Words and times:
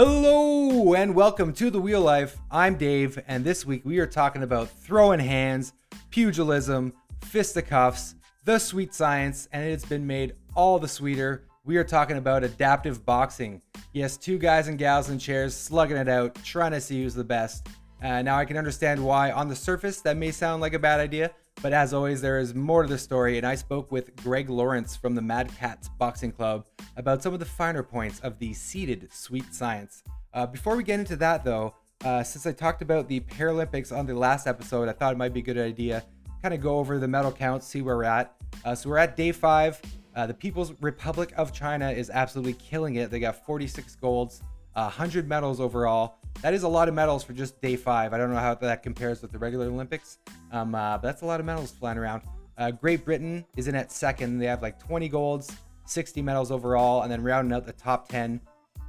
Hello 0.00 0.94
and 0.94 1.12
welcome 1.12 1.52
to 1.54 1.70
the 1.70 1.80
Wheel 1.80 2.00
Life. 2.00 2.38
I'm 2.52 2.76
Dave, 2.76 3.20
and 3.26 3.44
this 3.44 3.66
week 3.66 3.84
we 3.84 3.98
are 3.98 4.06
talking 4.06 4.44
about 4.44 4.70
throwing 4.70 5.18
hands, 5.18 5.72
pugilism, 6.10 6.92
fisticuffs, 7.24 8.14
the 8.44 8.60
sweet 8.60 8.94
science, 8.94 9.48
and 9.50 9.68
it's 9.68 9.84
been 9.84 10.06
made 10.06 10.34
all 10.54 10.78
the 10.78 10.86
sweeter. 10.86 11.48
We 11.64 11.78
are 11.78 11.84
talking 11.84 12.16
about 12.16 12.44
adaptive 12.44 13.04
boxing. 13.04 13.60
Yes, 13.92 14.16
two 14.16 14.38
guys 14.38 14.68
and 14.68 14.78
gals 14.78 15.10
in 15.10 15.18
chairs 15.18 15.52
slugging 15.56 15.96
it 15.96 16.08
out, 16.08 16.36
trying 16.44 16.70
to 16.70 16.80
see 16.80 17.02
who's 17.02 17.14
the 17.14 17.24
best. 17.24 17.66
Uh, 18.00 18.22
now 18.22 18.36
I 18.36 18.44
can 18.44 18.56
understand 18.56 19.04
why, 19.04 19.32
on 19.32 19.48
the 19.48 19.56
surface, 19.56 20.00
that 20.02 20.16
may 20.16 20.30
sound 20.30 20.62
like 20.62 20.74
a 20.74 20.78
bad 20.78 21.00
idea, 21.00 21.32
but 21.62 21.72
as 21.72 21.92
always, 21.92 22.20
there 22.20 22.38
is 22.38 22.54
more 22.54 22.82
to 22.82 22.88
the 22.88 22.98
story, 22.98 23.38
and 23.38 23.46
I 23.46 23.54
spoke 23.54 23.90
with 23.90 24.14
Greg 24.16 24.48
Lawrence 24.50 24.96
from 24.96 25.14
the 25.14 25.20
MadKatz 25.20 25.88
Boxing 25.98 26.32
Club 26.32 26.66
about 26.96 27.22
some 27.22 27.34
of 27.34 27.40
the 27.40 27.46
finer 27.46 27.82
points 27.82 28.20
of 28.20 28.38
the 28.38 28.52
seated 28.54 29.08
sweet 29.12 29.54
science. 29.54 30.02
Uh, 30.34 30.46
before 30.46 30.76
we 30.76 30.82
get 30.84 31.00
into 31.00 31.16
that, 31.16 31.44
though, 31.44 31.74
uh, 32.04 32.22
since 32.22 32.46
I 32.46 32.52
talked 32.52 32.82
about 32.82 33.08
the 33.08 33.20
Paralympics 33.20 33.96
on 33.96 34.06
the 34.06 34.14
last 34.14 34.46
episode, 34.46 34.88
I 34.88 34.92
thought 34.92 35.12
it 35.12 35.18
might 35.18 35.34
be 35.34 35.40
a 35.40 35.42
good 35.42 35.58
idea 35.58 36.04
kind 36.42 36.54
of 36.54 36.60
go 36.60 36.78
over 36.78 36.98
the 36.98 37.08
medal 37.08 37.32
counts, 37.32 37.66
see 37.66 37.82
where 37.82 37.96
we're 37.96 38.04
at. 38.04 38.34
Uh, 38.64 38.74
so 38.74 38.88
we're 38.90 38.98
at 38.98 39.16
day 39.16 39.32
five. 39.32 39.80
Uh, 40.14 40.26
the 40.26 40.34
People's 40.34 40.72
Republic 40.80 41.32
of 41.36 41.52
China 41.52 41.90
is 41.90 42.10
absolutely 42.10 42.54
killing 42.54 42.96
it. 42.96 43.10
They 43.10 43.20
got 43.20 43.44
46 43.44 43.94
golds, 43.96 44.42
100 44.84 45.28
medals 45.28 45.60
overall. 45.60 46.16
That 46.42 46.54
is 46.54 46.62
a 46.62 46.68
lot 46.68 46.88
of 46.88 46.94
medals 46.94 47.24
for 47.24 47.32
just 47.32 47.60
day 47.60 47.76
five. 47.76 48.12
I 48.12 48.18
don't 48.18 48.32
know 48.32 48.38
how 48.38 48.54
that 48.54 48.82
compares 48.82 49.22
with 49.22 49.32
the 49.32 49.38
regular 49.38 49.66
Olympics, 49.66 50.18
um, 50.52 50.74
uh, 50.74 50.98
but 50.98 51.02
that's 51.02 51.22
a 51.22 51.26
lot 51.26 51.40
of 51.40 51.46
medals 51.46 51.72
flying 51.72 51.98
around. 51.98 52.22
Uh, 52.56 52.70
Great 52.70 53.04
Britain 53.04 53.44
is 53.56 53.68
in 53.68 53.74
at 53.74 53.90
second. 53.92 54.38
They 54.38 54.46
have 54.46 54.62
like 54.62 54.78
20 54.78 55.08
golds, 55.08 55.56
60 55.86 56.22
medals 56.22 56.50
overall, 56.50 57.02
and 57.02 57.10
then 57.10 57.22
rounding 57.22 57.54
out 57.54 57.66
the 57.66 57.72
top 57.72 58.08
10, 58.08 58.40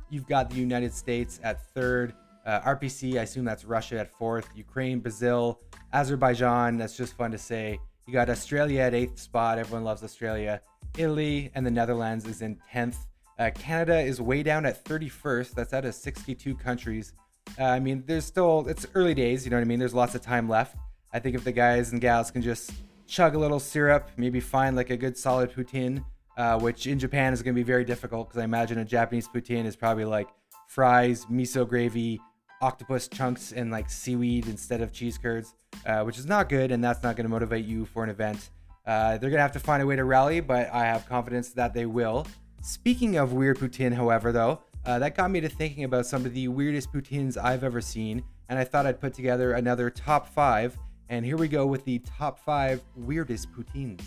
you've 0.09 0.27
got 0.27 0.49
the 0.49 0.57
United 0.57 0.93
States 0.93 1.39
at 1.43 1.65
third. 1.73 2.13
Uh, 2.45 2.61
RPC, 2.61 3.19
I 3.19 3.23
assume 3.23 3.45
that's 3.45 3.65
Russia 3.65 3.99
at 3.99 4.11
fourth. 4.11 4.47
Ukraine, 4.55 4.99
Brazil, 4.99 5.59
Azerbaijan. 5.93 6.77
That's 6.77 6.97
just 6.97 7.15
fun 7.15 7.31
to 7.31 7.37
say. 7.37 7.79
You 8.07 8.13
got 8.13 8.29
Australia 8.29 8.81
at 8.81 8.95
eighth 8.95 9.19
spot. 9.19 9.59
Everyone 9.59 9.83
loves 9.83 10.03
Australia. 10.03 10.61
Italy 10.97 11.51
and 11.53 11.65
the 11.65 11.71
Netherlands 11.71 12.25
is 12.25 12.41
in 12.41 12.57
10th. 12.73 12.97
Uh, 13.39 13.49
Canada 13.51 13.97
is 13.97 14.19
way 14.19 14.43
down 14.43 14.65
at 14.65 14.83
31st. 14.83 15.51
That's 15.51 15.73
out 15.73 15.85
of 15.85 15.95
62 15.95 16.55
countries. 16.55 17.13
Uh, 17.57 17.63
I 17.63 17.79
mean, 17.79 18.03
there's 18.05 18.25
still, 18.25 18.67
it's 18.67 18.85
early 18.93 19.13
days, 19.13 19.45
you 19.45 19.49
know 19.49 19.55
what 19.55 19.61
I 19.61 19.65
mean? 19.65 19.79
There's 19.79 19.93
lots 19.93 20.13
of 20.13 20.21
time 20.21 20.49
left. 20.49 20.75
I 21.13 21.19
think 21.19 21.35
if 21.35 21.45
the 21.45 21.53
guys 21.53 21.93
and 21.93 22.01
gals 22.01 22.31
can 22.31 22.41
just 22.41 22.71
chug 23.07 23.35
a 23.35 23.39
little 23.39 23.59
syrup, 23.59 24.09
maybe 24.17 24.41
find 24.41 24.75
like 24.75 24.89
a 24.89 24.97
good 24.97 25.17
solid 25.17 25.53
poutine, 25.53 26.03
uh, 26.37 26.59
which 26.59 26.85
in 26.85 26.99
Japan 26.99 27.31
is 27.31 27.41
going 27.41 27.55
to 27.55 27.59
be 27.59 27.63
very 27.63 27.85
difficult 27.85 28.27
because 28.27 28.41
I 28.41 28.43
imagine 28.43 28.77
a 28.77 28.85
Japanese 28.85 29.27
poutine 29.27 29.65
is 29.65 29.75
probably 29.75 30.05
like 30.05 30.27
fries, 30.67 31.25
miso 31.25 31.67
gravy, 31.67 32.19
octopus 32.61 33.07
chunks, 33.07 33.53
and 33.53 33.71
like 33.71 33.89
seaweed 33.89 34.47
instead 34.47 34.81
of 34.81 34.91
cheese 34.91 35.17
curds, 35.17 35.55
uh, 35.85 36.03
which 36.03 36.19
is 36.19 36.25
not 36.25 36.49
good, 36.49 36.71
and 36.71 36.83
that's 36.83 37.01
not 37.01 37.15
going 37.15 37.23
to 37.23 37.29
motivate 37.29 37.65
you 37.65 37.85
for 37.85 38.03
an 38.03 38.09
event. 38.09 38.49
Uh, 38.85 39.11
they're 39.11 39.29
going 39.29 39.37
to 39.37 39.41
have 39.41 39.53
to 39.53 39.59
find 39.59 39.81
a 39.81 39.85
way 39.85 39.95
to 39.95 40.03
rally, 40.03 40.41
but 40.41 40.69
I 40.73 40.85
have 40.85 41.07
confidence 41.07 41.51
that 41.51 41.73
they 41.73 41.85
will. 41.85 42.27
Speaking 42.61 43.15
of 43.15 43.33
weird 43.33 43.57
poutine, 43.57 43.93
however, 43.93 44.31
though, 44.31 44.61
uh, 44.85 44.99
that 44.99 45.15
got 45.15 45.31
me 45.31 45.39
to 45.41 45.49
thinking 45.49 45.85
about 45.85 46.05
some 46.05 46.25
of 46.25 46.33
the 46.33 46.47
weirdest 46.49 46.91
poutines 46.91 47.37
I've 47.37 47.63
ever 47.63 47.79
seen, 47.79 48.23
and 48.49 48.59
I 48.59 48.63
thought 48.63 48.85
I'd 48.85 48.99
put 48.99 49.13
together 49.13 49.53
another 49.53 49.89
top 49.89 50.27
five. 50.27 50.77
And 51.07 51.25
here 51.25 51.37
we 51.37 51.47
go 51.47 51.65
with 51.65 51.85
the 51.85 51.99
top 51.99 52.37
five 52.37 52.81
weirdest 52.95 53.47
poutines. 53.51 54.01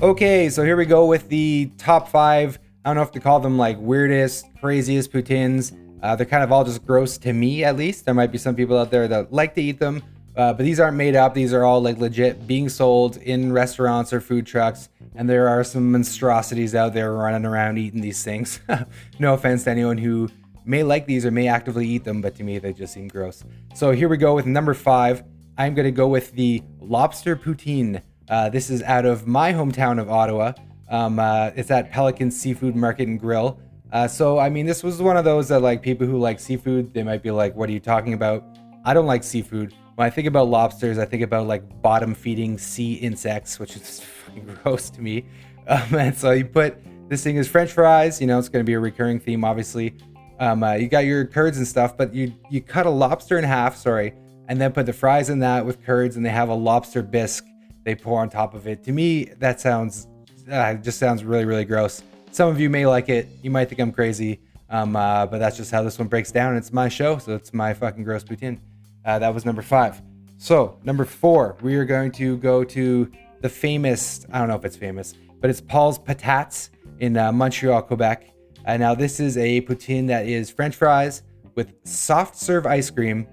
Okay, 0.00 0.48
so 0.48 0.64
here 0.64 0.76
we 0.76 0.86
go 0.86 1.06
with 1.06 1.28
the 1.28 1.70
top 1.78 2.08
five. 2.08 2.58
I 2.84 2.88
don't 2.88 2.96
know 2.96 3.02
if 3.02 3.12
to 3.12 3.20
call 3.20 3.40
them 3.40 3.58
like 3.58 3.76
weirdest, 3.78 4.46
craziest 4.60 5.12
poutines. 5.12 5.76
Uh, 6.02 6.16
they're 6.16 6.26
kind 6.26 6.42
of 6.42 6.50
all 6.50 6.64
just 6.64 6.84
gross 6.84 7.16
to 7.18 7.32
me, 7.32 7.62
at 7.64 7.76
least. 7.76 8.04
There 8.04 8.14
might 8.14 8.32
be 8.32 8.38
some 8.38 8.56
people 8.56 8.76
out 8.76 8.90
there 8.90 9.06
that 9.08 9.32
like 9.32 9.54
to 9.54 9.62
eat 9.62 9.78
them, 9.78 10.02
uh, 10.36 10.52
but 10.52 10.64
these 10.64 10.80
aren't 10.80 10.96
made 10.96 11.14
up. 11.14 11.34
These 11.34 11.52
are 11.52 11.64
all 11.64 11.80
like 11.80 11.98
legit 11.98 12.46
being 12.46 12.68
sold 12.68 13.18
in 13.18 13.52
restaurants 13.52 14.12
or 14.12 14.20
food 14.20 14.46
trucks. 14.46 14.88
And 15.14 15.28
there 15.28 15.48
are 15.48 15.62
some 15.62 15.92
monstrosities 15.92 16.74
out 16.74 16.94
there 16.94 17.12
running 17.12 17.44
around 17.44 17.78
eating 17.78 18.00
these 18.00 18.24
things. 18.24 18.60
no 19.18 19.34
offense 19.34 19.64
to 19.64 19.70
anyone 19.70 19.98
who 19.98 20.28
may 20.64 20.82
like 20.82 21.06
these 21.06 21.24
or 21.24 21.30
may 21.30 21.48
actively 21.48 21.86
eat 21.86 22.04
them, 22.04 22.20
but 22.20 22.34
to 22.36 22.44
me, 22.44 22.58
they 22.58 22.72
just 22.72 22.94
seem 22.94 23.08
gross. 23.08 23.44
So 23.74 23.92
here 23.92 24.08
we 24.08 24.16
go 24.16 24.34
with 24.34 24.46
number 24.46 24.74
five. 24.74 25.22
I'm 25.58 25.74
going 25.74 25.84
to 25.84 25.92
go 25.92 26.08
with 26.08 26.32
the 26.32 26.62
lobster 26.80 27.36
poutine. 27.36 28.02
Uh, 28.28 28.48
this 28.48 28.70
is 28.70 28.82
out 28.82 29.04
of 29.04 29.26
my 29.26 29.52
hometown 29.52 30.00
of 30.00 30.10
Ottawa. 30.10 30.52
Um, 30.88 31.18
uh, 31.18 31.50
it's 31.54 31.70
at 31.70 31.90
Pelican 31.90 32.30
Seafood 32.30 32.74
Market 32.74 33.08
and 33.08 33.20
Grill. 33.20 33.58
Uh, 33.92 34.08
so, 34.08 34.38
I 34.38 34.48
mean, 34.48 34.64
this 34.64 34.82
was 34.82 35.02
one 35.02 35.18
of 35.18 35.24
those 35.24 35.48
that, 35.48 35.60
like, 35.60 35.82
people 35.82 36.06
who 36.06 36.18
like 36.18 36.40
seafood, 36.40 36.94
they 36.94 37.02
might 37.02 37.22
be 37.22 37.30
like, 37.30 37.54
what 37.54 37.68
are 37.68 37.72
you 37.72 37.80
talking 37.80 38.14
about? 38.14 38.42
I 38.86 38.94
don't 38.94 39.06
like 39.06 39.22
seafood. 39.22 39.74
When 39.96 40.06
I 40.06 40.10
think 40.10 40.26
about 40.26 40.48
lobsters, 40.48 40.98
I 40.98 41.04
think 41.04 41.22
about, 41.22 41.46
like, 41.46 41.82
bottom 41.82 42.14
feeding 42.14 42.56
sea 42.56 42.94
insects, 42.94 43.58
which 43.58 43.76
is 43.76 44.00
fucking 44.00 44.58
gross 44.62 44.88
to 44.90 45.02
me. 45.02 45.26
Um, 45.68 45.94
and 45.94 46.16
so 46.16 46.30
you 46.30 46.46
put 46.46 46.78
this 47.10 47.22
thing 47.22 47.36
is 47.36 47.46
French 47.46 47.72
fries, 47.72 48.18
you 48.18 48.26
know, 48.26 48.38
it's 48.38 48.48
going 48.48 48.64
to 48.64 48.66
be 48.66 48.72
a 48.72 48.80
recurring 48.80 49.20
theme, 49.20 49.44
obviously. 49.44 49.94
Um, 50.40 50.62
uh, 50.62 50.72
you 50.72 50.88
got 50.88 51.04
your 51.04 51.26
curds 51.26 51.58
and 51.58 51.68
stuff, 51.68 51.94
but 51.94 52.14
you, 52.14 52.32
you 52.50 52.62
cut 52.62 52.86
a 52.86 52.90
lobster 52.90 53.36
in 53.36 53.44
half, 53.44 53.76
sorry, 53.76 54.14
and 54.48 54.58
then 54.58 54.72
put 54.72 54.86
the 54.86 54.92
fries 54.94 55.28
in 55.28 55.38
that 55.40 55.66
with 55.66 55.84
curds, 55.84 56.16
and 56.16 56.24
they 56.24 56.30
have 56.30 56.48
a 56.48 56.54
lobster 56.54 57.02
bisque 57.02 57.44
they 57.84 57.94
pour 57.94 58.20
on 58.20 58.30
top 58.30 58.54
of 58.54 58.66
it. 58.66 58.82
To 58.84 58.92
me, 58.92 59.24
that 59.38 59.60
sounds 59.60 60.08
uh, 60.50 60.74
just 60.74 60.98
sounds 60.98 61.24
really 61.24 61.44
really 61.44 61.64
gross. 61.64 62.02
Some 62.32 62.48
of 62.48 62.58
you 62.58 62.70
may 62.70 62.86
like 62.86 63.10
it. 63.10 63.28
You 63.42 63.50
might 63.50 63.68
think 63.68 63.78
I'm 63.78 63.92
crazy, 63.92 64.40
um, 64.70 64.96
uh, 64.96 65.26
but 65.26 65.36
that's 65.36 65.58
just 65.58 65.70
how 65.70 65.82
this 65.82 65.98
one 65.98 66.08
breaks 66.08 66.32
down. 66.32 66.56
It's 66.56 66.72
my 66.72 66.88
show, 66.88 67.18
so 67.18 67.34
it's 67.34 67.52
my 67.52 67.74
fucking 67.74 68.04
gross 68.04 68.24
poutine. 68.24 68.58
Uh, 69.04 69.18
that 69.18 69.34
was 69.34 69.44
number 69.44 69.60
five. 69.60 70.00
So 70.38 70.78
number 70.82 71.04
four, 71.04 71.58
we 71.60 71.76
are 71.76 71.84
going 71.84 72.10
to 72.12 72.38
go 72.38 72.64
to 72.64 73.10
the 73.42 73.50
famous. 73.50 74.24
I 74.32 74.38
don't 74.38 74.48
know 74.48 74.54
if 74.54 74.64
it's 74.64 74.76
famous, 74.76 75.12
but 75.42 75.50
it's 75.50 75.60
Paul's 75.60 75.98
Patates 75.98 76.70
in 77.00 77.18
uh, 77.18 77.32
Montreal, 77.32 77.82
Quebec. 77.82 78.30
Uh, 78.64 78.78
now 78.78 78.94
this 78.94 79.20
is 79.20 79.36
a 79.36 79.60
poutine 79.60 80.06
that 80.06 80.26
is 80.26 80.48
French 80.48 80.74
fries 80.74 81.24
with 81.54 81.74
soft 81.84 82.34
serve 82.34 82.64
ice 82.64 82.88
cream, 82.88 83.28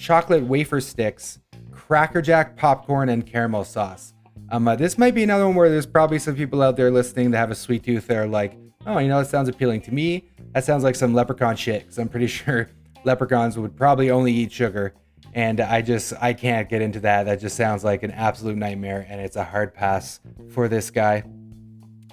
chocolate 0.00 0.42
wafer 0.42 0.80
sticks, 0.80 1.38
Cracker 1.70 2.20
Jack 2.20 2.56
popcorn 2.56 3.08
and 3.08 3.24
caramel 3.24 3.62
sauce. 3.62 4.14
Um, 4.52 4.68
uh, 4.68 4.76
this 4.76 4.98
might 4.98 5.14
be 5.14 5.22
another 5.22 5.46
one 5.46 5.56
where 5.56 5.70
there's 5.70 5.86
probably 5.86 6.18
some 6.18 6.36
people 6.36 6.60
out 6.60 6.76
there 6.76 6.90
listening 6.90 7.30
that 7.30 7.38
have 7.38 7.50
a 7.50 7.54
sweet 7.54 7.84
tooth 7.84 8.06
that 8.08 8.18
are 8.18 8.26
like, 8.26 8.54
oh, 8.86 8.98
you 8.98 9.08
know, 9.08 9.18
that 9.18 9.30
sounds 9.30 9.48
appealing 9.48 9.80
to 9.80 9.94
me. 9.94 10.28
That 10.52 10.62
sounds 10.62 10.84
like 10.84 10.94
some 10.94 11.14
leprechaun 11.14 11.56
shit. 11.56 11.84
Because 11.84 11.98
I'm 11.98 12.10
pretty 12.10 12.26
sure 12.28 12.68
leprechauns 13.02 13.56
would 13.58 13.74
probably 13.74 14.10
only 14.10 14.30
eat 14.30 14.52
sugar. 14.52 14.92
And 15.32 15.58
I 15.58 15.80
just, 15.80 16.12
I 16.20 16.34
can't 16.34 16.68
get 16.68 16.82
into 16.82 17.00
that. 17.00 17.24
That 17.24 17.40
just 17.40 17.56
sounds 17.56 17.82
like 17.82 18.02
an 18.02 18.10
absolute 18.10 18.58
nightmare. 18.58 19.06
And 19.08 19.22
it's 19.22 19.36
a 19.36 19.44
hard 19.44 19.72
pass 19.72 20.20
for 20.50 20.68
this 20.68 20.90
guy. 20.90 21.22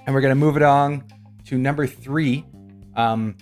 And 0.05 0.15
we're 0.15 0.21
going 0.21 0.31
to 0.31 0.39
move 0.39 0.55
it 0.55 0.63
on 0.63 1.03
to 1.47 1.57
number 1.57 1.87
three. 1.87 2.45
Um, 2.95 3.35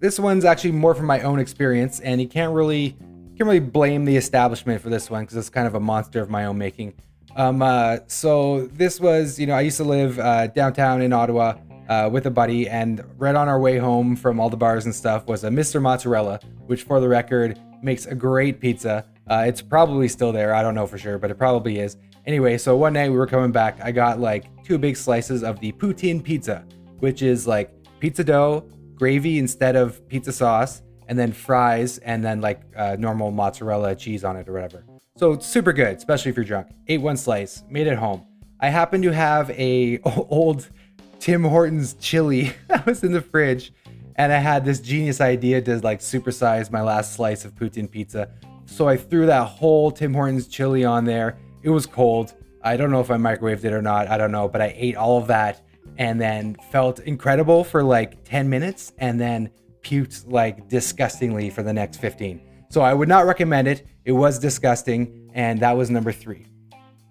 this 0.00 0.20
one's 0.20 0.44
actually 0.44 0.72
more 0.72 0.94
from 0.94 1.06
my 1.06 1.22
own 1.22 1.38
experience. 1.38 2.00
And 2.00 2.20
you 2.20 2.28
can't 2.28 2.52
really 2.52 2.90
can't 3.38 3.46
really 3.46 3.60
blame 3.60 4.04
the 4.04 4.16
establishment 4.16 4.82
for 4.82 4.90
this 4.90 5.08
one 5.08 5.22
because 5.22 5.38
it's 5.38 5.48
kind 5.48 5.66
of 5.66 5.76
a 5.76 5.80
monster 5.80 6.20
of 6.20 6.28
my 6.28 6.44
own 6.44 6.58
making. 6.58 6.92
Um, 7.36 7.62
uh, 7.62 7.98
so 8.06 8.66
this 8.68 9.00
was, 9.00 9.38
you 9.38 9.46
know, 9.46 9.54
I 9.54 9.60
used 9.60 9.76
to 9.76 9.84
live 9.84 10.18
uh, 10.18 10.48
downtown 10.48 11.02
in 11.02 11.12
Ottawa 11.12 11.54
uh, 11.88 12.08
with 12.10 12.26
a 12.26 12.30
buddy, 12.30 12.68
and 12.68 13.02
right 13.16 13.34
on 13.34 13.48
our 13.48 13.60
way 13.60 13.78
home 13.78 14.16
from 14.16 14.40
all 14.40 14.50
the 14.50 14.56
bars 14.56 14.84
and 14.84 14.94
stuff 14.94 15.26
was 15.26 15.44
a 15.44 15.48
Mr. 15.48 15.80
Mozzarella, 15.80 16.40
which, 16.66 16.82
for 16.82 17.00
the 17.00 17.08
record, 17.08 17.58
makes 17.82 18.06
a 18.06 18.14
great 18.14 18.60
pizza. 18.60 19.06
Uh, 19.28 19.44
it's 19.46 19.62
probably 19.62 20.08
still 20.08 20.32
there. 20.32 20.54
I 20.54 20.62
don't 20.62 20.74
know 20.74 20.86
for 20.86 20.98
sure, 20.98 21.18
but 21.18 21.30
it 21.30 21.36
probably 21.36 21.78
is. 21.78 21.96
Anyway, 22.26 22.58
so 22.58 22.76
one 22.76 22.92
night 22.92 23.10
we 23.10 23.16
were 23.16 23.26
coming 23.26 23.52
back. 23.52 23.78
I 23.82 23.92
got 23.92 24.20
like 24.20 24.44
two 24.64 24.78
big 24.78 24.96
slices 24.96 25.42
of 25.42 25.60
the 25.60 25.72
poutine 25.72 26.22
pizza, 26.22 26.64
which 26.98 27.22
is 27.22 27.46
like 27.46 27.72
pizza 28.00 28.24
dough, 28.24 28.68
gravy 28.94 29.38
instead 29.38 29.76
of 29.76 30.06
pizza 30.08 30.32
sauce, 30.32 30.82
and 31.08 31.18
then 31.18 31.32
fries, 31.32 31.98
and 31.98 32.22
then 32.22 32.40
like 32.40 32.60
uh, 32.76 32.96
normal 32.98 33.30
mozzarella 33.30 33.94
cheese 33.94 34.24
on 34.24 34.36
it 34.36 34.48
or 34.48 34.52
whatever. 34.52 34.84
So 35.18 35.36
super 35.40 35.72
good, 35.72 35.96
especially 35.96 36.30
if 36.30 36.36
you're 36.36 36.44
drunk. 36.44 36.68
Ate 36.86 37.00
one 37.00 37.16
slice, 37.16 37.64
made 37.68 37.88
it 37.88 37.98
home. 37.98 38.24
I 38.60 38.68
happen 38.68 39.02
to 39.02 39.12
have 39.12 39.50
a 39.50 39.98
old 40.04 40.70
Tim 41.18 41.42
Hortons 41.42 41.94
chili 41.94 42.52
that 42.68 42.86
was 42.86 43.02
in 43.02 43.10
the 43.10 43.20
fridge, 43.20 43.72
and 44.14 44.32
I 44.32 44.38
had 44.38 44.64
this 44.64 44.78
genius 44.78 45.20
idea 45.20 45.60
to 45.62 45.80
like 45.80 45.98
supersize 45.98 46.70
my 46.70 46.82
last 46.82 47.14
slice 47.14 47.44
of 47.44 47.56
poutine 47.56 47.90
pizza. 47.90 48.30
So 48.66 48.86
I 48.86 48.96
threw 48.96 49.26
that 49.26 49.48
whole 49.48 49.90
Tim 49.90 50.14
Hortons 50.14 50.46
chili 50.46 50.84
on 50.84 51.04
there. 51.04 51.36
It 51.64 51.70
was 51.70 51.84
cold. 51.84 52.34
I 52.62 52.76
don't 52.76 52.92
know 52.92 53.00
if 53.00 53.10
I 53.10 53.16
microwaved 53.16 53.64
it 53.64 53.72
or 53.72 53.82
not. 53.82 54.06
I 54.06 54.18
don't 54.18 54.30
know, 54.30 54.46
but 54.46 54.60
I 54.60 54.72
ate 54.76 54.94
all 54.94 55.18
of 55.18 55.26
that 55.26 55.62
and 55.96 56.20
then 56.20 56.56
felt 56.70 57.00
incredible 57.00 57.64
for 57.64 57.82
like 57.82 58.22
10 58.22 58.48
minutes 58.48 58.92
and 58.98 59.20
then 59.20 59.50
puked 59.82 60.30
like 60.30 60.68
disgustingly 60.68 61.50
for 61.50 61.64
the 61.64 61.72
next 61.72 61.96
15. 61.96 62.47
So 62.70 62.80
I 62.82 62.92
would 62.94 63.08
not 63.08 63.26
recommend 63.26 63.68
it. 63.68 63.86
It 64.04 64.12
was 64.12 64.38
disgusting, 64.38 65.30
and 65.34 65.60
that 65.60 65.76
was 65.76 65.90
number 65.90 66.12
three. 66.12 66.46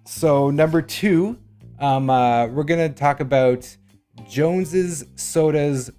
So 0.06 0.50
number 0.50 0.82
two, 0.82 1.38
um, 1.78 2.10
uh, 2.10 2.46
we're 2.46 2.64
gonna 2.64 2.88
talk 2.88 3.20
about 3.20 3.76
Jones's 4.28 5.04
Soda's 5.16 5.90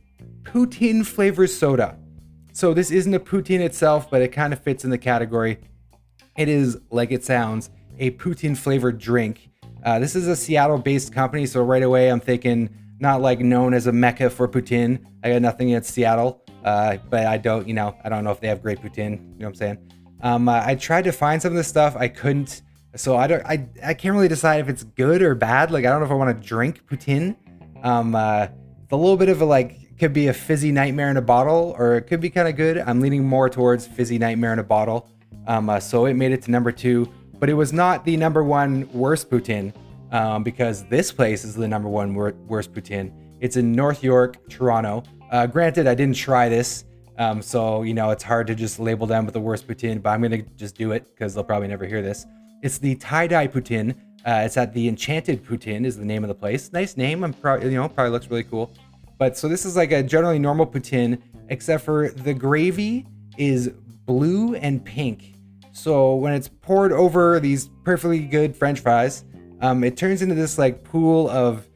poutine 0.43 1.05
flavor 1.05 1.47
soda. 1.47 1.97
So 2.53 2.73
this 2.73 2.91
isn't 2.91 3.13
a 3.13 3.19
poutine 3.19 3.59
itself, 3.59 4.09
but 4.09 4.21
it 4.21 4.29
kind 4.29 4.51
of 4.51 4.59
fits 4.59 4.83
in 4.83 4.89
the 4.89 4.97
category. 4.97 5.59
It 6.37 6.49
is 6.49 6.77
like 6.89 7.11
it 7.11 7.23
sounds, 7.23 7.69
a 7.99 8.11
poutine 8.11 8.57
flavored 8.57 8.97
drink. 8.97 9.49
Uh, 9.83 9.99
this 9.99 10.15
is 10.15 10.27
a 10.27 10.35
Seattle-based 10.35 11.13
company, 11.13 11.45
so 11.45 11.63
right 11.63 11.83
away 11.83 12.09
I'm 12.09 12.19
thinking 12.19 12.69
not 12.99 13.21
like 13.21 13.39
known 13.39 13.73
as 13.73 13.87
a 13.87 13.91
mecca 13.91 14.29
for 14.29 14.47
poutine. 14.47 15.05
I 15.23 15.31
got 15.31 15.41
nothing 15.41 15.71
against 15.71 15.93
Seattle, 15.93 16.43
uh, 16.63 16.97
but 17.09 17.25
I 17.25 17.37
don't, 17.37 17.67
you 17.67 17.73
know, 17.73 17.95
I 18.03 18.09
don't 18.09 18.23
know 18.23 18.31
if 18.31 18.39
they 18.39 18.47
have 18.47 18.61
great 18.61 18.79
poutine. 18.79 19.11
You 19.11 19.17
know 19.17 19.33
what 19.37 19.47
I'm 19.47 19.55
saying? 19.55 19.77
Um, 20.21 20.49
uh, 20.49 20.61
I 20.65 20.75
tried 20.75 21.03
to 21.05 21.11
find 21.11 21.41
some 21.41 21.51
of 21.51 21.57
this 21.57 21.67
stuff. 21.67 21.95
I 21.95 22.07
couldn't. 22.07 22.61
So 22.95 23.15
I 23.15 23.27
don't. 23.27 23.45
I 23.45 23.67
I 23.83 23.93
can't 23.93 24.15
really 24.15 24.27
decide 24.27 24.59
if 24.59 24.67
it's 24.67 24.83
good 24.83 25.21
or 25.21 25.35
bad. 25.35 25.71
Like 25.71 25.85
I 25.85 25.89
don't 25.89 25.99
know 25.99 26.05
if 26.05 26.11
I 26.11 26.15
want 26.15 26.41
to 26.41 26.47
drink 26.47 26.85
poutine. 26.87 27.35
Um, 27.83 28.15
uh, 28.15 28.47
it's 28.83 28.91
a 28.91 28.95
little 28.95 29.15
bit 29.15 29.29
of 29.29 29.41
a 29.41 29.45
like 29.45 29.97
could 29.99 30.13
be 30.13 30.27
a 30.27 30.33
fizzy 30.33 30.71
nightmare 30.71 31.11
in 31.11 31.17
a 31.17 31.21
bottle, 31.21 31.75
or 31.77 31.97
it 31.97 32.03
could 32.03 32.21
be 32.21 32.29
kind 32.29 32.47
of 32.47 32.55
good. 32.55 32.77
I'm 32.77 33.01
leaning 33.01 33.23
more 33.23 33.49
towards 33.49 33.85
fizzy 33.85 34.17
nightmare 34.17 34.53
in 34.53 34.59
a 34.59 34.63
bottle. 34.63 35.09
Um, 35.45 35.69
uh, 35.69 35.79
so 35.79 36.05
it 36.05 36.13
made 36.13 36.31
it 36.31 36.41
to 36.43 36.51
number 36.51 36.71
two, 36.71 37.11
but 37.37 37.49
it 37.49 37.53
was 37.53 37.73
not 37.73 38.05
the 38.05 38.15
number 38.15 38.43
one 38.43 38.89
worst 38.93 39.29
poutine 39.29 39.73
um, 40.11 40.43
because 40.43 40.85
this 40.85 41.11
place 41.11 41.43
is 41.43 41.53
the 41.53 41.67
number 41.67 41.89
one 41.89 42.15
wor- 42.15 42.35
worst 42.47 42.73
poutine. 42.73 43.11
It's 43.41 43.57
in 43.57 43.73
North 43.73 44.03
York, 44.03 44.37
Toronto. 44.49 45.03
Uh, 45.29 45.47
granted, 45.47 45.87
I 45.87 45.95
didn't 45.95 46.15
try 46.15 46.49
this. 46.49 46.85
Um, 47.17 47.41
so, 47.41 47.83
you 47.83 47.93
know, 47.93 48.11
it's 48.11 48.23
hard 48.23 48.47
to 48.47 48.55
just 48.55 48.79
label 48.79 49.05
them 49.05 49.25
with 49.25 49.33
the 49.33 49.41
worst 49.41 49.67
poutine, 49.67 50.01
but 50.01 50.11
I'm 50.11 50.21
to 50.23 50.41
just 50.55 50.75
do 50.75 50.93
it 50.93 51.05
because 51.09 51.33
they'll 51.33 51.43
probably 51.43 51.67
never 51.67 51.85
hear 51.85 52.01
this. 52.01 52.25
It's 52.63 52.77
the 52.77 52.95
tie 52.95 53.27
dye 53.27 53.47
poutine. 53.47 53.95
Uh, 54.25 54.43
it's 54.45 54.57
at 54.57 54.73
the 54.73 54.87
Enchanted 54.87 55.45
Poutine 55.45 55.85
is 55.85 55.97
the 55.97 56.05
name 56.05 56.23
of 56.23 56.27
the 56.27 56.35
place. 56.35 56.73
Nice 56.73 56.97
name. 56.97 57.23
I'm 57.23 57.33
probably, 57.33 57.71
you 57.71 57.75
know, 57.75 57.87
probably 57.87 58.11
looks 58.11 58.29
really 58.29 58.43
cool. 58.43 58.71
But 59.17 59.37
so 59.37 59.47
this 59.47 59.65
is 59.65 59.75
like 59.75 59.91
a 59.91 60.03
generally 60.03 60.39
normal 60.39 60.65
poutine, 60.65 61.21
except 61.49 61.83
for 61.83 62.09
the 62.09 62.33
gravy 62.33 63.05
is 63.37 63.69
blue 64.05 64.55
and 64.55 64.83
pink. 64.83 65.35
So 65.71 66.15
when 66.15 66.33
it's 66.33 66.49
poured 66.49 66.91
over 66.91 67.39
these 67.39 67.69
perfectly 67.83 68.19
good 68.19 68.55
French 68.55 68.81
fries, 68.81 69.23
um, 69.61 69.83
it 69.83 69.95
turns 69.97 70.21
into 70.21 70.35
this 70.35 70.57
like 70.57 70.83
pool 70.83 71.29
of 71.29 71.67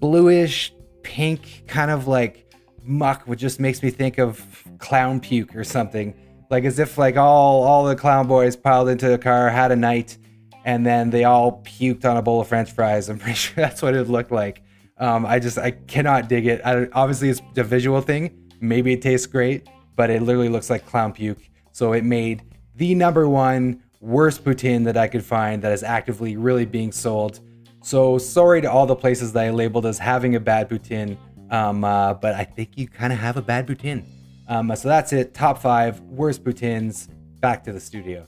bluish 0.00 0.72
pink 1.02 1.64
kind 1.66 1.90
of 1.90 2.08
like 2.08 2.43
muck, 2.84 3.22
which 3.22 3.40
just 3.40 3.60
makes 3.60 3.82
me 3.82 3.90
think 3.90 4.18
of 4.18 4.64
clown 4.78 5.20
puke 5.20 5.54
or 5.56 5.64
something. 5.64 6.14
Like 6.50 6.64
as 6.64 6.78
if 6.78 6.98
like 6.98 7.16
all 7.16 7.62
all 7.62 7.84
the 7.84 7.96
clown 7.96 8.26
boys 8.26 8.56
piled 8.56 8.88
into 8.88 9.12
a 9.12 9.18
car, 9.18 9.48
had 9.48 9.72
a 9.72 9.76
night, 9.76 10.18
and 10.64 10.84
then 10.84 11.10
they 11.10 11.24
all 11.24 11.62
puked 11.62 12.04
on 12.04 12.16
a 12.16 12.22
bowl 12.22 12.40
of 12.40 12.48
French 12.48 12.70
fries. 12.72 13.08
I'm 13.08 13.18
pretty 13.18 13.34
sure 13.38 13.54
that's 13.56 13.82
what 13.82 13.94
it 13.94 14.08
looked 14.08 14.32
like. 14.32 14.62
Um, 14.98 15.26
I 15.26 15.38
just 15.38 15.58
I 15.58 15.72
cannot 15.72 16.28
dig 16.28 16.46
it. 16.46 16.60
I, 16.64 16.86
obviously, 16.92 17.30
it's 17.30 17.42
a 17.56 17.64
visual 17.64 18.00
thing. 18.00 18.50
Maybe 18.60 18.92
it 18.92 19.02
tastes 19.02 19.26
great, 19.26 19.68
but 19.96 20.10
it 20.10 20.22
literally 20.22 20.48
looks 20.48 20.70
like 20.70 20.86
clown 20.86 21.12
puke. 21.12 21.50
So 21.72 21.92
it 21.92 22.04
made 22.04 22.42
the 22.76 22.94
number 22.94 23.28
one 23.28 23.82
worst 24.00 24.44
poutine 24.44 24.84
that 24.84 24.96
I 24.96 25.08
could 25.08 25.24
find 25.24 25.62
that 25.62 25.72
is 25.72 25.82
actively 25.82 26.36
really 26.36 26.66
being 26.66 26.92
sold. 26.92 27.40
So 27.82 28.18
sorry 28.18 28.60
to 28.62 28.70
all 28.70 28.86
the 28.86 28.96
places 28.96 29.32
that 29.32 29.44
I 29.44 29.50
labeled 29.50 29.86
as 29.86 29.98
having 29.98 30.36
a 30.36 30.40
bad 30.40 30.70
poutine, 30.70 31.16
um, 31.54 31.84
uh, 31.84 32.14
but 32.14 32.34
I 32.34 32.42
think 32.44 32.76
you 32.76 32.88
kind 32.88 33.12
of 33.12 33.20
have 33.20 33.36
a 33.36 33.42
bad 33.42 33.66
poutine. 33.66 34.04
Um, 34.48 34.74
so 34.74 34.88
that's 34.88 35.12
it. 35.12 35.34
Top 35.34 35.58
five 35.58 36.00
worst 36.00 36.42
poutines. 36.42 37.08
Back 37.40 37.62
to 37.64 37.72
the 37.72 37.80
studio. 37.80 38.26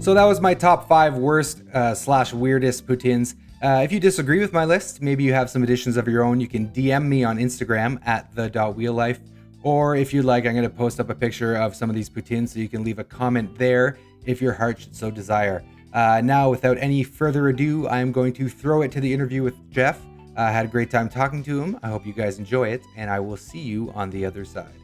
So 0.00 0.14
that 0.14 0.24
was 0.24 0.40
my 0.40 0.54
top 0.54 0.88
five 0.88 1.16
worst 1.16 1.62
uh, 1.74 1.94
slash 1.94 2.32
weirdest 2.32 2.86
poutines. 2.86 3.34
Uh, 3.60 3.80
if 3.82 3.90
you 3.90 4.00
disagree 4.00 4.38
with 4.38 4.52
my 4.52 4.64
list, 4.64 5.02
maybe 5.02 5.24
you 5.24 5.34
have 5.34 5.50
some 5.50 5.62
additions 5.62 5.96
of 5.96 6.06
your 6.06 6.22
own, 6.22 6.40
you 6.40 6.46
can 6.46 6.68
DM 6.68 7.06
me 7.06 7.24
on 7.24 7.38
Instagram 7.38 8.00
at 8.06 8.32
the 8.34 8.48
wheel 8.70 8.92
life. 8.92 9.20
Or 9.62 9.96
if 9.96 10.14
you'd 10.14 10.24
like, 10.24 10.46
I'm 10.46 10.52
going 10.52 10.62
to 10.62 10.70
post 10.70 11.00
up 11.00 11.10
a 11.10 11.14
picture 11.14 11.56
of 11.56 11.74
some 11.74 11.90
of 11.90 11.96
these 11.96 12.08
poutines 12.08 12.50
so 12.50 12.60
you 12.60 12.68
can 12.68 12.84
leave 12.84 13.00
a 13.00 13.04
comment 13.04 13.58
there 13.58 13.98
if 14.26 14.42
your 14.42 14.52
heart 14.52 14.80
should 14.80 14.94
so 14.94 15.10
desire. 15.10 15.64
Uh, 15.92 16.20
now, 16.22 16.50
without 16.50 16.76
any 16.78 17.02
further 17.02 17.48
ado, 17.48 17.88
I'm 17.88 18.12
going 18.12 18.34
to 18.34 18.48
throw 18.48 18.82
it 18.82 18.92
to 18.92 19.00
the 19.00 19.12
interview 19.12 19.42
with 19.42 19.54
Geoff. 19.70 19.98
I 20.36 20.50
had 20.50 20.66
a 20.66 20.68
great 20.68 20.90
time 20.90 21.08
talking 21.08 21.42
to 21.44 21.62
him. 21.62 21.78
I 21.82 21.88
hope 21.88 22.04
you 22.04 22.12
guys 22.12 22.38
enjoy 22.38 22.68
it, 22.68 22.82
and 22.96 23.08
I 23.08 23.20
will 23.20 23.38
see 23.38 23.60
you 23.60 23.90
on 23.94 24.10
the 24.10 24.26
other 24.26 24.44
side. 24.44 24.74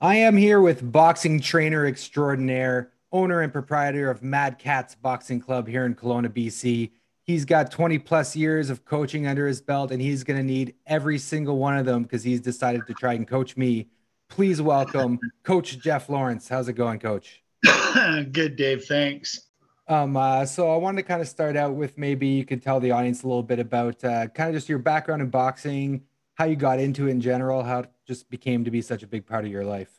I 0.00 0.16
am 0.16 0.36
here 0.36 0.60
with 0.60 0.90
boxing 0.90 1.40
trainer 1.40 1.86
extraordinaire, 1.86 2.90
owner 3.12 3.42
and 3.42 3.52
proprietor 3.52 4.10
of 4.10 4.22
MadKatz 4.22 4.96
Boxing 5.00 5.40
Club 5.40 5.68
here 5.68 5.84
in 5.84 5.94
Kelowna, 5.94 6.30
BC. 6.30 6.90
He's 7.22 7.44
got 7.44 7.70
20 7.70 7.98
plus 7.98 8.34
years 8.34 8.70
of 8.70 8.84
coaching 8.84 9.26
under 9.26 9.46
his 9.46 9.60
belt, 9.60 9.92
and 9.92 10.02
he's 10.02 10.24
going 10.24 10.38
to 10.38 10.42
need 10.42 10.74
every 10.86 11.18
single 11.18 11.58
one 11.58 11.76
of 11.76 11.86
them 11.86 12.02
because 12.02 12.24
he's 12.24 12.40
decided 12.40 12.86
to 12.86 12.94
try 12.94 13.12
and 13.12 13.28
coach 13.28 13.56
me 13.56 13.88
Please 14.30 14.62
welcome 14.62 15.18
Coach 15.42 15.78
Geoff 15.80 16.08
Lawrence. 16.08 16.48
How's 16.48 16.68
it 16.68 16.74
going, 16.74 17.00
Coach? 17.00 17.42
Good, 18.32 18.56
Dave. 18.56 18.84
Thanks. 18.84 19.48
Um, 19.88 20.16
uh, 20.16 20.46
so 20.46 20.72
I 20.72 20.76
wanted 20.76 21.02
to 21.02 21.08
kind 21.08 21.20
of 21.20 21.26
start 21.26 21.56
out 21.56 21.74
with 21.74 21.98
maybe 21.98 22.28
you 22.28 22.44
could 22.44 22.62
tell 22.62 22.78
the 22.78 22.92
audience 22.92 23.24
a 23.24 23.26
little 23.26 23.42
bit 23.42 23.58
about 23.58 24.02
uh, 24.04 24.28
kind 24.28 24.48
of 24.48 24.54
just 24.54 24.68
your 24.68 24.78
background 24.78 25.20
in 25.20 25.30
boxing, 25.30 26.04
how 26.34 26.44
you 26.44 26.54
got 26.54 26.78
into 26.78 27.08
it 27.08 27.10
in 27.10 27.20
general, 27.20 27.64
how 27.64 27.80
it 27.80 27.90
just 28.06 28.30
became 28.30 28.64
to 28.64 28.70
be 28.70 28.80
such 28.80 29.02
a 29.02 29.06
big 29.06 29.26
part 29.26 29.44
of 29.44 29.50
your 29.50 29.64
life. 29.64 29.90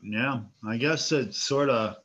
Yeah, 0.00 0.42
I 0.66 0.76
guess 0.76 1.10
it's 1.10 1.42
sort 1.42 1.68
of, 1.70 1.96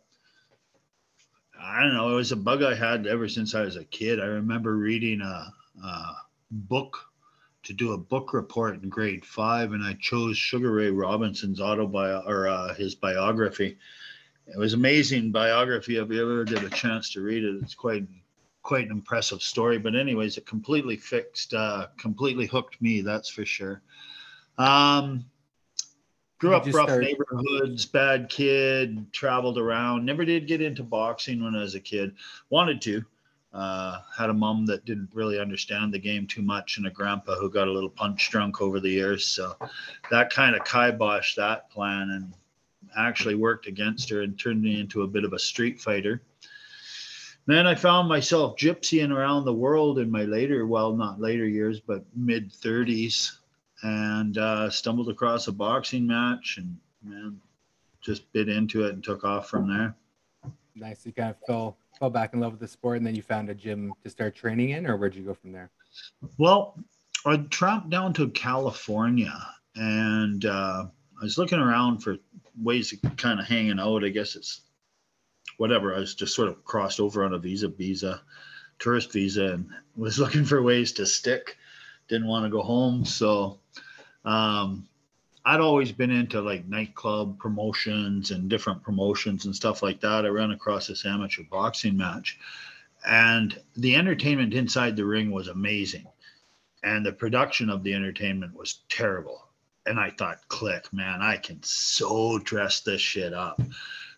I 1.62 1.82
don't 1.82 1.94
know, 1.94 2.10
it 2.10 2.16
was 2.16 2.32
a 2.32 2.36
bug 2.36 2.64
I 2.64 2.74
had 2.74 3.06
ever 3.06 3.30
since 3.30 3.54
I 3.54 3.62
was 3.62 3.76
a 3.76 3.86
kid. 3.86 4.20
I 4.20 4.26
remember 4.26 4.76
reading 4.76 5.22
a, 5.22 5.54
a 5.86 6.16
book 6.50 7.09
to 7.64 7.74
do 7.74 7.94
a 7.94 7.98
book 7.98 8.34
report 8.34 8.82
in 8.82 8.90
grade 8.90 9.26
five, 9.26 9.74
and 9.74 9.84
I 9.84 9.94
chose 10.00 10.38
Sugar 10.38 10.72
Ray 10.72 10.90
Robinson's 10.90 11.60
autobi 11.60 12.26
or 12.26 12.48
uh, 12.48 12.74
his 12.76 12.96
biography. 12.96 13.78
It 14.48 14.58
was 14.58 14.74
amazing 14.74 15.32
biography. 15.32 15.98
If 15.98 16.10
you 16.10 16.22
ever 16.22 16.44
get 16.44 16.64
a 16.64 16.70
chance 16.70 17.12
to 17.12 17.22
read 17.22 17.44
it, 17.44 17.56
it's 17.62 17.76
quite 17.76 18.08
quite 18.62 18.86
an 18.86 18.92
impressive 18.92 19.42
story. 19.42 19.78
But 19.78 19.96
anyways, 19.96 20.38
it 20.38 20.46
completely 20.46 20.98
fixed, 20.98 21.54
uh, 21.54 21.88
completely 21.98 22.46
hooked 22.46 22.82
me. 22.82 23.02
That's 23.02 23.30
for 23.30 23.46
sure. 23.46 23.82
Um, 24.58 25.26
grew 26.40 26.56
up 26.56 26.66
rough 26.66 26.90
start- 26.90 27.04
neighborhoods, 27.04 27.86
bad 27.86 28.30
kid, 28.30 29.12
traveled 29.14 29.58
around. 29.58 30.06
Never 30.06 30.26
did 30.26 30.48
get 30.48 30.62
into 30.62 30.84
boxing 30.84 31.44
when 31.44 31.56
I 31.56 31.62
was 31.62 31.76
a 31.76 31.80
kid. 31.80 32.14
Wanted 32.50 32.82
to. 32.84 33.06
Uh, 33.52 34.02
had 34.16 34.30
a 34.30 34.34
mom 34.34 34.66
that 34.68 34.86
didn't 34.86 35.10
really 35.14 35.40
understand 35.40 35.92
the 35.92 36.00
game 36.00 36.28
too 36.28 36.44
much, 36.44 36.78
and 36.78 36.86
a 36.86 36.92
grandpa 36.92 37.36
who 37.36 37.50
got 37.50 37.68
a 37.68 37.72
little 37.72 37.90
punch 37.90 38.30
drunk 38.30 38.62
over 38.62 38.80
the 38.80 38.90
years. 38.90 39.26
So 39.26 39.56
that 40.12 40.32
kind 40.32 40.56
of 40.56 40.64
kiboshed 40.64 41.36
that 41.36 41.70
plan 41.72 42.12
and 42.12 42.34
actually 42.98 43.36
worked 43.36 43.68
against 43.68 44.10
her 44.10 44.22
and 44.22 44.38
turned 44.38 44.62
me 44.62 44.80
into 44.80 45.02
a 45.02 45.08
bit 45.08 45.24
of 45.24 45.34
a 45.34 45.40
street 45.40 45.82
fighter. 45.82 46.22
Then 47.48 47.66
I 47.66 47.74
found 47.74 48.08
myself 48.08 48.56
gypsying 48.58 49.12
around 49.12 49.46
the 49.46 49.54
world 49.54 49.98
in 49.98 50.12
my 50.12 50.24
later, 50.26 50.68
well, 50.68 50.96
not 50.96 51.20
later 51.20 51.48
years, 51.48 51.80
but 51.80 52.06
mid 52.16 52.52
30s, 52.52 53.38
and 53.82 54.38
uh, 54.38 54.70
stumbled 54.70 55.10
across 55.10 55.48
a 55.48 55.52
boxing 55.52 56.06
match 56.06 56.58
and 56.60 56.78
man, 57.04 57.40
just 58.02 58.32
bit 58.34 58.50
into 58.50 58.86
it 58.86 58.94
and 58.94 59.04
took 59.04 59.24
off 59.24 59.50
from 59.50 59.68
there. 59.68 59.96
Nice. 60.76 61.06
You 61.06 61.12
kind 61.12 61.32
of 61.32 61.38
fell 61.48 61.78
fell 62.00 62.10
back 62.10 62.34
in 62.34 62.40
love 62.40 62.52
with 62.52 62.62
the 62.62 62.68
sport, 62.68 62.98
and 62.98 63.06
then 63.06 63.16
you 63.16 63.22
found 63.22 63.50
a 63.50 63.56
gym 63.56 63.94
to 64.04 64.10
start 64.10 64.36
training 64.36 64.72
in, 64.72 64.88
or 64.88 64.98
where'd 64.98 65.16
you 65.16 65.24
go 65.24 65.34
from 65.34 65.52
there? 65.52 65.70
Well, 66.38 66.78
I 67.26 67.38
tramped 67.38 67.90
down 67.90 68.14
to 68.14 68.30
California, 68.30 69.36
and 69.76 70.46
uh, 70.46 70.86
I 71.20 71.24
was 71.24 71.38
looking 71.38 71.60
around 71.60 72.00
for 72.00 72.18
ways 72.62 72.94
of 72.94 73.18
kind 73.18 73.40
of 73.40 73.46
hanging 73.46 73.80
out. 73.80 74.04
I 74.04 74.10
guess 74.10 74.36
it's 74.36 74.62
whatever. 75.58 75.96
I 75.96 76.00
was 76.00 76.16
just 76.16 76.36
sort 76.36 76.50
of 76.50 76.64
crossed 76.64 77.00
over 77.00 77.24
on 77.24 77.34
a 77.34 77.40
visa, 77.40 77.68
visa, 77.68 78.22
tourist 78.80 79.12
visa, 79.12 79.54
and 79.54 79.70
was 79.96 80.20
looking 80.20 80.46
for 80.46 80.62
ways 80.64 80.94
to 80.94 81.06
stick. 81.06 81.58
Didn't 82.08 82.28
want 82.28 82.46
to 82.46 82.50
go 82.50 82.64
home, 82.64 83.06
so 83.06 83.60
um, 84.26 84.89
I'd 85.50 85.62
always 85.62 85.92
been 85.92 86.12
into 86.12 86.42
like 86.42 86.68
nightclub 86.68 87.40
promotions 87.40 88.30
and 88.30 88.48
different 88.48 88.84
promotions 88.84 89.46
and 89.46 89.56
stuff 89.56 89.82
like 89.82 90.00
that. 90.02 90.24
I 90.24 90.28
ran 90.28 90.52
across 90.52 90.86
this 90.86 91.08
amateur 91.08 91.42
boxing 91.50 91.98
match, 91.98 92.38
and 93.04 93.60
the 93.76 93.96
entertainment 93.96 94.54
inside 94.54 94.96
the 94.96 95.06
ring 95.06 95.32
was 95.32 95.48
amazing, 95.48 96.06
and 96.84 97.04
the 97.04 97.12
production 97.12 97.72
of 97.72 97.82
the 97.82 97.96
entertainment 97.96 98.56
was 98.56 98.82
terrible. 98.90 99.42
And 99.88 100.00
I 100.00 100.12
thought, 100.12 100.48
click, 100.50 100.94
man, 100.94 101.24
I 101.24 101.38
can 101.38 101.64
so 101.64 102.38
dress 102.38 102.82
this 102.82 103.02
shit 103.02 103.34
up. 103.34 103.60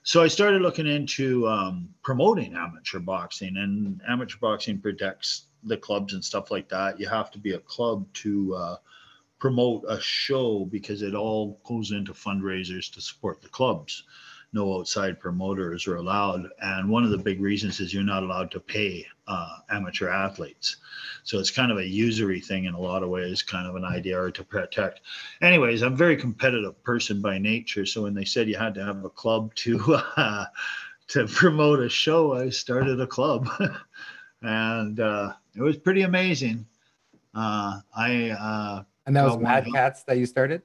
So 0.03 0.21
I 0.21 0.27
started 0.27 0.61
looking 0.61 0.87
into 0.87 1.47
um, 1.47 1.87
promoting 2.03 2.55
amateur 2.55 2.99
boxing, 2.99 3.55
and 3.55 4.01
amateur 4.05 4.37
boxing 4.41 4.79
protects 4.79 5.43
the 5.63 5.77
clubs 5.77 6.13
and 6.13 6.25
stuff 6.25 6.51
like 6.51 6.67
that, 6.67 6.99
you 6.99 7.07
have 7.07 7.31
to 7.31 7.37
be 7.37 7.53
a 7.53 7.59
club 7.59 8.05
to 8.15 8.53
uh, 8.55 8.75
promote 9.41 9.83
a 9.89 9.99
show 9.99 10.65
because 10.65 11.01
it 11.01 11.15
all 11.15 11.59
goes 11.65 11.91
into 11.91 12.13
fundraisers 12.13 12.93
to 12.93 13.01
support 13.01 13.41
the 13.41 13.49
clubs. 13.49 14.03
No 14.53 14.77
outside 14.77 15.19
promoters 15.19 15.87
are 15.87 15.95
allowed. 15.95 16.47
And 16.61 16.87
one 16.87 17.03
of 17.03 17.09
the 17.09 17.17
big 17.17 17.41
reasons 17.41 17.79
is 17.79 17.91
you're 17.91 18.03
not 18.03 18.21
allowed 18.21 18.51
to 18.51 18.59
pay 18.59 19.07
uh, 19.27 19.57
amateur 19.71 20.09
athletes. 20.09 20.75
So 21.23 21.39
it's 21.39 21.49
kind 21.49 21.71
of 21.71 21.79
a 21.79 21.87
usury 21.87 22.39
thing 22.39 22.65
in 22.65 22.75
a 22.75 22.79
lot 22.79 23.01
of 23.01 23.09
ways, 23.09 23.41
kind 23.41 23.67
of 23.67 23.75
an 23.75 23.83
idea 23.83 24.29
to 24.29 24.43
protect. 24.43 25.01
Anyways, 25.41 25.81
I'm 25.81 25.93
a 25.93 25.95
very 25.95 26.17
competitive 26.17 26.83
person 26.83 27.19
by 27.19 27.39
nature. 27.39 27.85
So 27.87 28.03
when 28.03 28.13
they 28.13 28.25
said 28.25 28.47
you 28.47 28.57
had 28.57 28.75
to 28.75 28.85
have 28.85 29.03
a 29.03 29.09
club 29.09 29.55
to, 29.55 29.95
uh, 30.17 30.45
to 31.07 31.25
promote 31.25 31.79
a 31.79 31.89
show, 31.89 32.33
I 32.33 32.49
started 32.49 33.01
a 33.01 33.07
club. 33.07 33.49
and 34.43 34.99
uh, 34.99 35.33
it 35.55 35.61
was 35.63 35.77
pretty 35.77 36.03
amazing. 36.03 36.67
Uh, 37.33 37.79
I 37.95 38.29
uh, 38.31 38.83
and 39.11 39.17
that 39.17 39.25
was 39.25 39.35
MadKatz 39.35 40.05
that 40.05 40.17
you 40.17 40.25
started? 40.25 40.61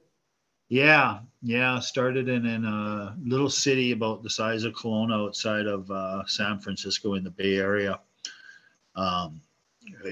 Yeah, 0.69 1.19
yeah. 1.41 1.79
Started 1.79 2.29
in, 2.29 2.45
in 2.45 2.63
a 2.63 3.15
little 3.21 3.49
city 3.49 3.91
about 3.91 4.23
the 4.23 4.29
size 4.29 4.63
of 4.63 4.73
Kelowna 4.73 5.27
outside 5.27 5.65
of 5.65 5.91
uh, 5.91 6.25
San 6.27 6.59
Francisco 6.59 7.15
in 7.15 7.25
the 7.25 7.29
Bay 7.29 7.57
Area. 7.57 7.99
Um, 8.95 9.41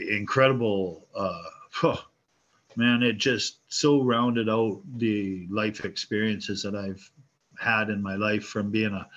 incredible. 0.10 1.08
Uh, 1.16 1.44
oh, 1.84 2.06
man, 2.76 3.04
it 3.04 3.18
just 3.18 3.60
so 3.70 4.04
rounded 4.04 4.50
out 4.50 4.82
the 4.98 5.48
life 5.50 5.86
experiences 5.86 6.62
that 6.64 6.76
I've 6.76 7.10
had 7.58 7.90
in 7.90 8.04
my 8.04 8.16
life 8.16 8.44
from 8.44 8.70
being 8.70 8.94
a 8.94 9.08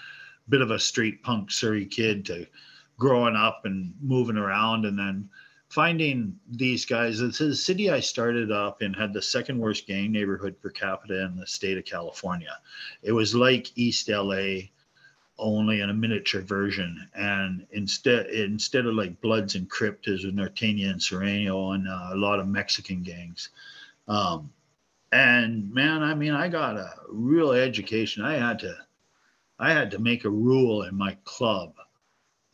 bit 0.49 0.61
of 0.61 0.71
a 0.71 0.79
street 0.79 1.25
punk 1.25 1.51
Surrey 1.51 1.87
kid 1.87 2.25
to 2.27 2.47
growing 2.99 3.35
up 3.35 3.63
and 3.65 3.93
moving 4.01 4.37
around 4.37 4.85
and 4.85 4.97
then 4.97 5.29
finding 5.69 6.39
these 6.51 6.87
guys. 6.87 7.21
It's 7.21 7.39
the 7.39 7.55
city 7.55 7.91
I 7.91 8.01
started 8.01 8.51
up 8.51 8.81
and 8.81 8.97
had 8.97 9.13
the 9.13 9.23
second 9.23 9.59
worst 9.59 9.87
gang 9.87 10.13
neighborhood 10.13 10.61
per 10.61 10.71
capita 10.71 11.25
in 11.25 11.37
the 11.37 11.47
state 11.47 11.79
of 11.79 11.85
California. 11.85 12.59
It 13.03 13.13
was 13.13 13.35
like 13.35 13.77
East 13.77 14.09
LA, 14.09 14.69
only 15.39 15.81
in 15.81 15.91
a 15.91 15.95
miniature 15.95 16.41
version. 16.41 17.09
And 17.15 17.67
instead, 17.71 18.27
instead 18.27 18.87
of 18.87 18.95
like 18.95 19.21
Bloods 19.21 19.55
and 19.55 19.69
Crips, 19.69 20.07
there's 20.07 20.25
Norteño 20.25 20.91
and 20.91 21.01
Sureño 21.01 21.75
and 21.75 21.87
uh, 21.87 22.11
a 22.13 22.17
lot 22.17 22.41
of 22.41 22.49
Mexican 22.49 23.03
gangs. 23.03 23.51
Um, 24.09 24.51
and 25.13 25.73
man, 25.73 26.03
I 26.03 26.15
mean, 26.15 26.33
I 26.33 26.49
got 26.49 26.77
a 26.77 26.93
real 27.11 27.53
education. 27.53 28.25
I 28.25 28.35
had 28.35 28.59
to, 28.61 28.75
I 29.59 29.73
had 29.73 29.91
to 29.93 29.99
make 29.99 30.25
a 30.25 30.31
rule 30.31 30.83
in 30.83 30.95
my 30.95 31.17
club 31.25 31.75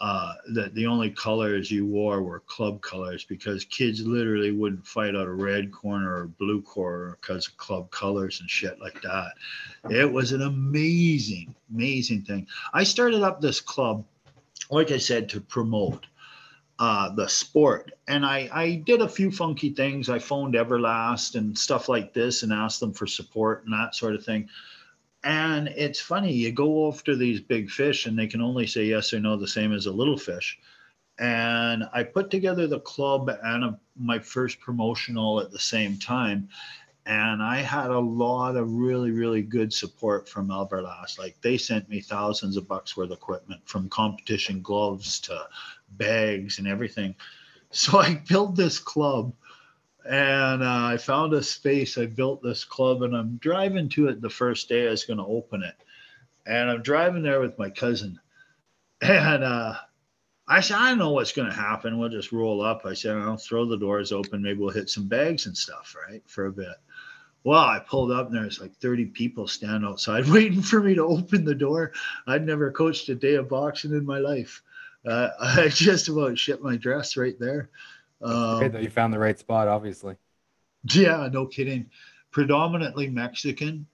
uh, 0.05 0.35
that 0.53 0.75
the 0.75 0.87
only 0.87 1.09
colors 1.09 1.71
you 1.71 1.87
wore 1.87 2.23
were 2.23 2.41
club 2.41 2.83
colors 2.83 3.25
because 3.25 3.65
kids 3.65 4.03
literally 4.03 4.51
wouldn't 4.51 4.87
fight 4.87 5.17
out 5.17 5.27
a 5.27 5.33
red 5.33 5.73
corner 5.73 6.15
or 6.15 6.27
blue 6.27 6.61
corner 6.61 7.17
because 7.19 7.49
of 7.49 7.57
club 7.57 7.91
colors 7.91 8.39
and 8.41 8.51
shit 8.51 8.79
like 8.81 9.01
that. 9.01 9.33
It 9.89 10.13
was 10.13 10.33
an 10.33 10.43
amazing, 10.43 11.55
amazing 11.73 12.21
thing. 12.21 12.47
I 12.75 12.85
started 12.85 13.23
up 13.23 13.41
this 13.41 13.63
club, 13.63 14.05
like 14.71 14.91
I 14.91 14.99
said, 14.99 15.27
to 15.31 15.41
promote 15.41 16.05
uh, 16.79 17.09
the 17.15 17.27
sport. 17.27 17.93
And 18.07 18.27
I, 18.27 18.51
I 18.53 18.75
did 18.85 19.01
a 19.01 19.09
few 19.09 19.31
funky 19.31 19.71
things. 19.71 20.11
I 20.11 20.19
phoned 20.19 20.53
Everlast 20.53 21.35
and 21.35 21.57
stuff 21.57 21.89
like 21.89 22.13
this 22.13 22.43
and 22.43 22.53
asked 22.53 22.81
them 22.81 22.93
for 22.93 23.07
support 23.07 23.65
and 23.65 23.73
that 23.73 23.95
sort 23.95 24.15
of 24.15 24.23
thing. 24.23 24.51
And 25.25 25.69
it's 25.69 26.01
funny, 26.01 26.33
you 26.33 26.53
go 26.53 26.87
after 26.87 27.17
these 27.17 27.41
big 27.41 27.71
fish 27.71 28.05
and 28.05 28.19
they 28.19 28.27
can 28.27 28.43
only 28.43 28.67
say 28.67 28.85
yes 28.85 29.13
or 29.15 29.21
no, 29.21 29.39
the 29.39 29.49
same 29.49 29.73
as 29.73 29.87
a 29.87 29.93
little 29.93 30.19
fish. 30.19 30.59
And 31.19 31.85
I 31.95 32.03
put 32.03 32.31
together 32.31 32.67
the 32.67 32.81
club 32.81 33.31
and 33.43 33.65
a, 33.65 33.81
my 33.97 34.19
first 34.19 34.61
promotional 34.61 35.41
at 35.41 35.51
the 35.51 35.59
same 35.59 35.99
time. 35.99 36.49
And 37.07 37.43
I 37.43 37.57
had 37.57 37.91
a 37.91 37.99
lot 37.99 38.57
of 38.57 38.71
really, 38.71 39.13
really 39.13 39.41
good 39.41 39.73
support 39.73 40.29
from 40.29 40.49
Everlast. 40.49 41.19
Like 41.19 41.41
they 41.41 41.57
sent 41.57 41.89
me 41.89 42.01
thousands 42.01 42.59
of 42.59 42.69
bucks 42.69 42.95
worth 42.95 43.11
of 43.11 43.17
equipment 43.17 43.63
from 43.65 43.89
competition 43.89 44.61
gloves 44.61 45.21
to 45.21 45.47
bags 45.93 46.59
and 46.59 46.69
everything. 46.69 47.15
So 47.71 47.99
I 47.99 48.23
built 48.29 48.57
this 48.57 48.79
club 48.79 49.33
and 50.05 50.63
uh, 50.63 50.87
I 50.93 50.97
found 50.97 51.33
a 51.33 51.43
space. 51.43 51.99
I 51.99 52.07
built 52.07 52.43
this 52.43 52.65
club, 52.65 53.03
and 53.03 53.15
I'm 53.15 53.37
driving 53.37 53.89
to 53.91 54.09
it 54.09 54.21
the 54.21 54.31
first 54.31 54.69
day 54.69 54.87
I 54.87 54.91
was 54.91 55.05
going 55.05 55.19
to 55.19 55.25
open 55.25 55.63
it. 55.63 55.77
And 56.47 56.71
I'm 56.71 56.83
driving 56.83 57.23
there 57.23 57.41
with 57.41 57.59
my 57.59 57.71
cousin, 57.71 58.21
and 59.01 59.45
uh, 59.45 59.75
I 60.47 60.61
said, 60.61 60.77
I 60.77 60.95
know 60.95 61.11
what's 61.11 61.33
going 61.33 61.49
to 61.49 61.57
happen. 61.57 61.99
We'll 61.99 62.11
just 62.11 62.33
roll 62.33 62.63
up. 62.63 62.85
I 62.85 62.93
said, 62.93 63.17
I'll 63.17 63.37
throw 63.37 63.65
the 63.65 63.79
doors 63.79 64.13
open. 64.13 64.43
Maybe 64.43 64.59
we'll 64.59 64.71
hit 64.71 64.91
some 64.91 65.09
bags 65.09 65.47
and 65.47 65.57
stuff, 65.57 65.97
right, 66.09 66.23
for 66.27 66.47
a 66.47 66.53
bit. 66.53 66.77
Well, 67.45 67.61
I 67.61 67.79
pulled 67.79 68.11
up 68.11 68.27
and 68.27 68.37
there's 68.37 68.61
like 68.61 68.75
30 68.77 69.07
people 69.07 69.47
standing 69.47 69.89
outside 69.89 70.27
waiting 70.29 70.63
for 70.63 70.81
me 70.81 70.95
to 70.95 71.05
open 71.05 71.45
the 71.45 71.55
door. 71.55 71.93
I'd 72.27 72.47
never 72.47 72.71
coached 72.71 73.09
a 73.09 73.15
day 73.15 73.35
of 73.35 73.49
boxing 73.49 73.93
in 73.93 74.05
my 74.05 74.19
life. 74.19 74.63
Uh, 75.07 75.31
I 75.41 75.69
just 75.69 76.09
about 76.09 76.39
shit 76.39 76.63
my 76.63 76.77
dress 76.77 77.17
right 77.17 77.39
there. 77.39 77.71
Um, 78.25 78.59
great 78.59 78.73
that 78.73 78.83
you 78.83 78.91
found 78.91 79.13
the 79.13 79.19
right 79.19 79.39
spot, 79.39 79.69
obviously. 79.69 80.17
Yeah, 80.91 81.29
no 81.31 81.47
kidding. 81.47 81.91
Predominantly 82.31 83.09
Mexican. 83.09 83.87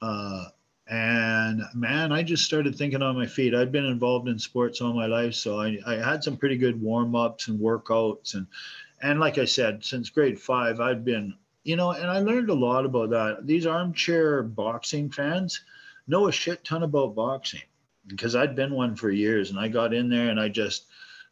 Uh, 0.00 0.46
and 0.88 1.62
man, 1.74 2.12
I 2.12 2.22
just 2.22 2.44
started 2.44 2.74
thinking 2.74 3.02
on 3.02 3.16
my 3.16 3.26
feet. 3.26 3.54
I'd 3.54 3.70
been 3.70 3.84
involved 3.84 4.26
in 4.28 4.38
sports 4.38 4.80
all 4.80 4.94
my 4.94 5.06
life, 5.06 5.34
so 5.34 5.60
I, 5.60 5.78
I 5.86 5.96
had 5.96 6.24
some 6.24 6.36
pretty 6.36 6.56
good 6.56 6.80
warm 6.80 7.14
ups 7.14 7.48
and 7.48 7.60
workouts. 7.60 8.34
And, 8.34 8.46
and 9.02 9.20
like 9.20 9.36
I 9.36 9.44
said, 9.44 9.84
since 9.84 10.08
grade 10.08 10.40
five, 10.40 10.80
I'd 10.80 11.04
been, 11.04 11.34
you 11.62 11.76
know, 11.76 11.90
and 11.90 12.06
I 12.10 12.20
learned 12.20 12.48
a 12.48 12.54
lot 12.54 12.86
about 12.86 13.10
that. 13.10 13.46
These 13.46 13.66
armchair 13.66 14.42
boxing 14.42 15.10
fans 15.10 15.62
know 16.06 16.28
a 16.28 16.32
shit 16.32 16.64
ton 16.64 16.84
about 16.84 17.14
boxing 17.14 17.60
because 18.06 18.34
I'd 18.34 18.56
been 18.56 18.72
one 18.72 18.96
for 18.96 19.10
years 19.10 19.50
and 19.50 19.60
I 19.60 19.68
got 19.68 19.92
in 19.92 20.08
there 20.08 20.30
and 20.30 20.40
I 20.40 20.48
just, 20.48 20.86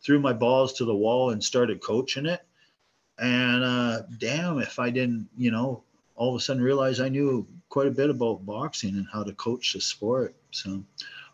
threw 0.06 0.20
my 0.20 0.32
balls 0.32 0.72
to 0.74 0.84
the 0.84 0.94
wall 0.94 1.30
and 1.30 1.42
started 1.42 1.82
coaching 1.82 2.26
it. 2.26 2.46
And 3.18 3.64
uh, 3.64 4.02
damn, 4.18 4.60
if 4.60 4.78
I 4.78 4.88
didn't, 4.88 5.28
you 5.36 5.50
know, 5.50 5.82
all 6.14 6.34
of 6.34 6.40
a 6.40 6.42
sudden 6.42 6.62
realize 6.62 7.00
I 7.00 7.08
knew 7.08 7.46
quite 7.68 7.88
a 7.88 7.90
bit 7.90 8.08
about 8.08 8.46
boxing 8.46 8.94
and 8.94 9.06
how 9.12 9.24
to 9.24 9.32
coach 9.32 9.72
the 9.72 9.80
sport. 9.80 10.36
So 10.52 10.84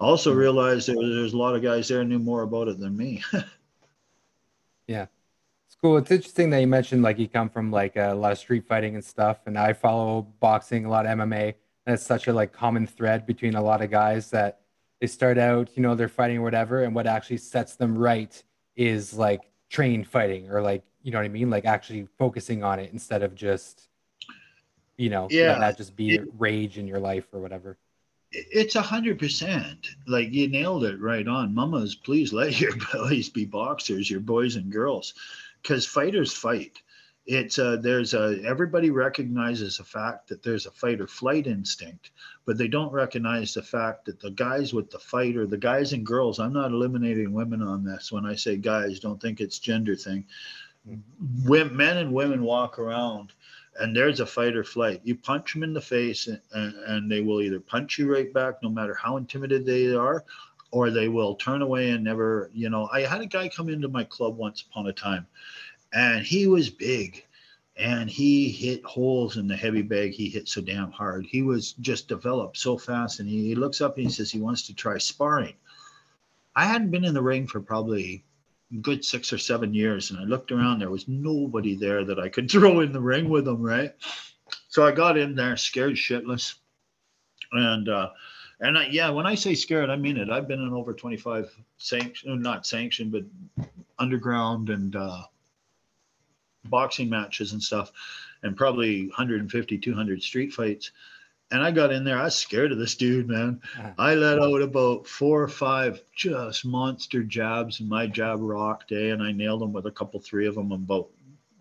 I 0.00 0.05
also 0.05 0.33
hmm. 0.33 0.38
realized 0.38 0.88
there 0.88 0.97
was, 0.97 1.14
there's 1.14 1.33
a 1.35 1.37
lot 1.37 1.55
of 1.55 1.62
guys 1.62 1.87
there 1.87 2.02
knew 2.02 2.19
more 2.19 2.43
about 2.43 2.69
it 2.69 2.81
than 2.81 2.97
me. 2.97 3.23
yeah. 4.87 5.07
It's 5.67 5.76
cool. 5.81 5.99
It's 5.99 6.11
interesting 6.11 6.49
that 6.50 6.61
you 6.61 6.67
mentioned 6.67 7.02
like 7.02 7.19
you 7.19 7.29
come 7.29 7.50
from 7.50 7.71
like 7.71 7.97
a 7.97 8.14
lot 8.14 8.33
of 8.33 8.38
street 8.38 8.67
fighting 8.67 8.95
and 8.95 9.05
stuff. 9.05 9.41
And 9.45 9.59
I 9.59 9.75
follow 9.75 10.23
boxing, 10.41 10.87
a 10.87 10.91
lot 10.91 11.05
of 11.05 11.19
MMA. 11.19 11.55
And 11.85 11.95
it's 11.95 12.07
such 12.07 12.26
a 12.26 12.33
like 12.33 12.55
common 12.55 12.87
thread 12.87 13.26
between 13.26 13.55
a 13.55 13.62
lot 13.62 13.83
of 13.83 13.91
guys 13.91 14.31
that 14.31 14.61
they 15.00 15.09
start 15.09 15.37
out, 15.37 15.76
you 15.76 15.83
know, 15.83 15.95
they're 15.95 16.09
fighting 16.09 16.38
or 16.38 16.43
whatever. 16.43 16.85
And 16.85 16.95
what 16.95 17.07
actually 17.07 17.37
sets 17.37 17.76
them 17.76 17.99
right 17.99 18.43
is 18.76 19.14
like 19.14 19.41
trained 19.69 20.07
fighting 20.07 20.50
or 20.50 20.62
like 20.62 20.83
you 21.02 21.11
know 21.11 21.19
what 21.19 21.25
I 21.25 21.29
mean, 21.29 21.50
like 21.50 21.64
actually 21.64 22.07
focusing 22.19 22.62
on 22.62 22.79
it 22.79 22.93
instead 22.93 23.23
of 23.23 23.35
just 23.35 23.88
you 24.97 25.11
know 25.11 25.26
yeah 25.31 25.59
that 25.59 25.76
just 25.76 25.97
be 25.97 26.14
it, 26.14 26.25
rage 26.38 26.79
in 26.79 26.87
your 26.87 27.00
life 27.00 27.26
or 27.33 27.41
whatever. 27.41 27.76
It's 28.31 28.76
a 28.76 28.83
hundred 28.83 29.19
percent. 29.19 29.88
Like 30.07 30.33
you 30.33 30.49
nailed 30.49 30.85
it 30.85 31.00
right 31.00 31.26
on. 31.26 31.55
Mamas, 31.55 31.95
please 31.95 32.33
let 32.33 32.61
your 32.61 32.73
boys 32.93 33.29
be 33.29 33.45
boxers, 33.45 34.11
your 34.11 34.21
boys 34.21 34.57
and 34.57 34.71
girls, 34.71 35.14
because 35.61 35.87
fighters 35.87 36.33
fight 36.33 36.81
it's 37.26 37.59
uh, 37.59 37.76
there's 37.76 38.14
a 38.14 38.41
everybody 38.45 38.91
recognizes 38.91 39.79
the 39.79 39.85
fact 39.85 40.29
that 40.29 40.43
there's 40.43 40.67
a 40.67 40.71
fight 40.73 41.00
or 41.00 41.07
flight 41.07 41.47
instinct 41.47 42.11
but 42.45 42.59
they 42.59 42.67
don't 42.67 42.93
recognize 42.93 43.55
the 43.55 43.62
fact 43.62 44.05
that 44.05 44.19
the 44.21 44.31
guys 44.31 44.75
with 44.75 44.91
the 44.91 44.99
fight 44.99 45.37
or 45.37 45.47
the 45.47 45.57
guys 45.57 45.93
and 45.93 46.05
girls 46.05 46.41
i'm 46.41 46.52
not 46.52 46.73
eliminating 46.73 47.33
women 47.33 47.62
on 47.62 47.85
this 47.85 48.11
when 48.11 48.26
i 48.26 48.35
say 48.35 48.57
guys 48.57 48.99
don't 48.99 49.21
think 49.21 49.41
it's 49.41 49.59
gender 49.59 49.95
thing. 49.95 50.25
Women, 51.45 51.76
men 51.76 51.97
and 51.99 52.12
women 52.12 52.43
walk 52.43 52.81
around 52.81 53.33
and 53.79 53.95
there's 53.95 54.19
a 54.19 54.26
fight 54.26 54.57
or 54.57 54.64
flight. 54.64 55.00
You 55.05 55.14
punch 55.14 55.55
them 55.55 55.62
in 55.62 55.73
the 55.73 55.81
face 55.81 56.26
and, 56.26 56.41
and, 56.52 56.75
and 56.75 57.11
they 57.11 57.21
will 57.21 57.41
either 57.41 57.61
punch 57.61 57.99
you 57.99 58.12
right 58.12 58.33
back 58.33 58.62
no 58.62 58.69
matter 58.69 58.95
how 58.95 59.17
intimidated 59.17 59.64
they 59.64 59.95
are 59.95 60.25
or 60.73 60.91
they 60.91 61.07
will 61.07 61.37
turn 61.37 61.62
away 61.62 61.91
and 61.91 62.02
never 62.02 62.50
you 62.52 62.69
know 62.69 62.88
i 62.93 63.02
had 63.02 63.21
a 63.21 63.26
guy 63.26 63.49
come 63.49 63.69
into 63.69 63.88
my 63.88 64.02
club 64.02 64.37
once 64.37 64.64
upon 64.69 64.88
a 64.88 64.93
time 64.93 65.26
and 65.93 66.25
he 66.25 66.47
was 66.47 66.71
big. 66.71 67.25
And 67.77 68.11
he 68.11 68.51
hit 68.51 68.85
holes 68.85 69.39
in 69.39 69.49
the 69.49 69.57
heavy 69.57 69.83
bag 69.83 70.13
he 70.13 70.29
hit 70.29 70.47
so 70.47 70.61
damn 70.61 70.93
hard. 70.93 71.25
He 71.25 71.43
was 71.43 71.73
just 71.73 72.07
developed 72.07 72.59
so 72.59 72.77
fast 72.77 73.19
and 73.19 73.29
he, 73.29 73.49
he 73.49 73.55
looks 73.55 73.81
up 73.81 73.97
and 73.97 74.07
he 74.07 74.13
says 74.13 74.31
he 74.31 74.41
wants 74.41 74.67
to 74.67 74.75
try 74.75 74.99
sparring. 74.99 75.55
I 76.55 76.67
hadn't 76.67 76.91
been 76.91 77.05
in 77.05 77.15
the 77.15 77.23
ring 77.23 77.47
for 77.47 77.61
probably 77.61 78.25
good 78.83 79.05
six 79.05 79.33
or 79.33 79.39
seven 79.39 79.75
years 79.75 80.11
and 80.11 80.21
i 80.21 80.25
looked 80.25 80.53
around. 80.53 80.79
There 80.79 80.91
was 80.91 81.09
nobody 81.09 81.75
there 81.75 82.05
that 82.05 82.19
i 82.19 82.29
could 82.29 82.51
throw 82.51 82.81
in 82.81 82.93
the 82.93 83.01
ring 83.01 83.29
with 83.31 83.49
him 83.49 83.63
right? 83.63 83.95
So 84.69 84.87
i 84.87 84.93
got 84.93 85.17
in 85.17 85.35
there 85.35 85.57
scared 85.57 85.95
shitless. 85.95 86.57
And 87.53 87.89
uh 87.89 88.11
and 88.61 88.79
I, 88.79 88.87
yeah, 88.87 89.11
when 89.11 89.27
I 89.27 89.35
say 89.35 89.55
scared, 89.55 89.91
I 89.91 89.97
mean 89.97 90.17
it. 90.17 90.31
I've 90.31 90.47
been 90.47 90.61
in 90.61 90.73
over 90.73 90.95
25 90.95 91.51
sanctioned, 91.79 92.41
not 92.41 92.65
sanctioned, 92.65 93.11
but 93.11 93.25
underground 93.99 94.71
and 94.71 94.95
uh, 94.95 95.23
boxing 96.64 97.09
matches 97.11 97.52
and 97.52 97.62
stuff, 97.62 97.92
and 98.42 98.57
probably 98.57 99.07
150, 99.07 99.78
200 99.78 100.23
street 100.23 100.52
fights. 100.52 100.90
And 101.50 101.62
I 101.62 101.71
got 101.71 101.92
in 101.92 102.04
there. 102.04 102.19
I 102.19 102.25
was 102.25 102.35
scared 102.35 102.73
of 102.73 102.78
this 102.78 102.95
dude, 102.95 103.28
man. 103.28 103.61
I 103.99 104.14
let 104.14 104.38
out 104.38 104.62
about 104.62 105.07
four 105.07 105.42
or 105.42 105.49
five 105.49 106.02
just 106.16 106.64
monster 106.64 107.23
jabs, 107.23 107.81
and 107.81 107.90
my 107.90 108.07
jab 108.07 108.38
rocked, 108.40 108.90
eh? 108.92 109.12
And 109.12 109.23
I 109.23 109.33
nailed 109.33 109.62
him 109.62 109.73
with 109.73 109.85
a 109.85 109.90
couple, 109.90 110.19
three 110.19 110.47
of 110.47 110.54
them, 110.54 110.73
about 110.73 111.11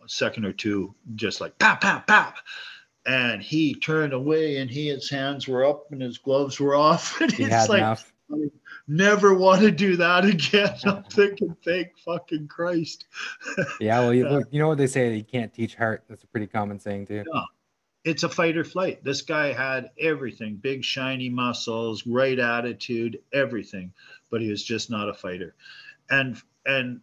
a 0.03 0.07
second 0.07 0.45
or 0.45 0.53
two, 0.53 0.95
just 1.15 1.41
like 1.41 1.59
pow, 1.59 1.75
pow, 1.75 1.99
pow. 2.07 2.33
And 3.05 3.41
he 3.41 3.73
turned 3.75 4.13
away, 4.13 4.57
and 4.57 4.71
he 4.71 4.87
his 4.87 5.09
hands 5.09 5.45
were 5.45 5.65
up, 5.65 5.91
and 5.91 6.01
his 6.01 6.19
gloves 6.19 6.57
were 6.57 6.75
off. 6.75 7.19
And 7.21 7.31
He 7.31 7.43
it's 7.43 7.67
like, 7.67 7.79
enough. 7.79 8.13
Never 8.91 9.33
want 9.33 9.61
to 9.61 9.71
do 9.71 9.95
that 9.95 10.25
again. 10.25 10.75
I'm 10.85 11.03
thinking, 11.05 11.55
thank 11.63 11.97
fucking 12.05 12.47
Christ. 12.47 13.05
Yeah, 13.79 13.99
well, 13.99 14.13
you, 14.13 14.27
look, 14.27 14.47
you 14.51 14.59
know 14.59 14.67
what 14.67 14.77
they 14.77 14.87
say? 14.87 15.15
You 15.15 15.23
can't 15.23 15.53
teach 15.53 15.75
heart. 15.75 16.03
That's 16.07 16.23
a 16.23 16.27
pretty 16.27 16.47
common 16.47 16.79
saying 16.79 17.07
too. 17.07 17.23
It's 18.03 18.23
a 18.23 18.29
fight 18.29 18.57
or 18.57 18.63
flight. 18.63 19.03
This 19.03 19.21
guy 19.21 19.53
had 19.53 19.89
everything 19.99 20.55
big, 20.55 20.83
shiny 20.83 21.29
muscles, 21.29 22.05
right 22.05 22.37
attitude, 22.37 23.19
everything, 23.33 23.93
but 24.29 24.41
he 24.41 24.49
was 24.49 24.63
just 24.63 24.89
not 24.89 25.09
a 25.09 25.13
fighter. 25.13 25.55
And, 26.09 26.37
and, 26.65 27.01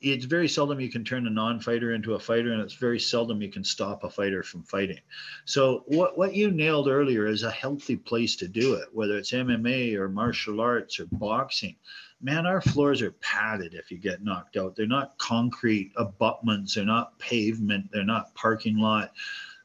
it's 0.00 0.24
very 0.24 0.48
seldom 0.48 0.80
you 0.80 0.90
can 0.90 1.04
turn 1.04 1.26
a 1.26 1.30
non-fighter 1.30 1.94
into 1.94 2.14
a 2.14 2.18
fighter, 2.18 2.52
and 2.52 2.60
it's 2.60 2.74
very 2.74 3.00
seldom 3.00 3.40
you 3.40 3.50
can 3.50 3.64
stop 3.64 4.04
a 4.04 4.10
fighter 4.10 4.42
from 4.42 4.62
fighting. 4.62 5.00
So 5.44 5.84
what 5.86 6.18
what 6.18 6.34
you 6.34 6.50
nailed 6.50 6.88
earlier 6.88 7.26
is 7.26 7.42
a 7.42 7.50
healthy 7.50 7.96
place 7.96 8.36
to 8.36 8.48
do 8.48 8.74
it, 8.74 8.88
whether 8.92 9.16
it's 9.16 9.32
MMA 9.32 9.94
or 9.94 10.08
martial 10.08 10.60
arts 10.60 11.00
or 11.00 11.06
boxing. 11.12 11.76
Man, 12.20 12.46
our 12.46 12.62
floors 12.62 13.02
are 13.02 13.12
padded 13.12 13.74
if 13.74 13.90
you 13.90 13.98
get 13.98 14.24
knocked 14.24 14.56
out. 14.56 14.74
They're 14.74 14.86
not 14.86 15.18
concrete 15.18 15.92
abutments, 15.96 16.74
they're 16.74 16.84
not 16.84 17.18
pavement, 17.18 17.90
they're 17.92 18.04
not 18.04 18.34
parking 18.34 18.78
lot, 18.78 19.12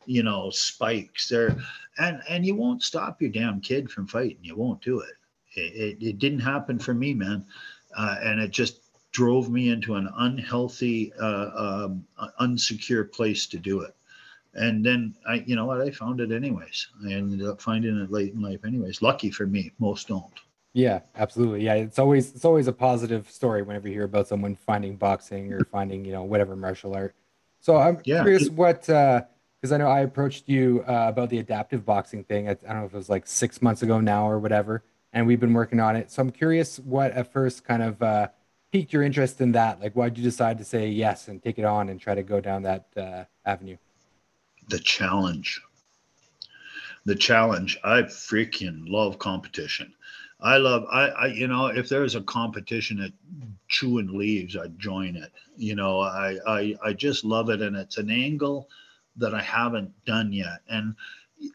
you 0.05 0.23
know, 0.23 0.49
spikes. 0.49 1.29
They're 1.29 1.57
and 1.97 2.21
and 2.29 2.45
you 2.45 2.55
won't 2.55 2.83
stop 2.83 3.21
your 3.21 3.31
damn 3.31 3.61
kid 3.61 3.91
from 3.91 4.07
fighting. 4.07 4.39
You 4.41 4.55
won't 4.55 4.81
do 4.81 4.99
it. 4.99 5.15
It, 5.53 5.99
it, 6.01 6.05
it 6.05 6.19
didn't 6.19 6.39
happen 6.39 6.79
for 6.79 6.93
me, 6.93 7.13
man, 7.13 7.45
uh, 7.97 8.17
and 8.21 8.39
it 8.39 8.51
just 8.51 8.80
drove 9.11 9.49
me 9.49 9.69
into 9.69 9.95
an 9.95 10.09
unhealthy, 10.17 11.11
uh, 11.21 11.51
um, 11.55 12.05
unsecure 12.39 13.11
place 13.11 13.47
to 13.47 13.57
do 13.57 13.81
it. 13.81 13.95
And 14.53 14.85
then 14.85 15.15
I, 15.27 15.43
you 15.45 15.55
know 15.55 15.65
what, 15.65 15.81
I 15.81 15.91
found 15.91 16.19
it 16.19 16.31
anyways. 16.31 16.87
I 17.05 17.13
ended 17.13 17.45
up 17.47 17.61
finding 17.61 17.97
it 17.97 18.11
late 18.11 18.33
in 18.33 18.41
life 18.41 18.65
anyways. 18.65 19.01
Lucky 19.01 19.31
for 19.31 19.47
me, 19.47 19.71
most 19.79 20.07
don't. 20.07 20.33
Yeah, 20.73 21.01
absolutely. 21.15 21.63
Yeah, 21.65 21.73
it's 21.75 21.99
always 21.99 22.33
it's 22.33 22.45
always 22.45 22.67
a 22.67 22.73
positive 22.73 23.29
story 23.29 23.61
whenever 23.61 23.87
you 23.87 23.93
hear 23.93 24.05
about 24.05 24.27
someone 24.27 24.55
finding 24.55 24.95
boxing 24.95 25.51
or 25.51 25.65
finding 25.65 26.05
you 26.05 26.13
know 26.13 26.23
whatever 26.23 26.55
martial 26.55 26.93
art. 26.95 27.13
So 27.59 27.77
I'm 27.77 27.97
Yeah. 28.05 28.21
curious 28.21 28.49
what 28.49 28.81
because 28.81 29.71
I 29.71 29.77
know 29.77 29.87
I 29.89 30.01
approached 30.01 30.47
you 30.47 30.83
uh, 30.87 31.07
about 31.09 31.29
the 31.29 31.39
adaptive 31.39 31.85
boxing 31.85 32.23
thing. 32.23 32.47
I, 32.47 32.51
I 32.51 32.55
don't 32.55 32.79
know 32.79 32.85
if 32.85 32.93
it 32.93 32.97
was 32.97 33.09
like 33.09 33.27
six 33.27 33.61
months 33.61 33.81
ago 33.83 33.99
now 33.99 34.29
or 34.29 34.39
whatever, 34.39 34.83
and 35.11 35.27
we've 35.27 35.39
been 35.41 35.53
working 35.53 35.79
on 35.81 35.95
it. 35.97 36.09
So 36.09 36.21
I'm 36.21 36.31
curious 36.31 36.79
what 36.79 37.11
at 37.11 37.31
first 37.31 37.65
kind 37.65 37.83
of 37.83 38.01
uh, 38.01 38.29
piqued 38.71 38.93
your 38.93 39.03
interest 39.03 39.41
in 39.41 39.51
that. 39.53 39.81
Like, 39.81 39.93
why'd 39.93 40.17
you 40.17 40.23
decide 40.23 40.57
to 40.59 40.65
say 40.65 40.87
yes 40.87 41.27
and 41.27 41.41
take 41.41 41.59
it 41.59 41.65
on 41.65 41.89
and 41.89 41.99
try 41.99 42.15
to 42.15 42.23
go 42.23 42.39
down 42.39 42.63
that 42.63 42.85
uh, 42.95 43.23
avenue? 43.45 43.77
The 44.69 44.79
challenge. 44.79 45.61
The 47.05 47.15
challenge. 47.15 47.77
I 47.83 48.03
freaking 48.03 48.83
love 48.87 49.19
competition. 49.19 49.93
I 50.43 50.57
love 50.57 50.85
I, 50.91 51.07
I 51.09 51.25
you 51.27 51.47
know 51.47 51.67
if 51.67 51.87
there's 51.87 52.15
a 52.15 52.21
competition 52.21 52.99
at 53.01 53.11
chewing 53.67 54.17
leaves, 54.17 54.57
I'd 54.57 54.79
join 54.79 55.15
it. 55.15 55.31
You 55.55 55.75
know, 55.75 55.99
I, 55.99 56.37
I 56.47 56.75
I 56.83 56.93
just 56.93 57.23
love 57.23 57.49
it 57.49 57.61
and 57.61 57.75
it's 57.75 57.97
an 57.97 58.09
angle 58.09 58.67
that 59.17 59.35
I 59.35 59.41
haven't 59.41 59.93
done 60.05 60.33
yet. 60.33 60.61
And 60.67 60.95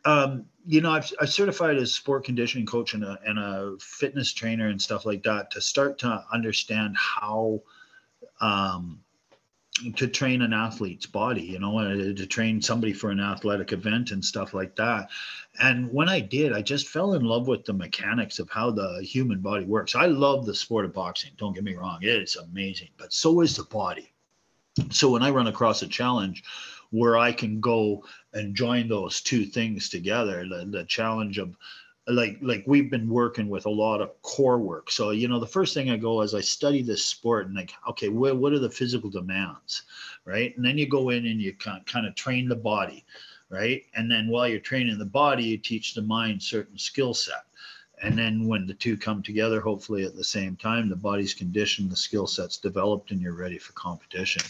um, 0.05 0.47
you 0.67 0.81
know, 0.81 0.91
I've 0.91 1.11
I 1.21 1.27
certified 1.27 1.77
as 1.77 1.95
sport 1.95 2.25
conditioning 2.25 2.67
coach 2.67 2.95
and 2.95 3.05
a 3.05 3.19
and 3.25 3.39
a 3.39 3.77
fitness 3.81 4.33
trainer 4.33 4.69
and 4.69 4.83
stuff 4.83 5.07
like 5.07 5.23
that 5.23 5.51
to 5.53 5.61
start 5.61 5.99
to 5.99 6.25
understand 6.33 6.97
how 6.97 7.63
um 8.41 9.01
to 9.95 10.07
train 10.09 10.41
an 10.41 10.55
athlete's 10.55 11.05
body, 11.05 11.43
you 11.43 11.59
know, 11.59 11.79
to 12.15 12.27
train 12.27 12.63
somebody 12.63 12.95
for 12.95 13.11
an 13.11 13.21
athletic 13.21 13.73
event 13.73 14.11
and 14.11 14.25
stuff 14.25 14.55
like 14.55 14.75
that. 14.77 15.11
And 15.61 15.93
when 15.93 16.09
I 16.09 16.19
did, 16.21 16.55
I 16.55 16.63
just 16.63 16.89
fell 16.89 17.13
in 17.13 17.25
love 17.25 17.47
with 17.47 17.67
the 17.67 17.75
mechanics 17.75 18.39
of 18.39 18.49
how 18.49 18.71
the 18.71 19.03
human 19.03 19.41
body 19.41 19.67
works. 19.67 19.95
I 19.95 20.07
love 20.07 20.47
the 20.47 20.55
sport 20.55 20.87
of 20.87 20.95
boxing. 20.95 21.33
Don't 21.37 21.53
get 21.53 21.63
me 21.63 21.75
wrong, 21.75 21.99
it's 22.01 22.37
amazing, 22.37 22.89
but 22.97 23.13
so 23.13 23.43
is 23.43 23.57
the 23.57 23.65
body. 23.65 24.13
So 24.91 25.11
when 25.11 25.23
I 25.23 25.31
run 25.31 25.47
across 25.47 25.83
a 25.83 25.87
challenge 25.87 26.43
where 26.91 27.17
I 27.17 27.33
can 27.33 27.61
go 27.61 28.05
and 28.33 28.55
join 28.55 28.89
those 28.89 29.21
two 29.21 29.45
things 29.45 29.89
together, 29.89 30.47
the, 30.49 30.67
the 30.67 30.85
challenge 30.85 31.39
of 31.39 31.57
like 32.09 32.39
like 32.41 32.63
we've 32.67 32.91
been 32.91 33.09
working 33.09 33.49
with 33.49 33.67
a 33.67 33.71
lot 33.71 34.01
of 34.01 34.21
core 34.23 34.59
work. 34.59 34.91
So 34.91 35.11
you 35.11 35.27
know 35.27 35.41
the 35.41 35.47
first 35.47 35.75
thing 35.75 35.91
i 35.91 35.97
go 35.97 36.21
is 36.21 36.35
i 36.35 36.41
study 36.41 36.83
this 36.83 37.05
sport 37.05 37.47
and 37.47 37.57
like 37.57 37.73
okay 37.89 38.09
what, 38.09 38.37
what 38.37 38.53
are 38.53 38.61
the 38.61 38.71
physical 38.71 39.11
demands 39.11 39.83
right? 40.25 40.57
And 40.57 40.65
then 40.65 40.79
you 40.79 40.89
go 40.89 41.11
in 41.11 41.27
and 41.27 41.41
you 41.41 41.55
kind 41.55 41.85
kind 41.87 42.07
of 42.07 42.15
train 42.15 42.49
the 42.49 42.57
body 42.57 43.05
right? 43.49 43.85
And 43.95 44.11
then 44.11 44.29
while 44.29 44.49
you're 44.49 44.61
training 44.61 44.99
the 44.99 45.05
body 45.05 45.45
you 45.45 45.59
teach 45.59 45.95
the 45.95 46.03
mind 46.03 46.43
certain 46.43 46.79
skill 46.79 47.15
set. 47.15 47.45
And 48.03 48.17
then 48.19 48.47
when 48.47 48.67
the 48.67 48.75
two 48.75 48.97
come 48.97 49.23
together 49.23 49.61
hopefully 49.61 50.05
at 50.05 50.15
the 50.15 50.25
same 50.25 50.55
time 50.57 50.89
the 50.89 50.97
body's 50.97 51.35
conditioned 51.35 51.91
the 51.91 51.97
skill 51.97 52.27
sets 52.29 52.57
developed 52.57 53.11
and 53.11 53.21
you're 53.21 53.35
ready 53.35 53.59
for 53.59 53.73
competition. 53.73 54.43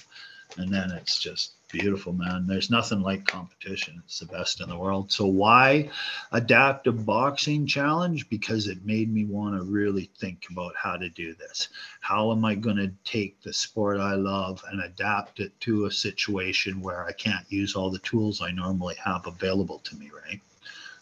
And 0.59 0.73
then 0.73 0.91
it's 0.91 1.19
just 1.19 1.56
beautiful 1.69 2.13
man. 2.13 2.47
There's 2.47 2.71
nothing 2.71 3.01
like 3.01 3.27
competition. 3.27 4.03
It's 4.05 4.21
the 4.21 4.27
best 4.27 4.61
in 4.61 4.69
the 4.69 4.79
world. 4.79 5.11
So 5.11 5.27
why 5.27 5.91
adaptive 6.33 7.05
boxing 7.05 7.67
challenge? 7.67 8.29
Because 8.29 8.69
it 8.69 8.85
made 8.85 9.13
me 9.13 9.25
want 9.25 9.57
to 9.57 9.63
really 9.63 10.11
think 10.19 10.47
about 10.51 10.75
how 10.77 10.97
to 10.97 11.09
do 11.09 11.35
this. 11.35 11.69
How 12.01 12.33
am 12.33 12.45
i 12.45 12.55
going 12.55 12.77
to 12.77 12.93
take 13.05 13.41
the 13.43 13.53
sport 13.53 13.99
i 13.99 14.15
love 14.15 14.63
and 14.71 14.83
adapt 14.83 15.41
it 15.41 15.59
to 15.61 15.87
a 15.87 15.91
situation 15.91 16.81
where 16.81 17.05
i 17.05 17.13
can't 17.13 17.45
use 17.51 17.75
all 17.75 17.91
the 17.91 17.99
tools 18.01 18.43
i 18.43 18.51
normally 18.51 18.95
have 19.03 19.27
available 19.27 19.79
to 19.81 19.97
me 19.97 20.11
right? 20.27 20.41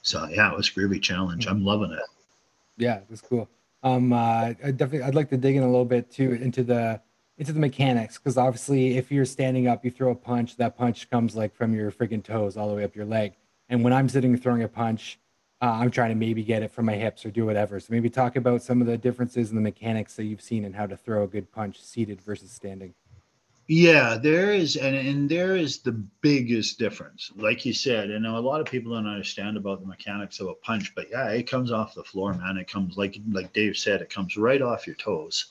So 0.03 0.27
yeah 0.29 0.50
it 0.50 0.57
was 0.57 0.68
a 0.68 0.72
groovy 0.72 1.00
challenge. 1.00 1.46
I'm 1.46 1.64
loving 1.64 1.92
it. 1.92 2.03
Yeah, 2.77 3.00
that's 3.09 3.20
cool. 3.20 3.48
Um, 3.83 4.12
uh, 4.12 4.55
I 4.64 4.70
definitely, 4.70 5.03
I'd 5.03 5.14
like 5.14 5.29
to 5.31 5.37
dig 5.37 5.57
in 5.57 5.62
a 5.62 5.66
little 5.66 5.85
bit 5.85 6.11
too 6.11 6.33
into 6.33 6.64
the 6.64 7.00
into 7.38 7.53
the 7.53 7.61
mechanics 7.61 8.18
because 8.18 8.38
obviously, 8.38 8.97
if 8.97 9.11
you're 9.11 9.25
standing 9.25 9.66
up, 9.66 9.85
you 9.85 9.90
throw 9.90 10.11
a 10.11 10.14
punch. 10.14 10.57
That 10.57 10.77
punch 10.77 11.11
comes 11.11 11.35
like 11.35 11.55
from 11.55 11.75
your 11.75 11.90
freaking 11.90 12.23
toes 12.23 12.57
all 12.57 12.68
the 12.68 12.75
way 12.75 12.85
up 12.85 12.94
your 12.94 13.07
leg. 13.07 13.35
And 13.68 13.83
when 13.83 13.92
I'm 13.92 14.09
sitting 14.09 14.37
throwing 14.37 14.62
a 14.62 14.68
punch, 14.68 15.18
uh, 15.61 15.79
I'm 15.81 15.90
trying 15.90 16.11
to 16.11 16.14
maybe 16.14 16.42
get 16.44 16.62
it 16.62 16.70
from 16.70 16.87
my 16.87 16.94
hips 16.94 17.25
or 17.25 17.31
do 17.31 17.47
whatever. 17.47 17.81
So 17.81 17.87
maybe 17.90 18.11
talk 18.11 18.37
about 18.37 18.62
some 18.62 18.81
of 18.81 18.87
the 18.87 18.99
differences 18.99 19.51
in 19.51 19.57
the 19.57 19.62
mechanics 19.62 20.14
that 20.16 20.25
you've 20.25 20.42
seen 20.42 20.64
and 20.64 20.75
how 20.75 20.87
to 20.87 20.97
throw 20.97 21.25
a 21.25 21.27
good 21.27 21.51
punch 21.51 21.81
seated 21.81 22.20
versus 22.20 22.51
standing. 22.51 22.94
Yeah, 23.66 24.18
there 24.18 24.53
is, 24.53 24.77
and, 24.77 24.94
and 24.94 25.27
there 25.27 25.57
is 25.57 25.79
the 25.79 25.92
biggest 25.92 26.79
difference. 26.79 27.33
Like 27.35 27.64
you 27.64 27.73
said, 27.73 28.11
and 28.11 28.27
a 28.27 28.38
lot 28.38 28.61
of 28.61 28.66
people 28.66 28.92
don't 28.92 29.07
understand 29.07 29.57
about 29.57 29.81
the 29.81 29.87
mechanics 29.87 30.38
of 30.38 30.49
a 30.49 30.55
punch, 30.55 30.94
but 30.94 31.09
yeah, 31.11 31.31
it 31.31 31.49
comes 31.49 31.73
off 31.73 31.94
the 31.94 32.05
floor, 32.05 32.35
man. 32.35 32.59
It 32.59 32.68
comes 32.68 32.99
like 32.99 33.18
like 33.31 33.55
Dave 33.55 33.79
said, 33.79 34.03
it 34.03 34.11
comes 34.11 34.37
right 34.37 34.61
off 34.61 34.87
your 34.87 34.97
toes. 34.97 35.47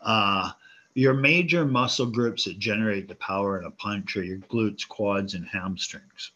Uh 0.00 0.50
your 0.94 1.14
major 1.14 1.64
muscle 1.64 2.06
groups 2.06 2.44
that 2.44 2.58
generate 2.58 3.08
the 3.08 3.14
power 3.16 3.58
in 3.58 3.66
a 3.66 3.70
punch 3.70 4.16
are 4.16 4.24
your 4.24 4.38
glutes, 4.38 4.86
quads, 4.86 5.34
and 5.34 5.46
hamstrings. 5.46 6.32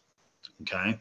Okay. 0.61 0.99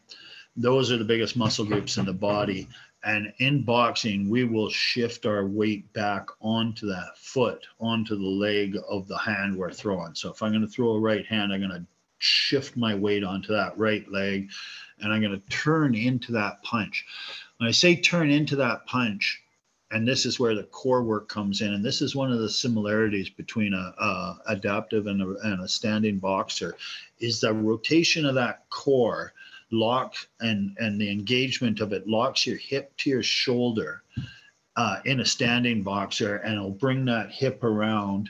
Those 0.56 0.90
are 0.90 0.96
the 0.96 1.04
biggest 1.04 1.36
muscle 1.36 1.64
groups 1.64 1.96
in 1.96 2.06
the 2.06 2.12
body. 2.12 2.68
And 3.04 3.32
in 3.38 3.62
boxing, 3.62 4.28
we 4.28 4.44
will 4.44 4.68
shift 4.68 5.26
our 5.26 5.46
weight 5.46 5.92
back 5.92 6.26
onto 6.40 6.88
that 6.88 7.16
foot, 7.16 7.64
onto 7.78 8.16
the 8.16 8.22
leg 8.22 8.76
of 8.88 9.06
the 9.06 9.18
hand 9.18 9.56
we're 9.56 9.72
throwing. 9.72 10.14
So 10.14 10.30
if 10.30 10.42
I'm 10.42 10.50
going 10.50 10.66
to 10.66 10.68
throw 10.68 10.92
a 10.92 11.00
right 11.00 11.24
hand, 11.24 11.52
I'm 11.52 11.60
going 11.60 11.70
to 11.70 11.86
shift 12.18 12.76
my 12.76 12.94
weight 12.94 13.22
onto 13.22 13.52
that 13.52 13.76
right 13.78 14.10
leg 14.10 14.50
and 15.00 15.12
I'm 15.12 15.20
going 15.20 15.38
to 15.38 15.48
turn 15.48 15.94
into 15.94 16.32
that 16.32 16.62
punch. 16.62 17.04
When 17.58 17.68
I 17.68 17.72
say 17.72 17.96
turn 17.96 18.30
into 18.30 18.56
that 18.56 18.86
punch, 18.86 19.42
and 19.96 20.06
this 20.06 20.26
is 20.26 20.38
where 20.38 20.54
the 20.54 20.64
core 20.64 21.02
work 21.02 21.26
comes 21.26 21.62
in, 21.62 21.72
and 21.72 21.82
this 21.82 22.02
is 22.02 22.14
one 22.14 22.30
of 22.30 22.38
the 22.38 22.50
similarities 22.50 23.30
between 23.30 23.72
a, 23.72 23.94
a 23.98 24.38
adaptive 24.48 25.06
and 25.06 25.22
a, 25.22 25.36
and 25.48 25.62
a 25.62 25.68
standing 25.68 26.18
boxer, 26.18 26.76
is 27.18 27.40
the 27.40 27.50
rotation 27.50 28.26
of 28.26 28.34
that 28.34 28.68
core 28.68 29.32
lock 29.70 30.14
and 30.40 30.76
and 30.78 31.00
the 31.00 31.10
engagement 31.10 31.80
of 31.80 31.94
it 31.94 32.06
locks 32.06 32.46
your 32.46 32.58
hip 32.58 32.94
to 32.98 33.08
your 33.08 33.22
shoulder 33.22 34.02
uh, 34.76 34.98
in 35.06 35.20
a 35.20 35.24
standing 35.24 35.82
boxer 35.82 36.36
and 36.36 36.54
it'll 36.54 36.70
bring 36.70 37.06
that 37.06 37.32
hip 37.32 37.64
around 37.64 38.28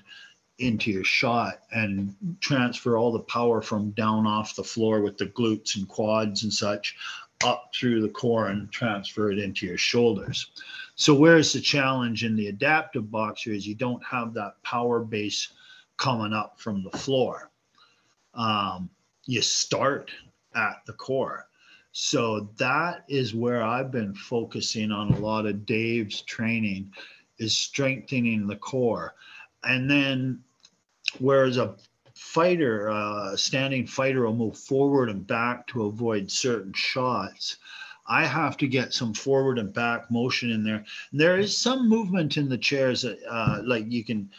into 0.58 0.90
your 0.90 1.04
shot 1.04 1.62
and 1.72 2.14
transfer 2.40 2.96
all 2.96 3.12
the 3.12 3.18
power 3.18 3.60
from 3.60 3.90
down 3.90 4.24
off 4.24 4.56
the 4.56 4.64
floor 4.64 5.02
with 5.02 5.18
the 5.18 5.26
glutes 5.26 5.76
and 5.76 5.86
quads 5.88 6.44
and 6.44 6.52
such 6.52 6.96
up 7.44 7.70
through 7.74 8.02
the 8.02 8.08
core 8.08 8.48
and 8.48 8.70
transfer 8.70 9.30
it 9.30 9.38
into 9.38 9.66
your 9.66 9.78
shoulders. 9.78 10.50
So 10.94 11.14
whereas 11.14 11.52
the 11.52 11.60
challenge 11.60 12.24
in 12.24 12.36
the 12.36 12.48
adaptive 12.48 13.10
boxer 13.10 13.50
is 13.50 13.66
you 13.66 13.74
don't 13.74 14.02
have 14.04 14.34
that 14.34 14.62
power 14.62 15.00
base 15.00 15.52
coming 15.98 16.32
up 16.32 16.58
from 16.58 16.82
the 16.82 16.96
floor 16.98 17.50
um, 18.36 18.90
you 19.24 19.42
start 19.42 20.10
at 20.54 20.82
the 20.86 20.92
core. 20.92 21.48
So 21.92 22.50
that 22.58 23.04
is 23.08 23.34
where 23.34 23.62
I've 23.62 23.90
been 23.90 24.14
focusing 24.14 24.92
on 24.92 25.12
a 25.12 25.18
lot 25.18 25.46
of 25.46 25.64
Dave's 25.64 26.20
training 26.22 26.92
is 27.38 27.56
strengthening 27.56 28.46
the 28.46 28.56
core. 28.56 29.14
And 29.64 29.90
then 29.90 30.40
whereas 31.18 31.56
a 31.56 31.76
fighter, 32.16 32.90
uh, 32.90 33.36
standing 33.36 33.86
fighter 33.86 34.24
will 34.24 34.34
move 34.34 34.56
forward 34.56 35.10
and 35.10 35.26
back 35.26 35.66
to 35.68 35.84
avoid 35.84 36.30
certain 36.30 36.72
shots. 36.72 37.58
I 38.08 38.24
have 38.24 38.56
to 38.58 38.66
get 38.66 38.94
some 38.94 39.12
forward 39.12 39.58
and 39.58 39.72
back 39.72 40.10
motion 40.10 40.50
in 40.50 40.64
there. 40.64 40.84
And 41.10 41.20
there 41.20 41.38
is 41.38 41.56
some 41.56 41.88
movement 41.88 42.36
in 42.36 42.48
the 42.48 42.56
chairs, 42.56 43.04
uh, 43.04 43.62
like 43.64 43.84
you 43.90 44.02
can, 44.02 44.30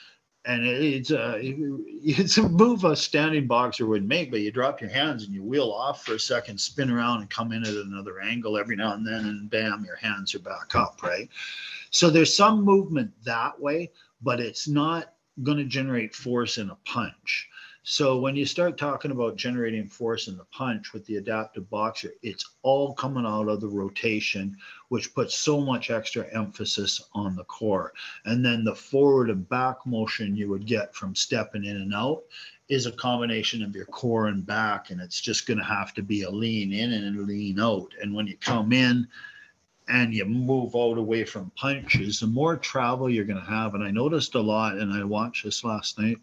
and 0.46 0.66
it's 0.66 1.12
a 1.12 1.36
it's 1.44 2.38
a 2.38 2.50
move 2.50 2.84
a 2.84 2.96
standing 2.96 3.46
boxer 3.46 3.86
would 3.86 4.08
make, 4.08 4.32
but 4.32 4.40
you 4.40 4.52
drop 4.52 4.82
your 4.82 4.90
hands 4.90 5.26
and 5.26 5.34
you 5.34 5.44
wheel 5.44 5.70
off 5.72 6.04
for 6.04 6.16
a 6.16 6.20
second, 6.20 6.60
spin 6.60 6.90
around, 6.90 7.22
and 7.22 7.30
come 7.30 7.52
in 7.52 7.64
at 7.64 7.74
another 7.74 8.22
angle 8.22 8.58
every 8.58 8.76
now 8.76 8.94
and 8.94 9.06
then, 9.06 9.26
and 9.26 9.50
bam, 9.50 9.86
your 9.86 9.98
hands 9.98 10.34
are 10.34 10.40
back 10.40 10.74
up, 10.74 11.04
right? 11.04 11.30
So 11.92 12.10
there's 12.10 12.36
some 12.36 12.64
movement 12.64 13.12
that 13.24 13.60
way, 13.60 13.92
but 14.22 14.40
it's 14.40 14.68
not 14.68 15.14
going 15.44 15.58
to 15.58 15.66
generate 15.66 16.16
force 16.16 16.58
in 16.58 16.70
a 16.70 16.78
punch. 16.86 17.50
So 17.90 18.18
when 18.18 18.36
you 18.36 18.46
start 18.46 18.78
talking 18.78 19.12
about 19.12 19.38
generating 19.38 19.88
force 19.88 20.28
in 20.28 20.36
the 20.36 20.44
punch 20.52 20.92
with 20.92 21.06
the 21.06 21.16
adaptive 21.16 21.70
boxer, 21.70 22.12
it's 22.22 22.46
all 22.62 22.94
coming 22.94 23.26
out 23.26 23.48
of 23.48 23.62
the 23.62 23.70
rotation, 23.70 24.58
which 24.90 25.16
puts 25.16 25.36
so 25.36 25.62
much 25.62 25.90
extra 25.90 26.26
emphasis 26.36 27.02
on 27.14 27.38
the 27.38 27.46
core. 27.46 27.94
And 28.26 28.46
then 28.46 28.66
the 28.66 28.76
forward 28.76 29.30
and 29.30 29.48
back 29.48 29.78
motion 29.86 30.36
you 30.36 30.50
would 30.50 30.66
get 30.66 30.94
from 30.94 31.16
stepping 31.16 31.64
in 31.64 31.78
and 31.78 31.94
out 31.96 32.24
is 32.68 32.88
a 32.88 32.92
combination 32.92 33.64
of 33.64 33.74
your 33.74 33.86
core 33.86 34.28
and 34.28 34.46
back. 34.46 34.90
And 34.90 35.00
it's 35.00 35.22
just 35.22 35.48
going 35.48 35.60
to 35.60 35.64
have 35.64 35.94
to 35.94 36.04
be 36.04 36.24
a 36.24 36.30
lean 36.30 36.74
in 36.74 36.92
and 36.92 37.18
a 37.18 37.22
lean 37.22 37.58
out. 37.58 37.94
And 38.02 38.14
when 38.14 38.28
you 38.28 38.36
come 38.36 38.74
in, 38.74 39.08
and 39.88 40.14
you 40.14 40.26
move 40.26 40.76
out 40.76 40.98
away 40.98 41.24
from 41.24 41.50
punches, 41.56 42.20
the 42.20 42.28
more 42.28 42.58
travel 42.58 43.10
you're 43.10 43.24
going 43.24 43.40
to 43.40 43.50
have. 43.50 43.74
And 43.74 43.82
I 43.82 43.92
noticed 43.92 44.36
a 44.36 44.42
lot, 44.42 44.76
and 44.76 44.92
I 44.92 45.06
watched 45.06 45.46
this 45.46 45.64
last 45.64 45.98
night 45.98 46.18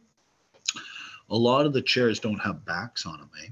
a 1.30 1.36
lot 1.36 1.66
of 1.66 1.72
the 1.72 1.82
chairs 1.82 2.20
don't 2.20 2.40
have 2.40 2.64
backs 2.64 3.06
on 3.06 3.18
them, 3.18 3.30
eh? 3.42 3.48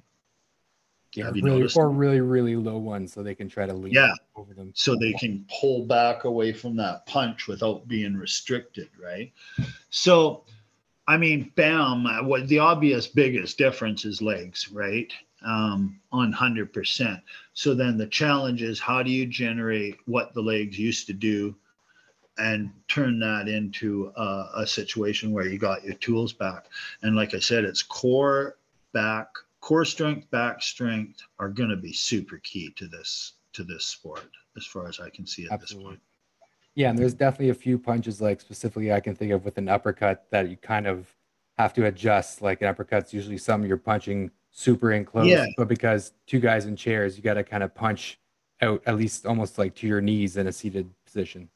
Yeah, 1.14 1.30
really, 1.35 1.68
or 1.76 1.90
really, 1.90 2.20
really 2.22 2.56
low 2.56 2.78
ones, 2.78 3.12
so 3.12 3.22
they 3.22 3.35
can 3.35 3.48
try 3.48 3.66
to 3.66 3.74
lean 3.74 3.92
yeah. 3.92 4.14
over 4.35 4.54
them. 4.54 4.72
So 4.74 4.96
they 4.96 5.12
can 5.12 5.46
pull 5.61 5.85
back 5.85 6.24
away 6.24 6.54
from 6.54 6.74
that 6.76 7.04
punch 7.04 7.48
without 7.48 7.87
being 7.87 8.16
restricted, 8.16 8.88
right? 9.02 9.30
So, 9.90 10.44
I 11.06 11.18
mean, 11.18 11.52
bam, 11.54 12.04
what 12.26 12.48
the 12.48 12.61
obvious 12.61 13.06
biggest 13.06 13.58
difference 13.58 14.06
is 14.06 14.22
legs, 14.22 14.70
right? 14.72 15.12
Um, 15.44 16.00
on 16.12 16.32
100%. 16.32 17.20
So 17.52 17.74
then 17.74 17.98
the 17.98 18.06
challenge 18.06 18.62
is 18.62 18.80
how 18.80 19.02
do 19.02 19.11
you 19.11 19.26
generate 19.26 19.98
what 20.06 20.32
the 20.32 20.40
legs 20.40 20.78
used 20.78 21.08
to 21.08 21.12
do 21.12 21.54
and 22.38 22.71
turn 22.88 23.18
that 23.21 23.49
into 23.49 24.12
a, 24.16 24.49
a, 24.57 24.66
situation 24.66 25.33
where 25.33 25.47
you 25.47 25.59
got 25.59 25.85
your 25.85 25.95
tools 25.95 26.33
back. 26.33 26.66
And 27.03 27.14
like 27.14 27.35
I 27.35 27.38
said, 27.38 27.64
it's 27.64 27.83
core, 27.83 28.57
back, 28.95 29.29
core 29.61 29.85
strength, 29.85 30.31
back 30.31 30.62
strength 30.62 31.21
are 31.38 31.49
going 31.49 31.68
to 31.68 31.77
be 31.77 31.92
super 31.92 32.38
key 32.38 32.73
to 32.77 32.87
this 32.87 33.35
to 33.53 33.64
this 33.64 33.85
sport, 33.85 34.31
as 34.57 34.64
far 34.64 34.88
as 34.88 34.99
I 34.99 35.11
can 35.11 35.27
see 35.27 35.45
at 35.45 35.53
Absolutely. 35.53 35.85
this 35.85 35.90
point. 35.90 36.01
Yeah, 36.75 36.88
and 36.88 36.99
there's 36.99 37.12
definitely 37.12 37.51
a 37.51 37.55
few 37.55 37.79
punches, 37.79 38.21
like 38.23 38.40
specifically 38.40 38.92
I 38.92 39.01
can 39.01 39.14
think 39.14 39.33
of 39.33 39.45
with 39.45 39.59
an 39.59 39.68
uppercut 39.68 40.27
that 40.31 40.49
you 40.49 40.57
kind 40.57 40.87
of 40.87 41.14
have 41.59 41.75
to 41.75 41.85
adjust. 41.87 42.40
Like 42.40 42.62
an 42.62 42.68
uppercut's 42.68 43.12
usually 43.12 43.37
something 43.37 43.68
you're 43.68 43.77
punching 43.77 44.31
super 44.51 44.92
in 44.92 45.05
close, 45.05 45.27
yeah. 45.27 45.47
but 45.57 45.68
because 45.68 46.12
two 46.27 46.40
guys 46.40 46.64
in 46.64 46.77
chairs, 46.77 47.16
you 47.16 47.23
got 47.23 47.35
to 47.35 47.45
kind 47.45 47.62
of 47.62 47.75
punch 47.75 48.18
out 48.62 48.83
at 48.87 48.97
least 48.97 49.27
almost 49.27 49.59
like 49.59 49.75
to 49.75 49.87
your 49.87 50.01
knees 50.01 50.37
in 50.37 50.47
a 50.47 50.53
seated 50.53 50.90
position. 51.05 51.49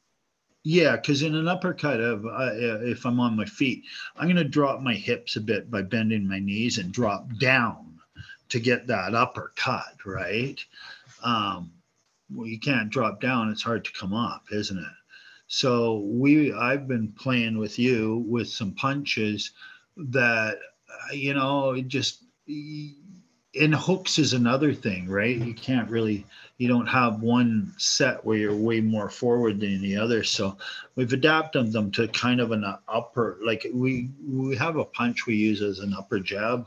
Yeah, 0.68 0.96
because 0.96 1.22
in 1.22 1.37
an 1.37 1.46
uppercut, 1.46 2.00
of 2.00 2.26
uh, 2.26 2.50
if 2.83 3.07
I'm 3.07 3.20
on 3.20 3.37
my 3.37 3.44
feet, 3.44 3.85
I'm 4.16 4.26
going 4.26 4.35
to 4.35 4.42
drop 4.42 4.81
my 4.81 4.94
hips 4.94 5.37
a 5.37 5.40
bit 5.40 5.70
by 5.70 5.83
bending 5.83 6.26
my 6.26 6.40
knees 6.40 6.79
and 6.79 6.90
drop 6.90 7.29
down 7.38 8.00
to 8.48 8.59
get 8.59 8.88
that 8.88 9.14
uppercut, 9.14 9.94
right? 10.05 10.59
Um, 11.22 11.70
well, 12.35 12.48
you 12.48 12.59
can't 12.59 12.90
drop 12.90 13.20
down; 13.20 13.48
it's 13.48 13.62
hard 13.62 13.85
to 13.85 13.92
come 13.92 14.12
up, 14.12 14.46
isn't 14.50 14.76
it? 14.76 14.96
So 15.46 16.00
we, 16.05 16.52
I've 16.52 16.88
been 16.88 17.12
playing 17.12 17.59
with 17.59 17.79
you 17.79 18.24
with 18.26 18.48
some 18.48 18.72
punches 18.74 19.52
that, 19.96 20.59
uh, 20.90 21.12
you 21.12 21.35
know, 21.35 21.74
it 21.74 21.87
just 21.87 22.24
in 23.57 23.73
hooks 23.73 24.19
is 24.19 24.33
another 24.33 24.73
thing, 24.73 25.09
right? 25.09 25.37
You 25.37 25.55
can't 25.55 25.90
really 25.90 26.25
you 26.59 26.69
don't 26.69 26.87
have 26.87 27.23
one 27.23 27.75
set 27.77 28.25
where 28.25 28.38
you're 28.38 28.55
way 28.55 28.81
more 28.81 29.11
forward 29.11 29.61
than 29.61 29.83
the 29.83 29.97
other. 29.97 30.25
So 30.25 30.57
we've 30.95 31.12
adapted 31.12 31.73
them 31.73 31.90
to 31.92 32.09
kind 32.09 32.40
of 32.40 32.53
an 32.53 32.64
upper, 32.88 33.38
like 33.45 33.66
we 33.73 34.11
we 34.27 34.57
have 34.57 34.77
a 34.77 34.85
punch 34.85 35.27
we 35.27 35.37
use 35.37 35.61
as 35.61 35.81
an 35.81 35.95
upper 35.95 36.19
jab. 36.19 36.66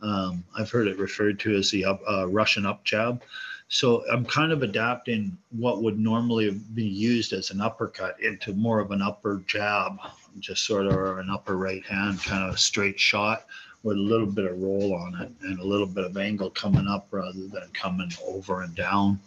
Um, 0.00 0.44
I've 0.56 0.70
heard 0.70 0.88
it 0.88 0.98
referred 0.98 1.38
to 1.40 1.56
as 1.56 1.70
the 1.70 1.84
up, 1.84 2.00
uh, 2.08 2.28
Russian 2.28 2.64
up 2.66 2.84
jab. 2.84 3.22
So 3.68 4.04
I'm 4.10 4.24
kind 4.24 4.52
of 4.52 4.62
adapting 4.62 5.36
what 5.50 5.82
would 5.82 5.98
normally 5.98 6.50
be 6.74 6.84
used 6.84 7.32
as 7.32 7.50
an 7.50 7.60
uppercut 7.60 8.20
into 8.22 8.54
more 8.54 8.78
of 8.78 8.92
an 8.92 9.02
upper 9.02 9.42
jab, 9.46 9.98
just 10.38 10.64
sort 10.64 10.86
of 10.86 11.18
an 11.18 11.28
upper 11.30 11.56
right 11.56 11.84
hand 11.84 12.22
kind 12.22 12.48
of 12.48 12.60
straight 12.60 12.98
shot 12.98 13.44
with 13.86 13.96
a 13.96 14.00
little 14.00 14.26
bit 14.26 14.44
of 14.44 14.60
roll 14.60 14.94
on 14.94 15.14
it 15.22 15.30
and 15.42 15.60
a 15.60 15.64
little 15.64 15.86
bit 15.86 16.04
of 16.04 16.16
angle 16.16 16.50
coming 16.50 16.88
up 16.88 17.06
rather 17.12 17.46
than 17.46 17.68
coming 17.72 18.10
over 18.26 18.62
and 18.62 18.74
down. 18.74 19.20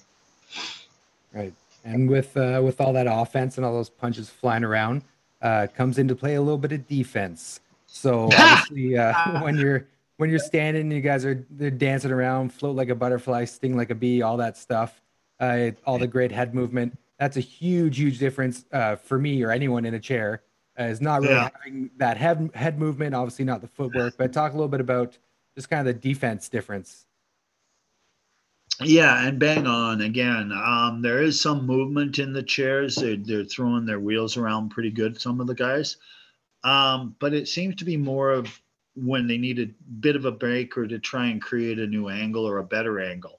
Right. 1.34 1.54
And 1.86 2.10
with 2.10 2.36
uh, 2.36 2.60
with 2.62 2.82
all 2.82 2.92
that 2.92 3.08
offense 3.10 3.56
and 3.56 3.66
all 3.66 3.74
those 3.74 3.90
punches 3.90 4.30
flying 4.30 4.66
around, 4.66 5.02
uh, 5.42 5.68
comes 5.74 5.98
into 5.98 6.14
play 6.14 6.36
a 6.36 6.42
little 6.42 6.58
bit 6.58 6.74
of 6.74 6.86
defense. 6.90 7.62
So 7.88 8.26
obviously, 8.38 8.98
uh, 8.98 9.42
when 9.42 9.58
you're 9.58 9.88
when 10.18 10.30
you're 10.30 10.40
standing, 10.40 10.92
you 10.92 11.00
guys 11.00 11.24
are 11.24 11.46
they're 11.52 11.72
dancing 11.72 12.12
around, 12.12 12.52
float 12.52 12.76
like 12.76 12.90
a 12.90 12.96
butterfly, 12.96 13.46
sting 13.46 13.78
like 13.78 13.92
a 13.92 13.96
bee, 13.96 14.22
all 14.22 14.36
that 14.38 14.58
stuff. 14.58 15.02
Uh, 15.40 15.72
all 15.86 15.98
the 15.98 16.06
great 16.06 16.34
head 16.34 16.54
movement. 16.54 16.98
That's 17.18 17.38
a 17.38 17.42
huge, 17.42 17.98
huge 17.98 18.20
difference 18.20 18.66
uh, 18.74 18.98
for 18.98 19.18
me 19.18 19.42
or 19.42 19.52
anyone 19.52 19.86
in 19.86 19.94
a 19.94 20.00
chair 20.00 20.42
is 20.88 21.02
not 21.02 21.22
really 21.22 21.34
yeah. 21.34 21.50
having 21.54 21.90
that 21.98 22.18
head 22.18 22.50
head 22.54 22.80
movement. 22.80 23.16
Obviously, 23.16 23.46
not 23.46 23.62
the 23.62 23.68
footwork, 23.68 24.18
but 24.18 24.32
talk 24.32 24.54
a 24.54 24.56
little 24.56 24.70
bit 24.70 24.82
about 24.82 25.18
just 25.56 25.70
kind 25.70 25.88
of 25.88 25.94
the 25.94 26.00
defense 26.00 26.50
difference. 26.50 27.06
Yeah, 28.82 29.28
and 29.28 29.38
bang 29.40 29.68
on 29.68 30.02
again. 30.02 30.54
Um, 30.54 31.02
there 31.02 31.22
is 31.22 31.40
some 31.40 31.66
movement 31.66 32.18
in 32.18 32.32
the 32.32 32.44
chairs. 32.44 32.96
They're, 32.96 33.18
they're 33.18 33.44
throwing 33.44 33.86
their 33.86 34.00
wheels 34.00 34.38
around 34.38 34.70
pretty 34.70 34.92
good. 34.92 35.20
Some 35.20 35.42
of 35.42 35.48
the 35.48 35.54
guys, 35.54 35.98
um, 36.64 37.14
but 37.20 37.34
it 37.34 37.50
seems 37.50 37.76
to 37.76 37.86
be 37.86 37.98
more 37.98 38.32
of 38.32 38.62
when 38.96 39.28
they 39.28 39.38
need 39.38 39.60
a 39.60 39.68
bit 40.00 40.16
of 40.16 40.26
a 40.26 40.32
break 40.32 40.78
or 40.78 40.88
to 40.88 40.98
try 41.00 41.28
and 41.28 41.42
create 41.42 41.78
a 41.78 41.88
new 41.88 42.08
angle 42.08 42.48
or 42.48 42.60
a 42.60 42.64
better 42.64 43.02
angle 43.02 43.39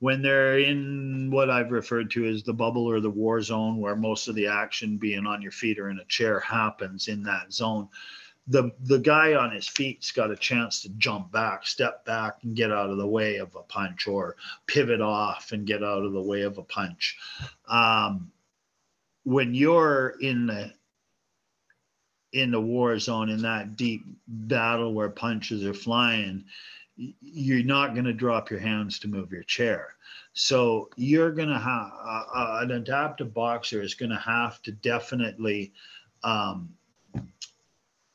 when 0.00 0.22
they're 0.22 0.58
in 0.58 1.30
what 1.30 1.50
I've 1.50 1.70
referred 1.70 2.10
to 2.12 2.26
as 2.26 2.42
the 2.42 2.54
bubble 2.54 2.86
or 2.86 3.00
the 3.00 3.10
war 3.10 3.40
zone, 3.42 3.78
where 3.78 3.96
most 3.96 4.28
of 4.28 4.34
the 4.34 4.46
action 4.48 4.96
being 4.96 5.26
on 5.26 5.42
your 5.42 5.52
feet 5.52 5.78
or 5.78 5.90
in 5.90 5.98
a 5.98 6.04
chair 6.06 6.40
happens 6.40 7.08
in 7.08 7.22
that 7.24 7.52
zone, 7.52 7.88
the 8.48 8.72
the 8.80 8.98
guy 8.98 9.34
on 9.34 9.52
his 9.52 9.68
feet's 9.68 10.10
got 10.10 10.30
a 10.30 10.36
chance 10.36 10.82
to 10.82 10.88
jump 10.90 11.30
back, 11.30 11.66
step 11.66 12.04
back, 12.06 12.38
and 12.42 12.56
get 12.56 12.72
out 12.72 12.90
of 12.90 12.96
the 12.96 13.06
way 13.06 13.36
of 13.36 13.54
a 13.54 13.62
punch, 13.62 14.08
or 14.08 14.36
pivot 14.66 15.02
off 15.02 15.52
and 15.52 15.66
get 15.66 15.84
out 15.84 16.04
of 16.04 16.12
the 16.12 16.22
way 16.22 16.42
of 16.42 16.56
a 16.56 16.62
punch. 16.62 17.18
Um, 17.68 18.32
when 19.24 19.54
you're 19.54 20.14
in 20.20 20.46
the 20.46 20.72
in 22.32 22.50
the 22.50 22.60
war 22.60 22.98
zone 22.98 23.28
in 23.28 23.42
that 23.42 23.76
deep 23.76 24.02
battle 24.26 24.94
where 24.94 25.10
punches 25.10 25.64
are 25.64 25.74
flying 25.74 26.44
you're 27.20 27.64
not 27.64 27.94
going 27.94 28.04
to 28.04 28.12
drop 28.12 28.50
your 28.50 28.60
hands 28.60 28.98
to 28.98 29.08
move 29.08 29.32
your 29.32 29.42
chair. 29.44 29.94
So 30.32 30.90
you're 30.96 31.32
going 31.32 31.48
to 31.48 31.58
have 31.58 31.92
uh, 32.04 32.58
an 32.62 32.72
adaptive 32.72 33.32
boxer 33.32 33.82
is 33.82 33.94
going 33.94 34.10
to 34.10 34.18
have 34.18 34.60
to 34.62 34.72
definitely 34.72 35.72
um, 36.22 36.70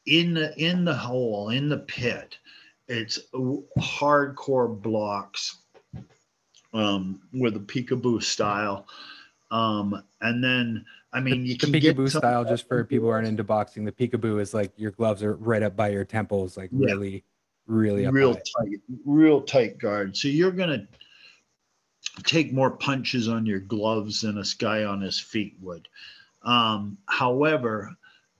in 0.06 0.34
the 0.34 0.54
in 0.58 0.86
the 0.86 0.93
hole 0.93 1.50
in 1.50 1.69
the 1.69 1.80
pit. 1.80 2.38
It's 2.88 3.19
hardcore 3.80 4.80
blocks 4.80 5.58
um, 6.74 7.21
with 7.34 7.56
a 7.56 7.60
peekaboo 7.60 8.21
style, 8.21 8.88
um, 9.50 10.04
and 10.21 10.43
then 10.43 10.86
I 11.12 11.19
mean 11.19 11.45
you 11.45 11.54
the, 11.54 11.58
can 11.58 11.71
the 11.71 11.82
peekaboo 11.82 12.15
style. 12.15 12.45
Just 12.45 12.67
for 12.67 12.84
people 12.84 13.08
who 13.08 13.12
aren't 13.12 13.28
into 13.28 13.43
boxing, 13.43 13.86
the 13.86 13.91
peekaboo 13.91 14.39
is 14.39 14.54
like 14.54 14.71
your 14.78 14.91
gloves 14.91 15.24
are 15.24 15.36
right 15.36 15.63
up 15.63 15.76
by 15.76 15.89
your 15.89 16.06
temples, 16.06 16.56
like 16.56 16.69
yeah. 16.71 16.93
really 16.93 17.24
really 17.67 18.08
real 18.08 18.36
tight, 18.36 18.80
real 19.06 19.41
tight 19.41 19.78
guard. 19.78 20.15
So 20.15 20.28
you're 20.28 20.51
gonna 20.51 20.88
take 22.23 22.54
more 22.54 22.71
punches 22.71 23.28
on 23.28 23.45
your 23.45 23.60
gloves 23.60 24.21
than 24.21 24.38
a 24.38 24.43
guy 24.58 24.84
on 24.84 25.01
his 25.01 25.19
feet 25.19 25.56
would. 25.62 25.88
Um, 26.43 26.97
however, 27.08 27.95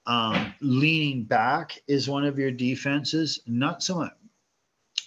um, 0.06 0.54
leaning 0.62 1.24
back 1.24 1.82
is 1.88 2.08
one 2.08 2.26
of 2.26 2.38
your 2.38 2.52
defenses. 2.52 3.40
Not 3.48 3.82
so 3.82 3.96
much. 3.96 4.14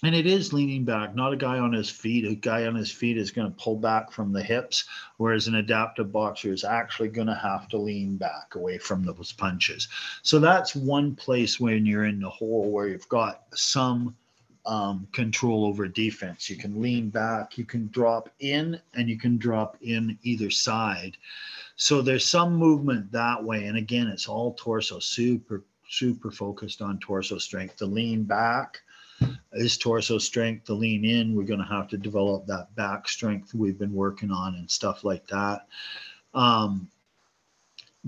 And 0.03 0.15
it 0.15 0.25
is 0.25 0.53
leaning 0.53 0.85
back, 0.85 1.13
not 1.13 1.33
a 1.33 1.37
guy 1.37 1.59
on 1.59 1.73
his 1.73 1.89
feet. 1.89 2.25
A 2.25 2.35
guy 2.35 2.65
on 2.65 2.75
his 2.75 2.91
feet 2.91 3.17
is 3.17 3.31
going 3.31 3.51
to 3.51 3.63
pull 3.63 3.75
back 3.75 4.11
from 4.11 4.31
the 4.31 4.41
hips, 4.41 4.85
whereas 5.17 5.47
an 5.47 5.55
adaptive 5.55 6.11
boxer 6.11 6.53
is 6.53 6.63
actually 6.63 7.09
going 7.09 7.27
to 7.27 7.35
have 7.35 7.67
to 7.69 7.77
lean 7.77 8.15
back 8.15 8.55
away 8.55 8.77
from 8.77 9.03
those 9.03 9.33
punches. 9.33 9.89
So 10.21 10.39
that's 10.39 10.75
one 10.75 11.15
place 11.15 11.59
when 11.59 11.85
you're 11.85 12.05
in 12.05 12.21
the 12.21 12.29
hole 12.29 12.71
where 12.71 12.87
you've 12.87 13.09
got 13.09 13.43
some 13.53 14.15
um, 14.65 15.07
control 15.11 15.65
over 15.65 15.87
defense. 15.87 16.49
You 16.49 16.55
can 16.55 16.81
lean 16.81 17.09
back, 17.09 17.57
you 17.57 17.65
can 17.65 17.89
drop 17.89 18.29
in, 18.39 18.79
and 18.93 19.09
you 19.09 19.17
can 19.17 19.37
drop 19.37 19.77
in 19.81 20.17
either 20.23 20.49
side. 20.49 21.17
So 21.75 22.01
there's 22.01 22.25
some 22.25 22.55
movement 22.55 23.11
that 23.11 23.43
way. 23.43 23.65
And 23.65 23.77
again, 23.77 24.07
it's 24.07 24.29
all 24.29 24.53
torso, 24.53 24.99
super, 24.99 25.63
super 25.89 26.31
focused 26.31 26.81
on 26.81 26.99
torso 26.99 27.37
strength. 27.37 27.77
To 27.77 27.85
lean 27.85 28.23
back 28.23 28.81
is 29.53 29.77
torso 29.77 30.17
strength 30.17 30.65
to 30.65 30.73
lean 30.73 31.03
in 31.03 31.35
we're 31.35 31.43
going 31.43 31.59
to 31.59 31.65
have 31.65 31.87
to 31.87 31.97
develop 31.97 32.45
that 32.45 32.73
back 32.75 33.07
strength 33.07 33.53
we've 33.53 33.79
been 33.79 33.93
working 33.93 34.31
on 34.31 34.55
and 34.55 34.69
stuff 34.69 35.03
like 35.03 35.25
that. 35.27 35.67
Um, 36.33 36.89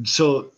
so 0.06 0.52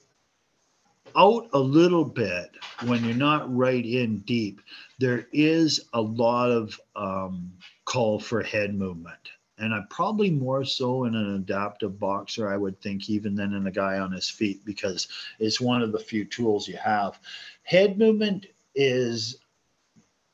out 1.15 1.47
a 1.53 1.59
little 1.59 2.05
bit 2.05 2.51
when 2.85 3.03
you're 3.05 3.15
not 3.15 3.53
right 3.55 3.85
in 3.85 4.19
deep 4.19 4.61
there 4.99 5.27
is 5.31 5.81
a 5.93 6.01
lot 6.01 6.49
of 6.49 6.79
um, 6.95 7.51
call 7.85 8.19
for 8.19 8.41
head 8.41 8.73
movement. 8.73 9.17
And 9.59 9.73
i 9.73 9.81
probably 9.89 10.31
more 10.31 10.65
so 10.65 11.05
in 11.05 11.15
an 11.15 11.35
adaptive 11.35 11.99
boxer 11.99 12.49
i 12.49 12.57
would 12.57 12.79
think 12.81 13.09
even 13.09 13.35
than 13.35 13.53
in 13.53 13.67
a 13.67 13.71
guy 13.71 13.99
on 13.99 14.11
his 14.11 14.29
feet 14.29 14.65
because 14.65 15.07
it's 15.39 15.61
one 15.61 15.81
of 15.81 15.91
the 15.91 15.99
few 15.99 16.25
tools 16.25 16.67
you 16.67 16.77
have. 16.77 17.19
Head 17.63 17.97
movement 17.97 18.47
is 18.75 19.37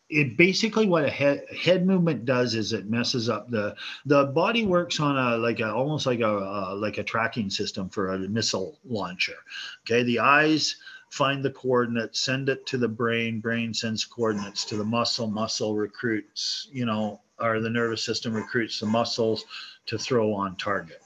it 0.09 0.37
basically 0.37 0.87
what 0.87 1.05
a 1.05 1.09
head, 1.09 1.45
head 1.55 1.85
movement 1.85 2.25
does 2.25 2.55
is 2.55 2.73
it 2.73 2.89
messes 2.89 3.29
up 3.29 3.49
the 3.49 3.75
the 4.05 4.25
body 4.25 4.65
works 4.65 4.99
on 4.99 5.17
a 5.17 5.37
like 5.37 5.59
a 5.59 5.71
almost 5.71 6.05
like 6.05 6.19
a 6.19 6.27
uh, 6.27 6.75
like 6.75 6.97
a 6.97 7.03
tracking 7.03 7.49
system 7.49 7.89
for 7.89 8.13
a 8.13 8.19
missile 8.19 8.79
launcher. 8.85 9.35
Okay 9.81 10.03
the 10.03 10.19
eyes 10.19 10.77
find 11.09 11.43
the 11.43 11.51
coordinates 11.51 12.19
send 12.21 12.49
it 12.49 12.65
to 12.65 12.77
the 12.77 12.87
brain 12.87 13.39
brain 13.39 13.73
sends 13.73 14.05
coordinates 14.05 14.65
to 14.65 14.77
the 14.77 14.83
muscle 14.83 15.27
muscle 15.27 15.75
recruits 15.75 16.67
you 16.71 16.85
know 16.85 17.19
or 17.39 17.59
the 17.59 17.69
nervous 17.69 18.03
system 18.03 18.33
recruits 18.33 18.79
the 18.79 18.85
muscles 18.85 19.45
to 19.85 19.97
throw 19.97 20.33
on 20.33 20.55
target. 20.57 21.01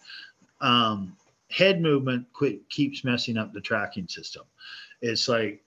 Um, 0.61 1.15
head 1.49 1.81
movement 1.81 2.27
quit, 2.33 2.67
keeps 2.69 3.03
messing 3.03 3.37
up 3.37 3.53
the 3.53 3.61
tracking 3.61 4.07
system. 4.07 4.43
It's 5.01 5.27
like 5.27 5.63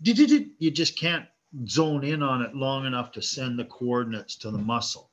you 0.00 0.70
just 0.70 0.98
can't 0.98 1.26
zone 1.66 2.04
in 2.04 2.22
on 2.22 2.42
it 2.42 2.54
long 2.54 2.86
enough 2.86 3.12
to 3.12 3.22
send 3.22 3.58
the 3.58 3.64
coordinates 3.64 4.36
to 4.36 4.50
the 4.50 4.58
muscle 4.58 5.10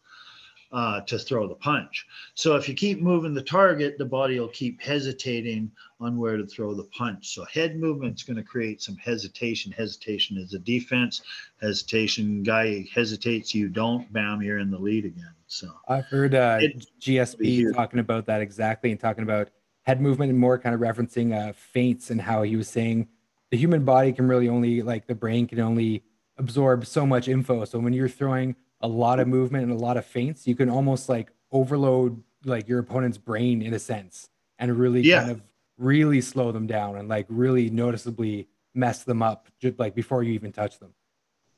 uh, 0.72 1.02
to 1.02 1.18
throw 1.18 1.48
the 1.48 1.56
punch. 1.56 2.06
So 2.34 2.56
if 2.56 2.68
you 2.68 2.76
keep 2.76 3.02
moving 3.02 3.34
the 3.34 3.42
target, 3.42 3.98
the 3.98 4.06
body 4.06 4.40
will 4.40 4.50
keep 4.50 4.82
hesitating 4.82 5.72
on 6.02 6.18
where 6.18 6.36
to 6.36 6.46
throw 6.46 6.74
the 6.74 6.84
punch. 6.86 7.34
So 7.34 7.46
head 7.46 7.78
movement 7.78 8.16
is 8.16 8.24
going 8.24 8.38
to 8.38 8.44
create 8.44 8.82
some 8.82 8.98
hesitation. 8.98 9.72
Hesitation 9.72 10.38
is 10.38 10.54
a 10.54 10.60
defense. 10.60 11.22
Hesitation, 11.62 12.44
guy 12.44 12.86
hesitates, 12.94 13.56
you 13.56 13.70
don't, 13.70 14.12
bam, 14.12 14.42
you're 14.42 14.60
in 14.60 14.70
the 14.70 14.78
lead 14.78 15.06
again. 15.06 15.34
So 15.48 15.72
I've 15.88 16.06
heard 16.06 16.36
uh, 16.36 16.58
it, 16.60 16.86
GSP 17.00 17.74
talking 17.74 18.00
about 18.00 18.26
that 18.26 18.42
exactly 18.42 18.92
and 18.92 19.00
talking 19.00 19.24
about 19.24 19.50
head 19.84 20.02
movement 20.02 20.32
and 20.32 20.40
more 20.40 20.58
kind 20.58 20.76
of 20.76 20.82
referencing 20.82 21.34
uh, 21.34 21.54
feints 21.54 22.10
and 22.10 22.20
how 22.20 22.42
he 22.42 22.56
was 22.58 22.68
saying 22.68 23.08
the 23.52 23.58
human 23.58 23.86
body 23.86 24.12
can 24.12 24.28
really 24.28 24.50
only 24.50 24.82
like 24.82 25.08
the 25.08 25.16
brain 25.16 25.48
can 25.48 25.60
only 25.60 26.04
absorb 26.38 26.86
so 26.86 27.06
much 27.06 27.28
info. 27.28 27.66
So 27.66 27.80
when 27.80 27.94
you're 27.94 28.10
throwing 28.10 28.56
a 28.82 28.88
lot 28.88 29.20
of 29.20 29.28
movement 29.28 29.64
and 29.64 29.74
a 29.74 29.84
lot 29.84 29.98
of 29.98 30.06
feints, 30.06 30.48
you 30.48 30.56
can 30.56 30.70
almost 30.70 31.10
like 31.10 31.32
overload 31.52 32.22
like 32.44 32.68
your 32.68 32.80
opponent's 32.80 33.18
brain 33.18 33.62
in 33.62 33.74
a 33.74 33.80
sense 33.80 34.30
and 34.60 34.78
really 34.78 35.02
yeah. 35.02 35.20
kind 35.20 35.32
of 35.32 35.42
really 35.78 36.22
slow 36.22 36.52
them 36.52 36.68
down 36.68 36.98
and 36.98 37.10
like 37.10 37.26
really 37.30 37.70
noticeably 37.70 38.48
mess 38.74 39.04
them 39.04 39.22
up 39.22 39.48
just 39.60 39.80
like 39.80 39.96
before 39.96 40.24
you 40.24 40.34
even 40.34 40.52
touch 40.52 40.80
them. 40.80 40.94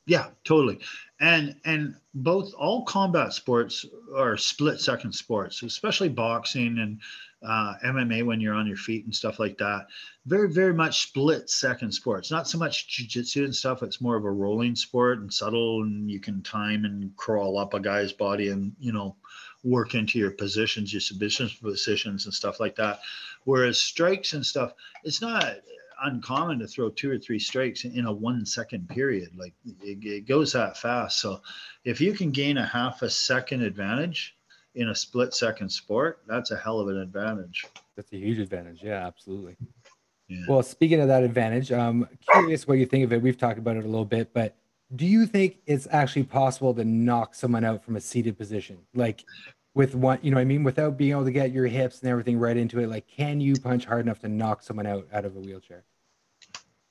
Yeah, 0.06 0.28
totally. 0.46 0.80
And 1.20 1.56
and 1.66 1.96
both 2.14 2.54
all 2.54 2.86
combat 2.86 3.34
sports 3.34 3.86
are 4.16 4.38
split 4.38 4.80
second 4.80 5.12
sports, 5.12 5.64
especially 5.64 6.10
boxing 6.10 6.80
and 6.80 7.02
uh, 7.44 7.76
MMA 7.86 8.26
when 8.26 8.42
you're 8.42 8.56
on 8.56 8.68
your 8.68 8.78
feet 8.78 9.06
and 9.06 9.14
stuff 9.14 9.40
like 9.40 9.58
that. 9.58 9.88
Very, 10.26 10.50
very 10.52 10.74
much 10.74 11.08
split 11.08 11.50
second 11.50 11.92
sports. 11.92 12.32
Not 12.32 12.48
so 12.48 12.58
much 12.58 12.88
jiu-jitsu 12.88 13.46
and 13.46 13.56
stuff. 13.56 13.84
It's 13.84 14.02
more 14.02 14.16
of 14.16 14.26
a 14.26 14.32
rolling 14.32 14.76
sport 14.76 15.20
and 15.20 15.32
subtle, 15.32 15.84
and 15.84 16.10
you 16.10 16.20
can 16.20 16.42
time 16.42 16.86
and 16.86 17.16
crawl 17.16 17.58
up 17.58 17.74
a 17.74 17.80
guy's 17.80 18.12
body 18.12 18.50
and 18.50 18.74
you 18.80 18.92
know 18.92 19.16
work 19.64 19.96
into 19.96 20.20
your 20.20 20.32
positions, 20.32 20.94
your 20.94 21.02
submission 21.02 21.50
positions 21.62 22.26
and 22.26 22.34
stuff 22.34 22.60
like 22.60 22.76
that. 22.76 23.00
Whereas 23.44 23.80
strikes 23.80 24.34
and 24.34 24.46
stuff, 24.46 24.74
it's 25.04 25.22
not 25.22 25.58
uncommon 26.04 26.60
to 26.60 26.68
throw 26.68 26.90
two 26.90 27.12
or 27.12 27.18
three 27.18 27.40
strikes 27.40 27.84
in 27.86 28.06
a 28.06 28.12
one 28.12 28.46
second 28.46 28.88
period. 28.90 29.30
Like 29.36 29.54
it, 29.82 30.04
it 30.04 30.28
goes 30.28 30.54
that 30.54 30.78
fast. 30.78 31.20
So 31.20 31.42
if 31.84 32.00
you 32.00 32.14
can 32.14 32.32
gain 32.32 32.58
a 32.58 32.66
half 32.66 33.02
a 33.02 33.10
second 33.10 33.64
advantage 33.64 34.37
in 34.78 34.90
a 34.90 34.96
split 34.96 35.34
second 35.34 35.70
sport, 35.70 36.22
that's 36.28 36.52
a 36.52 36.58
hell 36.58 36.80
of 36.80 36.88
an 36.88 36.98
advantage. 36.98 37.66
That's 37.96 38.14
a 38.14 38.18
huge 38.18 38.38
advantage. 38.38 38.82
Yeah, 38.84 39.06
absolutely. 39.06 39.58
Yeah. 40.28 40.44
Well, 40.48 40.62
speaking 40.62 41.02
of 41.02 41.08
that 41.08 41.24
advantage, 41.24 41.72
I'm 41.72 42.08
curious 42.32 42.68
what 42.68 42.78
you 42.78 42.86
think 42.86 43.04
of 43.04 43.12
it. 43.12 43.22
We've 43.22 43.38
talked 43.38 43.58
about 43.58 43.76
it 43.76 43.84
a 43.84 43.88
little 43.88 44.06
bit, 44.06 44.34
but 44.34 44.56
do 44.96 45.06
you 45.06 45.26
think 45.26 45.58
it's 45.66 45.88
actually 45.92 46.24
possible 46.24 46.74
to 46.76 46.86
knock 46.86 47.34
someone 47.34 47.64
out 47.64 47.84
from 47.84 47.96
a 47.96 48.02
seated 48.02 48.38
position? 48.38 48.78
Like 48.94 49.26
with 49.74 49.96
one, 49.96 50.20
you 50.22 50.32
know 50.32 50.36
what 50.36 50.42
I 50.42 50.46
mean? 50.46 50.64
Without 50.64 50.96
being 50.96 51.12
able 51.12 51.26
to 51.26 51.32
get 51.32 51.52
your 51.52 51.66
hips 51.66 52.02
and 52.02 52.10
everything 52.10 52.38
right 52.38 52.56
into 52.56 52.80
it, 52.80 52.88
like 52.88 53.08
can 53.08 53.42
you 53.42 53.56
punch 53.56 53.86
hard 53.86 54.06
enough 54.06 54.20
to 54.20 54.30
knock 54.30 54.62
someone 54.62 54.86
out 54.86 55.08
out 55.12 55.26
of 55.26 55.36
a 55.36 55.40
wheelchair? 55.40 55.84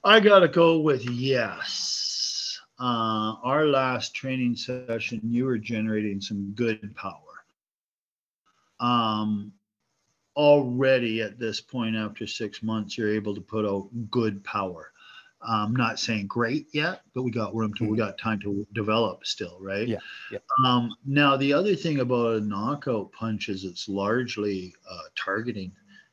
I 0.03 0.21
got 0.21 0.41
to 0.41 0.49
go 0.49 0.81
with 0.81 1.09
yes. 1.09 2.59
Uh, 2.79 3.37
our 3.43 3.67
last 3.67 4.15
training 4.15 4.57
session, 4.57 5.21
you 5.25 5.47
were 5.47 5.57
generating 5.57 6.21
some 6.21 6.53
good 6.55 6.95
power 6.95 7.26
um, 8.81 9.53
already 10.37 11.23
at 11.23 11.39
this 11.39 11.61
point 11.61 11.97
after 11.97 12.27
six 12.27 12.63
months 12.63 12.97
you're 12.99 13.13
able 13.13 13.35
to 13.35 13.41
put 13.41 13.65
out 13.65 13.89
good 14.11 14.45
power 14.45 14.93
i'm 15.41 15.75
not 15.75 15.99
saying 15.99 16.27
great 16.27 16.67
yet 16.73 17.01
but 17.15 17.23
we 17.23 17.31
got 17.31 17.55
room 17.55 17.73
to 17.73 17.85
mm-hmm. 17.85 17.93
we 17.93 17.99
got 17.99 18.19
time 18.19 18.39
to 18.39 18.67
develop 18.75 19.25
still 19.25 19.57
right 19.61 19.89
yeah, 19.89 19.99
yeah. 20.31 20.39
Um, 20.65 20.95
now 21.07 21.37
the 21.37 21.55
other 21.55 21.75
thing 21.75 22.01
about 22.01 22.37
a 22.37 22.41
knockout 22.41 23.13
punch 23.13 23.49
is 23.49 23.65
it's 23.65 23.89
largely 23.89 24.75
uh, 24.91 25.09
targeting 25.15 25.73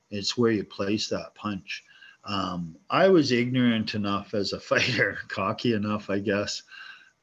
it's 0.10 0.38
where 0.38 0.52
you 0.52 0.64
place 0.64 1.10
that 1.10 1.36
punch 1.36 1.84
um, 2.24 2.78
i 2.90 3.10
was 3.10 3.34
ignorant 3.34 3.94
enough 3.94 4.34
as 4.34 4.54
a 4.54 4.60
fighter 4.72 5.18
cocky 5.28 5.74
enough 5.74 6.10
i 6.10 6.20
guess 6.20 6.64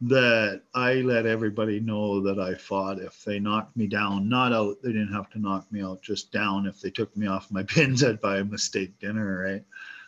that 0.02 0.62
I 0.74 0.94
let 0.94 1.26
everybody 1.26 1.78
know 1.78 2.22
that 2.22 2.38
I 2.38 2.54
fought. 2.54 2.98
If 2.98 3.22
they 3.24 3.38
knocked 3.38 3.76
me 3.76 3.86
down, 3.86 4.28
not 4.28 4.52
out, 4.52 4.76
they 4.82 4.92
didn't 4.92 5.12
have 5.12 5.30
to 5.30 5.38
knock 5.38 5.70
me 5.70 5.82
out, 5.82 6.02
just 6.02 6.32
down. 6.32 6.66
If 6.66 6.80
they 6.80 6.90
took 6.90 7.14
me 7.16 7.26
off 7.26 7.50
my 7.50 7.62
pins, 7.64 8.02
I'd 8.02 8.20
buy 8.20 8.38
a 8.38 8.44
mistake 8.44 8.98
dinner, 8.98 9.44
right? 9.44 9.64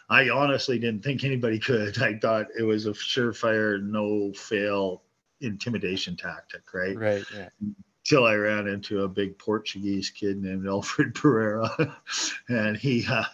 I 0.08 0.30
honestly 0.30 0.78
didn't 0.78 1.02
think 1.02 1.24
anybody 1.24 1.58
could. 1.58 2.00
I 2.02 2.18
thought 2.18 2.46
it 2.58 2.62
was 2.62 2.86
a 2.86 2.92
surefire, 2.92 3.82
no 3.82 4.32
fail 4.32 5.02
intimidation 5.40 6.16
tactic, 6.16 6.62
right? 6.72 6.96
Right. 6.96 7.24
Yeah. 7.34 7.48
Till 8.04 8.24
I 8.24 8.34
ran 8.34 8.66
into 8.66 9.02
a 9.02 9.08
big 9.08 9.38
Portuguese 9.38 10.10
kid 10.10 10.42
named 10.42 10.66
Alfred 10.66 11.14
Pereira, 11.14 11.96
and 12.48 12.76
he 12.76 13.06
uh, 13.08 13.24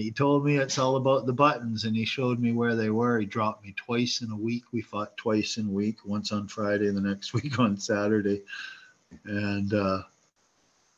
he 0.00 0.10
told 0.10 0.44
me 0.44 0.56
it's 0.56 0.78
all 0.78 0.96
about 0.96 1.26
the 1.26 1.32
buttons 1.32 1.84
and 1.84 1.94
he 1.94 2.04
showed 2.04 2.38
me 2.38 2.52
where 2.52 2.74
they 2.74 2.90
were. 2.90 3.20
He 3.20 3.26
dropped 3.26 3.64
me 3.64 3.74
twice 3.76 4.22
in 4.22 4.30
a 4.30 4.36
week. 4.36 4.64
We 4.72 4.80
fought 4.80 5.16
twice 5.16 5.58
in 5.58 5.66
a 5.66 5.70
week, 5.70 5.98
once 6.04 6.32
on 6.32 6.48
Friday 6.48 6.88
and 6.88 6.96
the 6.96 7.02
next 7.02 7.34
week 7.34 7.58
on 7.58 7.76
Saturday. 7.76 8.42
And 9.24 9.74
uh, 9.74 10.02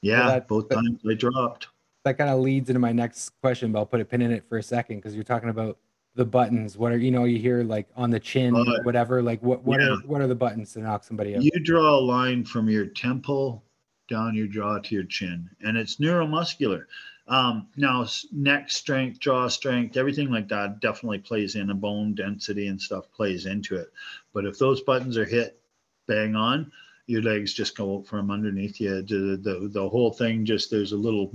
yeah, 0.00 0.26
that, 0.28 0.48
both 0.48 0.68
times 0.68 1.00
I 1.08 1.14
dropped. 1.14 1.68
That 2.04 2.18
kind 2.18 2.30
of 2.30 2.40
leads 2.40 2.70
into 2.70 2.80
my 2.80 2.92
next 2.92 3.30
question, 3.40 3.72
but 3.72 3.80
I'll 3.80 3.86
put 3.86 4.00
a 4.00 4.04
pin 4.04 4.22
in 4.22 4.32
it 4.32 4.44
for 4.48 4.58
a 4.58 4.62
second 4.62 4.96
because 4.96 5.14
you're 5.14 5.24
talking 5.24 5.48
about 5.48 5.78
the 6.14 6.24
buttons. 6.24 6.76
What 6.76 6.92
are 6.92 6.98
you 6.98 7.10
know 7.10 7.24
you 7.24 7.38
hear 7.38 7.62
like 7.62 7.88
on 7.96 8.10
the 8.10 8.20
chin, 8.20 8.54
uh, 8.54 8.82
whatever. 8.82 9.22
Like 9.22 9.42
what 9.42 9.62
what 9.64 9.80
yeah. 9.80 9.94
are 9.94 9.96
what 10.06 10.20
are 10.20 10.26
the 10.26 10.34
buttons 10.34 10.72
to 10.74 10.80
knock 10.80 11.04
somebody 11.04 11.36
out? 11.36 11.42
You 11.42 11.58
draw 11.62 11.96
a 11.96 12.00
line 12.00 12.44
from 12.44 12.68
your 12.68 12.86
temple 12.86 13.62
down 14.08 14.34
your 14.34 14.46
jaw 14.46 14.78
to 14.78 14.94
your 14.94 15.04
chin, 15.04 15.48
and 15.60 15.76
it's 15.76 15.96
neuromuscular. 15.96 16.84
Um, 17.28 17.68
now, 17.76 18.06
neck 18.32 18.70
strength, 18.70 19.20
jaw 19.20 19.48
strength, 19.48 19.96
everything 19.96 20.30
like 20.30 20.48
that 20.48 20.80
definitely 20.80 21.18
plays 21.18 21.54
in. 21.54 21.70
A 21.70 21.74
bone 21.74 22.14
density 22.14 22.66
and 22.66 22.80
stuff 22.80 23.10
plays 23.12 23.46
into 23.46 23.76
it. 23.76 23.92
But 24.32 24.44
if 24.44 24.58
those 24.58 24.80
buttons 24.82 25.16
are 25.16 25.24
hit 25.24 25.60
bang 26.08 26.34
on, 26.34 26.70
your 27.06 27.22
legs 27.22 27.54
just 27.54 27.76
go 27.76 27.98
out 27.98 28.06
from 28.06 28.30
underneath 28.30 28.80
you. 28.80 29.02
The, 29.02 29.38
the, 29.42 29.68
the 29.72 29.88
whole 29.88 30.12
thing 30.12 30.44
just 30.44 30.70
there's 30.70 30.92
a 30.92 30.96
little 30.96 31.30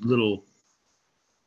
little 0.00 0.44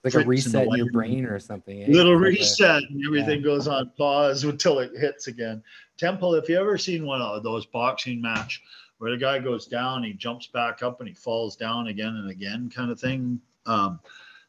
like 0.04 0.16
a 0.16 0.20
reset 0.20 0.68
in 0.68 0.76
your 0.76 0.92
brain 0.92 1.26
or 1.26 1.40
something. 1.40 1.84
Eh? 1.84 1.88
Little 1.88 2.16
like 2.16 2.24
reset, 2.24 2.82
a, 2.82 2.88
and 2.88 3.06
everything 3.06 3.40
yeah. 3.40 3.46
goes 3.46 3.68
on 3.68 3.92
pause 3.98 4.44
until 4.44 4.80
it 4.80 4.92
hits 4.98 5.28
again. 5.28 5.62
Temple, 5.98 6.34
if 6.36 6.50
you 6.50 6.60
ever 6.60 6.78
seen 6.78 7.06
one 7.06 7.22
of 7.22 7.44
those 7.44 7.66
boxing 7.68 8.22
match 8.22 8.62
where 8.98 9.12
the 9.12 9.18
guy 9.18 9.38
goes 9.40 9.68
down, 9.68 10.04
he 10.04 10.14
jumps 10.14 10.48
back 10.48 10.82
up, 10.82 11.00
and 11.00 11.10
he 11.10 11.14
falls 11.14 11.56
down 11.56 11.88
again 11.88 12.16
and 12.16 12.32
again, 12.32 12.70
kind 12.74 12.92
of 12.92 13.00
thing. 13.00 13.40
Um, 13.66 14.00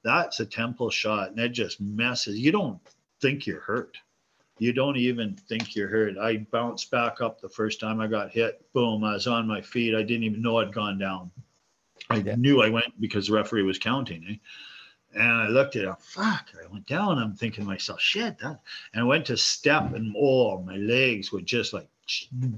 that's 0.04 0.40
a 0.40 0.46
temple 0.46 0.90
shot, 0.90 1.30
and 1.30 1.38
it 1.38 1.50
just 1.50 1.80
messes. 1.80 2.38
You 2.38 2.52
don't 2.52 2.80
think 3.20 3.46
you're 3.46 3.60
hurt. 3.60 3.96
You 4.58 4.72
don't 4.72 4.96
even 4.96 5.34
think 5.34 5.74
you're 5.74 5.88
hurt. 5.88 6.18
I 6.18 6.46
bounced 6.50 6.90
back 6.90 7.20
up 7.20 7.40
the 7.40 7.48
first 7.48 7.80
time 7.80 8.00
I 8.00 8.06
got 8.06 8.30
hit. 8.30 8.64
Boom, 8.72 9.04
I 9.04 9.14
was 9.14 9.26
on 9.26 9.46
my 9.46 9.60
feet. 9.60 9.94
I 9.94 10.02
didn't 10.02 10.24
even 10.24 10.42
know 10.42 10.58
I'd 10.58 10.72
gone 10.72 10.98
down. 10.98 11.30
I 12.10 12.16
yeah. 12.16 12.34
knew 12.36 12.62
I 12.62 12.68
went 12.68 13.00
because 13.00 13.26
the 13.28 13.34
referee 13.34 13.62
was 13.62 13.78
counting. 13.78 14.24
Eh? 14.28 14.34
And 15.14 15.30
I 15.30 15.48
looked 15.48 15.76
at 15.76 15.84
him, 15.84 15.96
fuck, 16.00 16.48
I 16.62 16.70
went 16.70 16.86
down. 16.86 17.18
I'm 17.18 17.34
thinking 17.34 17.64
to 17.64 17.68
myself, 17.68 18.00
shit, 18.00 18.38
that. 18.38 18.60
And 18.94 19.02
I 19.02 19.04
went 19.04 19.26
to 19.26 19.36
step, 19.36 19.94
and 19.94 20.14
oh, 20.18 20.62
my 20.62 20.76
legs 20.76 21.32
were 21.32 21.42
just 21.42 21.72
like 21.72 21.88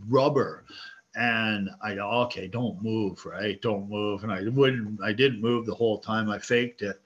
rubber. 0.09 0.65
And 1.17 1.71
I, 1.83 1.93
okay, 1.93 2.49
don't 2.49 2.83
move, 2.83 3.25
right? 3.25 3.61
Don't 3.63 3.89
move. 3.89 4.25
And 4.25 4.33
I 4.33 4.43
wouldn't, 4.49 5.01
I 5.03 5.13
didn't 5.13 5.41
move 5.41 5.67
the 5.67 5.75
whole 5.75 5.99
time. 5.99 6.29
I 6.31 6.39
faked 6.39 6.83
it. 6.83 7.01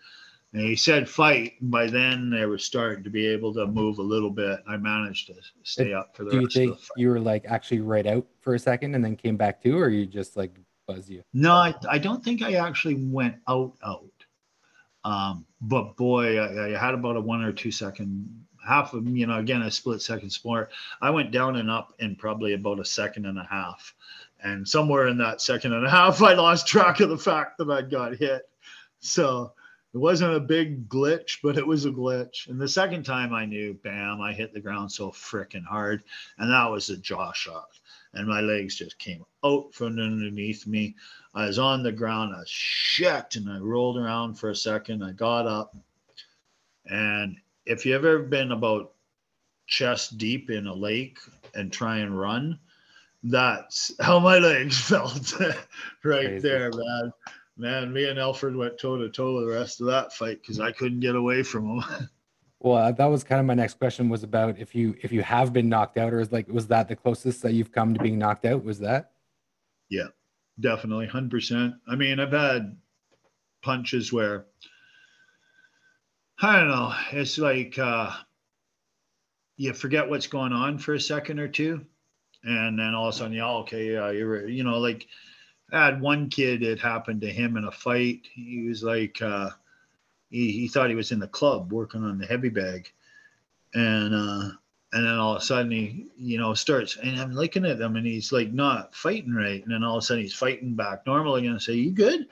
And 0.52 0.62
he 0.62 0.76
said 0.76 1.08
fight. 1.08 1.54
By 1.60 1.88
then, 1.88 2.30
they 2.30 2.46
were 2.46 2.58
starting 2.58 3.04
to 3.04 3.10
be 3.10 3.26
able 3.26 3.52
to 3.54 3.66
move 3.66 3.98
a 3.98 4.02
little 4.02 4.30
bit. 4.30 4.60
I 4.66 4.78
managed 4.78 5.26
to 5.26 5.34
stay 5.62 5.92
up 5.92 6.16
for 6.16 6.24
the 6.24 6.30
Do 6.30 6.40
you 6.40 6.48
think 6.48 6.78
you 6.96 7.10
were 7.10 7.20
like 7.20 7.44
actually 7.46 7.80
right 7.80 8.06
out 8.06 8.26
for 8.40 8.54
a 8.54 8.58
second 8.58 8.94
and 8.94 9.04
then 9.04 9.14
came 9.14 9.36
back 9.36 9.62
to, 9.62 9.78
or 9.78 9.90
you 9.90 10.06
just 10.06 10.36
like 10.36 10.58
buzz 10.86 11.10
you? 11.10 11.22
No, 11.34 11.52
I, 11.52 11.74
I 11.88 11.98
don't 11.98 12.24
think 12.24 12.40
I 12.42 12.54
actually 12.54 12.94
went 12.94 13.36
out 13.46 13.74
out. 13.84 14.04
Um, 15.04 15.44
but 15.60 15.96
boy, 15.96 16.38
I, 16.38 16.74
I, 16.74 16.78
had 16.78 16.94
about 16.94 17.16
a 17.16 17.20
one 17.20 17.42
or 17.42 17.52
two 17.52 17.70
second 17.70 18.46
half 18.68 18.94
of 18.94 19.07
you 19.07 19.26
know 19.26 19.38
again 19.38 19.62
a 19.62 19.70
split 19.70 20.02
second 20.02 20.31
sport. 20.31 20.70
I 21.00 21.11
went 21.11 21.33
down 21.33 21.57
and 21.57 21.70
up 21.70 21.94
in 21.98 22.16
probably 22.16 22.54
about 22.54 22.81
a 22.81 22.85
second 22.85 23.26
and 23.26 23.38
a 23.38 23.44
half, 23.44 23.94
and 24.42 24.68
somewhere 24.68 25.09
in 25.09 25.18
that 25.18 25.40
second 25.40 25.72
and 25.72 25.87
a 25.87 25.90
half, 25.90 26.22
I 26.22 26.35
lost 26.35 26.66
track 26.66 27.00
of 27.00 27.09
the 27.09 27.18
fact 27.18 27.59
that 27.59 27.70
I 27.70 27.83
got 27.83 28.16
hit. 28.16 28.48
So 29.00 29.52
it 29.94 29.98
wasn't 29.98 30.35
a 30.35 30.40
big 30.40 30.88
glitch, 30.88 31.38
but 31.42 31.57
it 31.57 31.66
was 31.66 31.85
a 31.85 31.90
glitch. 31.90 32.48
And 32.48 32.61
the 32.61 32.68
second 32.68 33.04
time 33.04 33.33
I 33.33 33.46
knew, 33.46 33.74
bam, 33.83 34.20
I 34.20 34.33
hit 34.33 34.52
the 34.52 34.61
ground 34.61 34.92
so 34.92 35.11
freaking 35.11 35.64
hard, 35.64 36.02
and 36.38 36.50
that 36.50 36.70
was 36.70 36.90
a 36.90 36.96
jaw 36.96 37.33
shot 37.33 37.68
and 38.14 38.26
my 38.26 38.40
legs 38.40 38.76
just 38.76 38.98
came 38.98 39.24
out 39.44 39.72
from 39.72 39.98
underneath 39.98 40.66
me. 40.66 40.96
I 41.35 41.46
was 41.46 41.59
on 41.59 41.83
the 41.83 41.92
ground, 41.92 42.35
I 42.35 42.40
was 42.40 42.48
shit, 42.48 43.37
and 43.37 43.48
I 43.48 43.59
rolled 43.59 43.96
around 43.96 44.35
for 44.35 44.50
a 44.50 44.57
second. 44.57 45.04
I 45.04 45.12
got 45.12 45.46
up, 45.46 45.76
and 46.87 47.37
if 47.68 47.85
you've 47.85 48.04
ever 48.04 48.20
been 48.20 48.52
about 48.52 48.92
chest 49.66 50.18
deep 50.18 50.50
in 50.50 50.66
a 50.66 50.74
lake 50.74 51.18
and 51.54 51.72
try 51.72 51.98
and 51.98 52.18
run, 52.18 52.59
that's 53.22 53.92
how 54.00 54.18
my 54.18 54.38
legs 54.38 54.81
felt 54.88 55.38
right 56.04 56.26
Crazy. 56.26 56.48
there, 56.48 56.70
man. 56.72 57.12
Man, 57.57 57.92
me 57.92 58.09
and 58.09 58.18
Alfred 58.18 58.57
went 58.57 58.78
toe 58.78 58.96
to 58.96 59.11
toe 59.11 59.40
the 59.40 59.52
rest 59.52 59.81
of 59.81 59.88
that 59.88 60.12
fight 60.12 60.40
because 60.40 60.61
I 60.61 60.72
couldn't 60.72 61.00
get 61.00 61.16
away 61.16 61.42
from 61.42 61.81
him. 61.81 62.09
Well, 62.61 62.74
uh, 62.76 62.90
that 62.90 63.07
was 63.07 63.22
kind 63.22 63.38
of 63.38 63.46
my 63.46 63.54
next 63.54 63.78
question 63.78 64.09
was 64.09 64.24
about 64.24 64.59
if 64.59 64.74
you 64.74 64.96
if 65.00 65.12
you 65.12 65.22
have 65.22 65.52
been 65.52 65.68
knocked 65.68 65.96
out 65.96 66.12
or 66.12 66.18
is 66.18 66.33
like 66.33 66.48
was 66.48 66.66
that 66.66 66.88
the 66.88 66.96
closest 66.96 67.40
that 67.42 67.52
you've 67.52 67.70
come 67.70 67.94
to 67.94 68.00
being 68.00 68.18
knocked 68.18 68.44
out? 68.44 68.64
Was 68.64 68.81
that? 68.81 69.12
Yeah, 69.90 70.09
definitely, 70.59 71.07
hundred 71.07 71.31
percent. 71.31 71.74
I 71.87 71.94
mean, 71.94 72.18
I've 72.18 72.33
had 72.33 72.76
punches 73.62 74.12
where 74.12 74.46
I 76.40 76.57
don't 76.57 76.68
know. 76.68 76.94
It's 77.12 77.38
like 77.38 77.79
uh, 77.79 78.12
you 79.57 79.72
forget 79.72 80.09
what's 80.09 80.29
going 80.29 80.53
on 80.53 80.79
for 80.79 80.94
a 80.94 81.01
second 81.01 81.40
or 81.40 81.48
two, 81.48 81.85
and 82.44 82.79
then 82.79 82.94
all 82.94 83.09
of 83.09 83.14
a 83.14 83.18
sudden, 83.18 83.33
yeah, 83.33 83.48
okay, 83.48 83.92
yeah, 83.92 84.11
you're 84.11 84.48
you 84.48 84.64
know 84.64 84.79
like. 84.79 85.07
I 85.70 85.85
had 85.85 86.01
one 86.01 86.31
kid 86.31 86.62
it 86.62 86.81
happened 86.81 87.20
to 87.20 87.31
him 87.31 87.59
in 87.59 87.64
a 87.64 87.70
fight. 87.70 88.27
He 88.33 88.66
was 88.66 88.83
like, 88.83 89.20
uh, 89.20 89.51
he, 90.31 90.51
he 90.51 90.66
thought 90.68 90.88
he 90.88 90.96
was 90.96 91.12
in 91.12 91.18
the 91.18 91.29
club 91.29 91.70
working 91.74 92.03
on 92.05 92.16
the 92.16 92.24
heavy 92.24 92.48
bag, 92.48 92.90
and 93.74 94.14
uh, 94.14 94.51
and 94.92 95.07
then 95.07 95.14
all 95.18 95.37
of 95.37 95.42
a 95.42 95.44
sudden 95.44 95.70
he 95.70 96.07
you 96.16 96.38
know 96.38 96.55
starts 96.55 96.96
and 96.96 97.20
I'm 97.20 97.35
looking 97.35 97.66
at 97.66 97.81
him 97.81 97.96
and 97.96 98.07
he's 98.07 98.33
like 98.33 98.51
not 98.53 98.94
fighting 98.94 99.35
right, 99.35 99.62
and 99.62 99.72
then 99.72 99.85
all 99.85 99.98
of 99.98 100.03
a 100.03 100.07
sudden 100.07 100.22
he's 100.22 100.35
fighting 100.35 100.74
back 100.74 101.07
normal 101.07 101.35
again. 101.35 101.57
I 101.57 101.59
say, 101.59 101.74
"You 101.74 101.90
good?" 101.90 102.27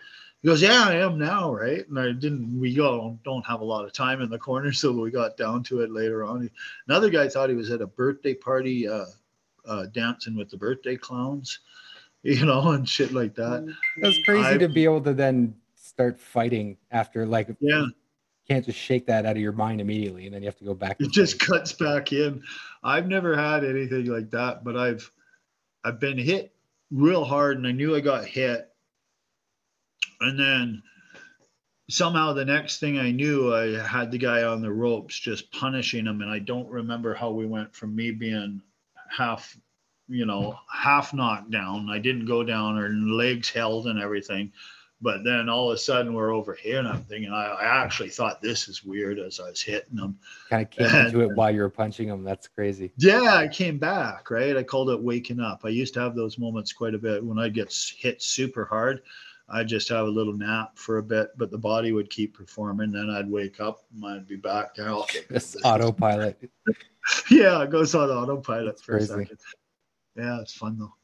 He 0.47 0.53
goes, 0.53 0.63
"Yeah, 0.63 0.85
I 0.87 0.95
am 0.99 1.19
now, 1.19 1.53
right?" 1.53 1.89
And 1.89 1.99
I 1.99 2.13
didn't. 2.13 2.61
We 2.61 2.73
go 2.73 3.19
don't 3.25 3.45
have 3.45 3.63
a 3.63 3.65
lot 3.65 3.85
of 3.85 3.93
time 3.93 4.21
in 4.21 4.31
the 4.31 4.39
corner, 4.39 4.73
so 4.73 4.93
we 4.93 5.11
got 5.11 5.37
down 5.37 5.65
to 5.65 5.81
it 5.81 5.91
later 5.91 6.23
on. 6.23 6.49
Another 6.87 7.11
guy 7.11 7.27
thought 7.27 7.51
he 7.51 7.57
was 7.57 7.73
at 7.73 7.81
a 7.81 7.87
birthday 7.89 8.33
party, 8.33 8.87
uh, 8.87 9.07
uh, 9.67 9.87
dancing 9.87 10.37
with 10.37 10.49
the 10.49 10.57
birthday 10.57 10.95
clowns, 10.95 11.59
you 12.23 12.47
know, 12.47 12.71
and 12.71 12.89
shit 12.89 13.13
like 13.13 13.35
that. 13.35 13.67
That's 14.01 14.23
crazy 14.25 14.47
I, 14.47 14.59
to 14.59 14.69
be 14.69 14.85
able 14.85 15.01
to 15.01 15.15
then 15.15 15.53
start 15.75 16.17
fighting 16.17 16.77
after 16.93 17.27
like 17.27 17.49
yeah 17.59 17.87
can't 18.47 18.65
just 18.65 18.79
shake 18.79 19.07
that 19.07 19.27
out 19.27 19.35
of 19.35 19.43
your 19.43 19.51
mind 19.51 19.81
immediately 19.81 20.27
and 20.27 20.35
then 20.35 20.43
you 20.43 20.47
have 20.47 20.59
to 20.59 20.65
go 20.65 20.75
back 20.75 20.97
it 21.01 21.11
just 21.11 21.39
cuts 21.47 21.73
back 21.73 22.13
in 22.13 22.43
i've 22.83 23.07
never 23.07 23.37
had 23.37 23.65
anything 23.65 24.07
like 24.07 24.29
that 24.31 24.63
but 24.65 24.77
i've 24.77 25.11
i've 25.85 25.99
been 25.99 26.19
hit 26.19 26.53
real 26.91 27.25
hard 27.25 27.57
and 27.57 27.67
i 27.67 27.73
knew 27.73 27.97
i 27.97 28.01
got 28.01 28.25
hit 28.25 28.76
and 30.21 30.39
then 30.39 30.83
somehow 31.89 32.33
the 32.33 32.45
next 32.45 32.81
thing 32.81 32.99
i 32.99 33.11
knew 33.11 33.55
i 33.55 33.79
had 33.87 34.11
the 34.11 34.19
guy 34.19 34.43
on 34.43 34.63
the 34.63 34.73
ropes 34.73 35.19
just 35.19 35.51
punishing 35.53 36.07
him 36.07 36.21
and 36.21 36.31
i 36.31 36.39
don't 36.39 36.69
remember 36.69 37.15
how 37.15 37.31
we 37.31 37.47
went 37.47 37.75
from 37.75 37.95
me 37.95 38.11
being 38.11 38.61
half 39.09 39.57
you 40.09 40.27
know 40.27 40.59
half 40.73 41.15
knocked 41.15 41.51
down 41.51 41.89
i 41.91 41.99
didn't 41.99 42.27
go 42.27 42.43
down 42.43 42.79
or 42.79 42.89
legs 42.89 43.49
held 43.49 43.87
and 43.87 44.01
everything 44.01 44.53
but 45.01 45.25
then 45.25 45.49
all 45.49 45.71
of 45.71 45.75
a 45.75 45.79
sudden 45.79 46.15
we're 46.15 46.33
over 46.33 46.55
here, 46.55 46.79
and 46.79 46.89
I'm 46.89 47.03
thinking, 47.03 47.31
I, 47.31 47.49
I 47.49 47.85
actually 47.85 48.09
thought 48.09 48.41
this 48.41 48.67
is 48.67 48.83
weird 48.83 49.19
as 49.19 49.39
I 49.39 49.51
was 49.51 49.61
hitting 49.61 49.99
him. 49.99 50.19
Kind 50.49 50.63
of 50.63 50.71
came 50.71 50.87
and, 50.87 51.07
into 51.09 51.21
it 51.21 51.37
while 51.37 51.55
you 51.55 51.61
were 51.61 51.69
punching 51.69 52.09
him. 52.09 52.25
That's 52.25 52.49
crazy. 52.49 52.93
Yeah, 52.97 53.35
I 53.35 53.47
came 53.47 53.79
back, 53.79 54.31
right? 54.31 54.57
I 54.57 54.63
called 54.63 54.89
it 54.89 55.03
waking 55.03 55.41
up. 55.41 55.63
I 55.65 55.69
used 55.69 55.93
to 55.95 56.01
have 56.01 56.15
those 56.15 56.39
moments 56.39 56.73
quite 56.73 56.95
a 56.95 56.99
bit 56.99 57.23
when 57.23 57.39
I 57.39 57.51
get 57.51 57.73
hit 57.99 58.23
super 58.23 58.65
hard. 58.65 59.03
I 59.49 59.63
just 59.63 59.89
have 59.91 60.07
a 60.07 60.11
little 60.11 60.33
nap 60.33 60.77
for 60.77 60.99
a 60.99 61.03
bit, 61.03 61.29
but 61.37 61.51
the 61.51 61.59
body 61.59 61.93
would 61.93 62.11
keep 62.11 62.37
performing. 62.37 62.91
Then 62.91 63.11
I'd 63.11 63.31
wake 63.31 63.61
up, 63.61 63.85
and 63.95 64.05
I'd 64.05 64.27
be 64.27 64.37
back. 64.37 64.75
there. 64.75 64.89
okay, 64.91 65.21
this 65.31 65.57
autopilot. 65.65 66.51
yeah, 67.31 67.63
it 67.63 67.71
goes 67.71 67.95
on 67.95 68.11
autopilot 68.11 68.67
That's 68.67 68.83
for 68.83 68.93
crazy. 68.93 69.13
a 69.13 69.17
second. 69.19 69.39
Yeah, 70.17 70.41
it's 70.41 70.55
fun 70.55 70.79
though. 70.79 70.95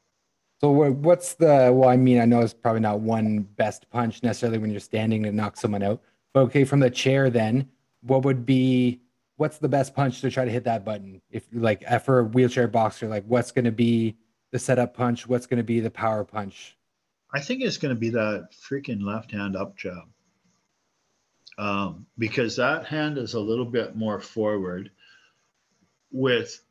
So 0.60 0.70
what's 0.70 1.34
the? 1.34 1.72
Well, 1.72 1.88
I 1.88 1.96
mean, 1.96 2.20
I 2.20 2.24
know 2.24 2.40
it's 2.40 2.54
probably 2.54 2.80
not 2.80 3.00
one 3.00 3.40
best 3.56 3.88
punch 3.90 4.22
necessarily 4.22 4.58
when 4.58 4.70
you're 4.70 4.80
standing 4.80 5.22
to 5.24 5.32
knock 5.32 5.56
someone 5.56 5.82
out. 5.82 6.00
But 6.34 6.40
okay, 6.42 6.64
from 6.64 6.80
the 6.80 6.90
chair, 6.90 7.30
then 7.30 7.68
what 8.02 8.24
would 8.24 8.46
be? 8.46 9.00
What's 9.36 9.58
the 9.58 9.68
best 9.68 9.94
punch 9.94 10.20
to 10.20 10.30
try 10.30 10.44
to 10.44 10.50
hit 10.50 10.64
that 10.64 10.84
button? 10.84 11.20
If 11.30 11.46
like 11.52 11.84
for 12.04 12.20
a 12.20 12.24
wheelchair 12.24 12.68
boxer, 12.68 13.08
like 13.08 13.24
what's 13.26 13.50
going 13.50 13.64
to 13.64 13.72
be 13.72 14.16
the 14.50 14.58
setup 14.58 14.94
punch? 14.94 15.26
What's 15.26 15.46
going 15.46 15.58
to 15.58 15.64
be 15.64 15.80
the 15.80 15.90
power 15.90 16.24
punch? 16.24 16.76
I 17.32 17.40
think 17.40 17.62
it's 17.62 17.78
going 17.78 17.94
to 17.94 17.98
be 18.00 18.10
that 18.10 18.50
freaking 18.52 19.02
left 19.02 19.30
hand 19.30 19.56
up 19.56 19.76
jab. 19.76 20.04
Um, 21.58 22.06
because 22.18 22.56
that 22.56 22.86
hand 22.86 23.18
is 23.18 23.34
a 23.34 23.40
little 23.40 23.64
bit 23.64 23.94
more 23.94 24.20
forward 24.20 24.90
with 26.10 26.62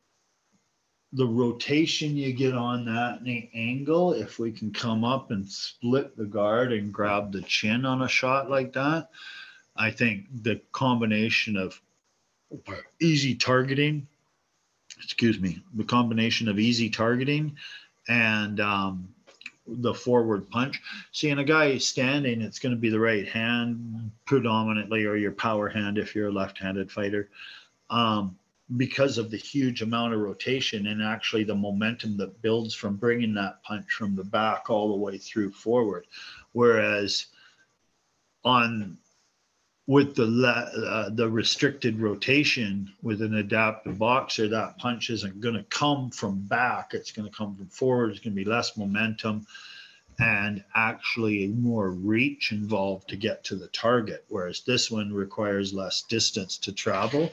the 1.12 1.26
rotation 1.26 2.16
you 2.16 2.32
get 2.32 2.54
on 2.54 2.86
that 2.86 3.18
and 3.18 3.26
the 3.26 3.50
angle, 3.54 4.14
if 4.14 4.38
we 4.38 4.50
can 4.50 4.72
come 4.72 5.04
up 5.04 5.30
and 5.30 5.46
split 5.48 6.16
the 6.16 6.24
guard 6.24 6.72
and 6.72 6.92
grab 6.92 7.32
the 7.32 7.42
chin 7.42 7.84
on 7.84 8.02
a 8.02 8.08
shot 8.08 8.50
like 8.50 8.72
that, 8.72 9.10
I 9.76 9.90
think 9.90 10.26
the 10.42 10.60
combination 10.72 11.56
of 11.56 11.80
easy 13.00 13.34
targeting, 13.34 14.06
excuse 15.02 15.38
me, 15.38 15.62
the 15.74 15.84
combination 15.84 16.48
of 16.48 16.58
easy 16.58 16.88
targeting 16.88 17.56
and 18.08 18.58
um, 18.60 19.14
the 19.66 19.94
forward 19.94 20.50
punch. 20.50 20.80
Seeing 21.12 21.38
a 21.38 21.44
guy 21.44 21.78
standing, 21.78 22.42
it's 22.42 22.58
going 22.58 22.74
to 22.74 22.80
be 22.80 22.90
the 22.90 23.00
right 23.00 23.28
hand 23.28 24.10
predominantly, 24.24 25.04
or 25.04 25.16
your 25.16 25.32
power 25.32 25.68
hand 25.68 25.98
if 25.98 26.14
you're 26.14 26.28
a 26.28 26.32
left 26.32 26.58
handed 26.58 26.90
fighter. 26.90 27.28
Um, 27.90 28.38
because 28.76 29.18
of 29.18 29.30
the 29.30 29.36
huge 29.36 29.82
amount 29.82 30.14
of 30.14 30.20
rotation 30.20 30.86
and 30.86 31.02
actually 31.02 31.44
the 31.44 31.54
momentum 31.54 32.16
that 32.16 32.40
builds 32.40 32.74
from 32.74 32.96
bringing 32.96 33.34
that 33.34 33.62
punch 33.62 33.90
from 33.92 34.16
the 34.16 34.24
back 34.24 34.70
all 34.70 34.88
the 34.88 34.96
way 34.96 35.18
through 35.18 35.50
forward. 35.52 36.06
Whereas 36.52 37.26
on 38.44 38.96
with 39.86 40.14
the 40.14 40.24
uh, 40.24 41.10
the 41.10 41.28
restricted 41.28 41.98
rotation 41.98 42.92
with 43.02 43.20
an 43.20 43.34
adaptive 43.34 43.98
boxer, 43.98 44.48
that 44.48 44.78
punch 44.78 45.10
isn't 45.10 45.40
going 45.40 45.56
to 45.56 45.64
come 45.64 46.10
from 46.10 46.40
back. 46.42 46.94
It's 46.94 47.12
going 47.12 47.28
to 47.28 47.36
come 47.36 47.56
from 47.56 47.66
forward. 47.66 48.10
It's 48.10 48.20
going 48.20 48.36
to 48.36 48.44
be 48.44 48.48
less 48.48 48.76
momentum, 48.76 49.46
and 50.20 50.62
actually 50.74 51.48
more 51.48 51.90
reach 51.90 52.52
involved 52.52 53.08
to 53.08 53.16
get 53.16 53.42
to 53.44 53.56
the 53.56 53.68
target, 53.68 54.24
whereas 54.28 54.60
this 54.60 54.90
one 54.90 55.12
requires 55.12 55.74
less 55.74 56.02
distance 56.02 56.58
to 56.58 56.72
travel 56.72 57.32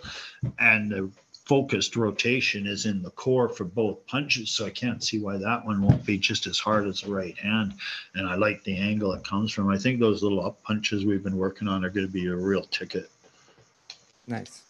and 0.57 0.91
the 0.91 1.11
focused 1.49 1.95
rotation 1.95 2.67
is 2.67 2.85
in 2.85 3.01
the 3.01 3.09
core 3.09 3.49
for 3.49 3.63
both 3.63 4.05
punches. 4.05 4.51
So 4.51 4.67
I 4.67 4.69
can't 4.69 5.03
see 5.03 5.17
why 5.17 5.37
that 5.37 5.65
one 5.65 5.81
won't 5.81 6.05
be 6.05 6.19
just 6.19 6.45
as 6.45 6.59
hard 6.59 6.87
as 6.87 7.01
the 7.01 7.11
right 7.11 7.35
hand. 7.39 7.73
And 8.13 8.29
I 8.29 8.35
like 8.35 8.63
the 8.63 8.77
angle 8.77 9.13
it 9.13 9.23
comes 9.23 9.51
from. 9.51 9.67
I 9.67 9.79
think 9.79 9.99
those 9.99 10.21
little 10.21 10.45
up 10.45 10.61
punches 10.61 11.05
we've 11.05 11.23
been 11.23 11.37
working 11.37 11.67
on 11.67 11.83
are 11.83 11.89
going 11.89 12.05
to 12.05 12.11
be 12.11 12.27
a 12.27 12.35
real 12.35 12.61
ticket. 12.65 13.09
Nice. 14.27 14.61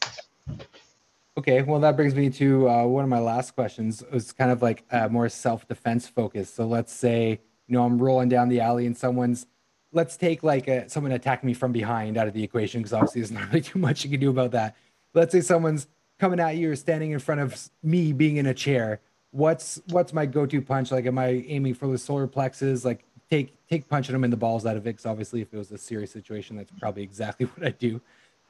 Okay, 1.38 1.64
well, 1.64 1.82
that 1.82 1.98
brings 1.98 2.16
me 2.16 2.30
to 2.30 2.70
uh, 2.70 2.86
one 2.86 3.04
of 3.04 3.10
my 3.10 3.20
last 3.20 3.56
questions. 3.56 4.02
It 4.02 4.14
was 4.14 4.32
kind 4.32 4.50
of 4.50 4.62
like 4.62 4.86
uh, 4.90 5.10
more 5.10 5.28
self 5.28 5.68
defense 5.68 6.08
focused. 6.08 6.56
So 6.56 6.66
let's 6.66 6.94
say, 6.94 7.42
you 7.68 7.74
know, 7.74 7.84
I'm 7.84 8.00
rolling 8.00 8.30
down 8.30 8.48
the 8.48 8.62
alley 8.62 8.86
and 8.86 8.96
someone's, 8.96 9.48
let's 9.92 10.16
take 10.16 10.44
like 10.44 10.70
a, 10.70 10.88
someone 10.88 11.12
attacking 11.12 11.46
me 11.46 11.54
from 11.54 11.74
behind 11.74 12.16
out 12.16 12.30
of 12.30 12.34
the 12.34 12.44
equation 12.44 12.80
because 12.80 12.94
obviously 12.94 13.20
there's 13.20 13.32
not 13.32 13.50
really 13.50 13.62
too 13.70 13.80
much 13.80 14.06
you 14.06 14.10
can 14.10 14.22
do 14.22 14.30
about 14.30 14.52
that. 14.52 14.78
Let's 15.14 15.34
say 15.34 15.42
someone's 15.42 15.88
coming 16.20 16.40
at 16.40 16.58
you 16.58 16.72
or 16.72 16.76
standing 16.76 17.12
in 17.12 17.20
front 17.20 17.42
of 17.42 17.70
me 17.82 18.14
being 18.14 18.38
in 18.38 18.46
a 18.46 18.54
chair. 18.54 19.00
What's 19.32 19.82
what's 19.90 20.14
my 20.14 20.26
go-to 20.26 20.62
punch? 20.62 20.92
Like, 20.92 21.06
am 21.06 21.18
I 21.18 21.44
aiming 21.48 21.76
for 21.76 21.88
the 21.88 21.98
solar 21.98 22.28
plexus? 22.28 22.84
Like, 22.84 23.06
take 23.30 23.56
take 23.68 23.88
punching 23.88 24.14
them 24.14 24.24
in 24.24 24.32
the 24.32 24.38
balls 24.38 24.66
out 24.66 24.76
of 24.76 24.84
it. 24.84 24.92
Because 24.92 25.06
obviously, 25.06 25.42
if 25.42 25.54
it 25.54 25.58
was 25.58 25.72
a 25.72 25.78
serious 25.78 26.12
situation, 26.12 26.58
that's 26.58 26.72
probably 26.80 27.04
exactly 27.04 27.46
what 27.56 27.66
I 27.66 27.72
do. 27.72 28.02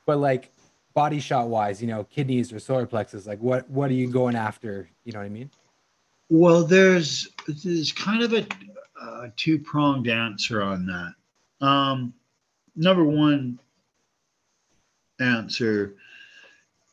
But 0.06 0.18
like, 0.18 0.52
body 0.94 1.20
shot 1.20 1.48
wise, 1.48 1.82
you 1.82 1.88
know, 1.88 2.04
kidneys 2.06 2.52
or 2.52 2.60
solar 2.60 2.86
plexus, 2.86 3.28
like 3.28 3.40
what 3.40 3.70
what 3.70 3.90
are 3.92 3.96
you 3.96 4.10
going 4.10 4.36
after? 4.36 4.90
You 5.04 5.14
know 5.14 5.20
what 5.20 5.26
I 5.26 5.30
mean? 5.30 5.52
Well, 6.30 6.64
there's 6.64 7.30
there's 7.64 7.92
kind 7.92 8.24
of 8.24 8.34
a, 8.34 8.46
a 9.02 9.32
two 9.36 9.60
pronged 9.60 10.08
answer 10.08 10.62
on 10.62 10.86
that. 10.88 11.66
Um, 11.66 12.14
number 12.76 13.04
one 13.04 13.60
answer 15.20 15.96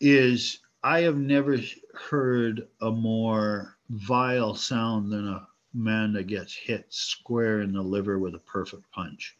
is 0.00 0.58
I 0.86 1.00
have 1.00 1.16
never 1.16 1.58
heard 1.94 2.68
a 2.80 2.92
more 2.92 3.76
vile 3.90 4.54
sound 4.54 5.10
than 5.10 5.26
a 5.26 5.48
man 5.74 6.12
that 6.12 6.28
gets 6.28 6.54
hit 6.54 6.86
square 6.90 7.62
in 7.62 7.72
the 7.72 7.82
liver 7.82 8.20
with 8.20 8.36
a 8.36 8.38
perfect 8.38 8.88
punch. 8.92 9.36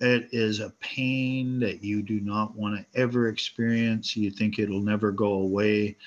It 0.00 0.30
is 0.32 0.60
a 0.60 0.70
pain 0.80 1.58
that 1.60 1.84
you 1.84 2.00
do 2.00 2.18
not 2.18 2.56
want 2.56 2.78
to 2.78 2.98
ever 2.98 3.28
experience. 3.28 4.16
You 4.16 4.30
think 4.30 4.58
it'll 4.58 4.80
never 4.80 5.12
go 5.12 5.34
away. 5.34 5.98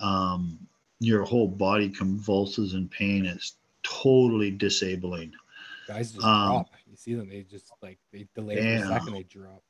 Um, 0.00 0.58
your 1.00 1.24
whole 1.24 1.48
body 1.48 1.90
convulses 1.90 2.72
in 2.72 2.88
pain. 2.88 3.26
It's 3.26 3.56
totally 3.82 4.50
disabling. 4.50 5.34
Guys 5.86 6.12
just 6.12 6.24
um, 6.24 6.52
drop. 6.52 6.70
You 6.90 6.96
see 6.96 7.12
them, 7.12 7.28
they 7.28 7.42
just 7.42 7.70
like 7.82 7.98
they 8.10 8.26
delay 8.34 8.56
bam, 8.56 8.90
a 8.90 9.00
second, 9.00 9.12
they 9.12 9.24
drop. 9.24 9.62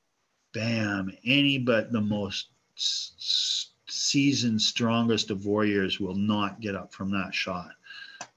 Bam. 0.53 1.11
Any 1.25 1.59
but 1.59 1.91
the 1.91 2.01
most 2.01 2.51
s- 2.77 3.71
seasoned 3.91 4.61
strongest 4.61 5.31
of 5.31 5.47
warriors 5.47 6.01
will 6.01 6.15
not 6.15 6.61
get 6.61 6.75
up 6.75 6.93
from 6.93 7.11
that 7.13 7.35
shot. 7.35 7.71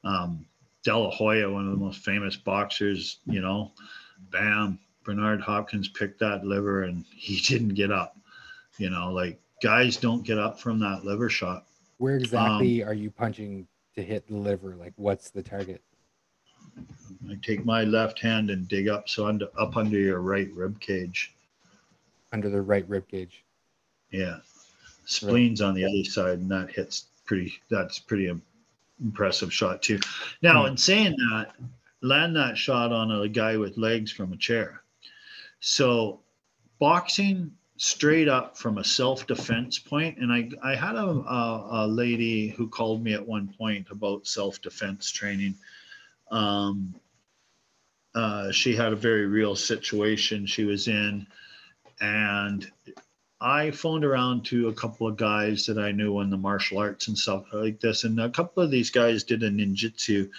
Um, 0.03 0.45
De 0.83 0.97
La 0.97 1.11
Hoya, 1.11 1.49
one 1.51 1.65
of 1.65 1.71
the 1.71 1.77
most 1.77 2.03
famous 2.03 2.35
boxers, 2.35 3.19
you 3.25 3.41
know, 3.41 3.71
bam, 4.31 4.79
Bernard 5.03 5.41
Hopkins 5.41 5.87
picked 5.87 6.19
that 6.19 6.45
liver 6.45 6.83
and 6.83 7.05
he 7.15 7.39
didn't 7.47 7.75
get 7.75 7.91
up. 7.91 8.17
You 8.77 8.89
know, 8.89 9.11
like 9.11 9.39
guys 9.61 9.97
don't 9.97 10.23
get 10.23 10.39
up 10.39 10.59
from 10.59 10.79
that 10.79 11.05
liver 11.05 11.29
shot. 11.29 11.65
Where 11.97 12.15
exactly 12.15 12.83
um, 12.83 12.89
are 12.89 12.93
you 12.93 13.11
punching 13.11 13.67
to 13.95 14.01
hit 14.01 14.27
the 14.27 14.35
liver? 14.35 14.75
Like, 14.75 14.93
what's 14.95 15.29
the 15.29 15.43
target? 15.43 15.81
I 17.29 17.37
take 17.43 17.65
my 17.65 17.83
left 17.83 18.19
hand 18.19 18.49
and 18.49 18.67
dig 18.67 18.87
up 18.87 19.07
so 19.07 19.27
under 19.27 19.47
up 19.59 19.77
under 19.77 19.97
your 19.97 20.19
right 20.19 20.51
rib 20.53 20.79
cage. 20.79 21.35
Under 22.31 22.49
the 22.49 22.61
right 22.61 22.87
rib 22.87 23.07
cage. 23.07 23.43
Yeah, 24.09 24.37
spleen's 25.05 25.61
on 25.61 25.73
the 25.73 25.85
other 25.85 26.03
side, 26.03 26.39
and 26.39 26.51
that 26.51 26.71
hits 26.71 27.05
pretty. 27.25 27.53
That's 27.69 27.99
pretty 27.99 28.31
impressive 29.01 29.53
shot 29.53 29.81
too. 29.81 29.99
Now, 30.41 30.61
hmm. 30.61 30.71
in 30.71 30.77
saying 30.77 31.15
that, 31.31 31.53
land 32.01 32.35
that 32.35 32.57
shot 32.57 32.91
on 32.91 33.11
a 33.11 33.27
guy 33.27 33.57
with 33.57 33.77
legs 33.77 34.11
from 34.11 34.33
a 34.33 34.37
chair. 34.37 34.81
So 35.59 36.21
boxing 36.79 37.51
straight 37.77 38.27
up 38.27 38.55
from 38.55 38.77
a 38.77 38.83
self-defense 38.83 39.79
point 39.79 40.15
and 40.19 40.31
i 40.31 40.47
i 40.61 40.75
had 40.75 40.95
a, 40.95 41.03
a, 41.03 41.67
a 41.71 41.87
lady 41.87 42.49
who 42.49 42.67
called 42.67 43.03
me 43.03 43.15
at 43.15 43.27
one 43.27 43.51
point 43.57 43.87
about 43.89 44.27
self-defense 44.27 45.09
training 45.09 45.55
um, 46.29 46.93
uh, 48.13 48.51
she 48.51 48.75
had 48.75 48.93
a 48.93 48.95
very 48.95 49.25
real 49.25 49.55
situation 49.55 50.45
she 50.45 50.63
was 50.63 50.87
in 50.87 51.25
and 52.01 52.69
i 53.41 53.71
phoned 53.71 54.05
around 54.05 54.45
to 54.45 54.69
a 54.69 54.73
couple 54.73 55.07
of 55.07 55.17
guys 55.17 55.65
that 55.65 55.77
i 55.77 55.91
knew 55.91 56.19
in 56.21 56.29
the 56.29 56.37
martial 56.37 56.77
arts 56.77 57.07
and 57.07 57.17
stuff 57.17 57.43
like 57.51 57.79
this 57.79 58.03
and 58.03 58.19
a 58.19 58.29
couple 58.29 58.63
of 58.63 58.71
these 58.71 58.89
guys 58.89 59.23
did 59.23 59.43
a 59.43 59.49
ninjutsu 59.49 60.29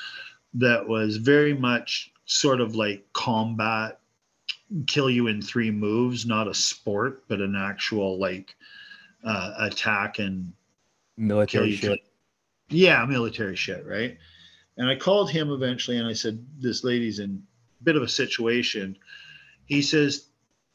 that 0.55 0.87
was 0.87 1.17
very 1.17 1.55
much 1.55 2.13
sort 2.25 2.61
of 2.61 2.75
like 2.77 3.05
combat 3.13 3.99
kill 4.87 5.11
you 5.11 5.27
in 5.27 5.43
three 5.43 5.71
moves, 5.71 6.27
not 6.27 6.49
a 6.49 6.55
sport, 6.55 7.25
but 7.29 7.41
an 7.41 7.55
actual 7.57 8.19
like 8.19 8.55
uh, 9.25 9.55
attack 9.59 10.19
and 10.19 10.53
military 11.17 11.73
shit. 11.73 12.01
Yeah, 12.69 13.05
military 13.05 13.57
shit, 13.57 13.87
right? 13.87 14.17
And 14.79 14.89
I 14.89 14.97
called 14.97 15.31
him 15.31 15.51
eventually 15.51 15.99
and 15.99 16.09
I 16.09 16.15
said, 16.15 16.45
This 16.59 16.85
lady's 16.85 17.19
in 17.19 17.43
a 17.81 17.85
bit 17.85 17.97
of 17.97 18.03
a 18.03 18.09
situation. 18.09 18.97
He 19.67 19.83
says, 19.83 20.27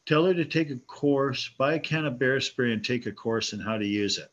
Tell 0.08 0.24
her 0.24 0.32
to 0.32 0.46
take 0.46 0.70
a 0.70 0.76
course, 0.76 1.50
buy 1.58 1.74
a 1.74 1.78
can 1.78 2.06
of 2.06 2.18
bear 2.18 2.40
spray 2.40 2.72
and 2.72 2.82
take 2.82 3.04
a 3.04 3.12
course 3.12 3.52
in 3.52 3.60
how 3.60 3.76
to 3.76 3.86
use 3.86 4.16
it. 4.16 4.32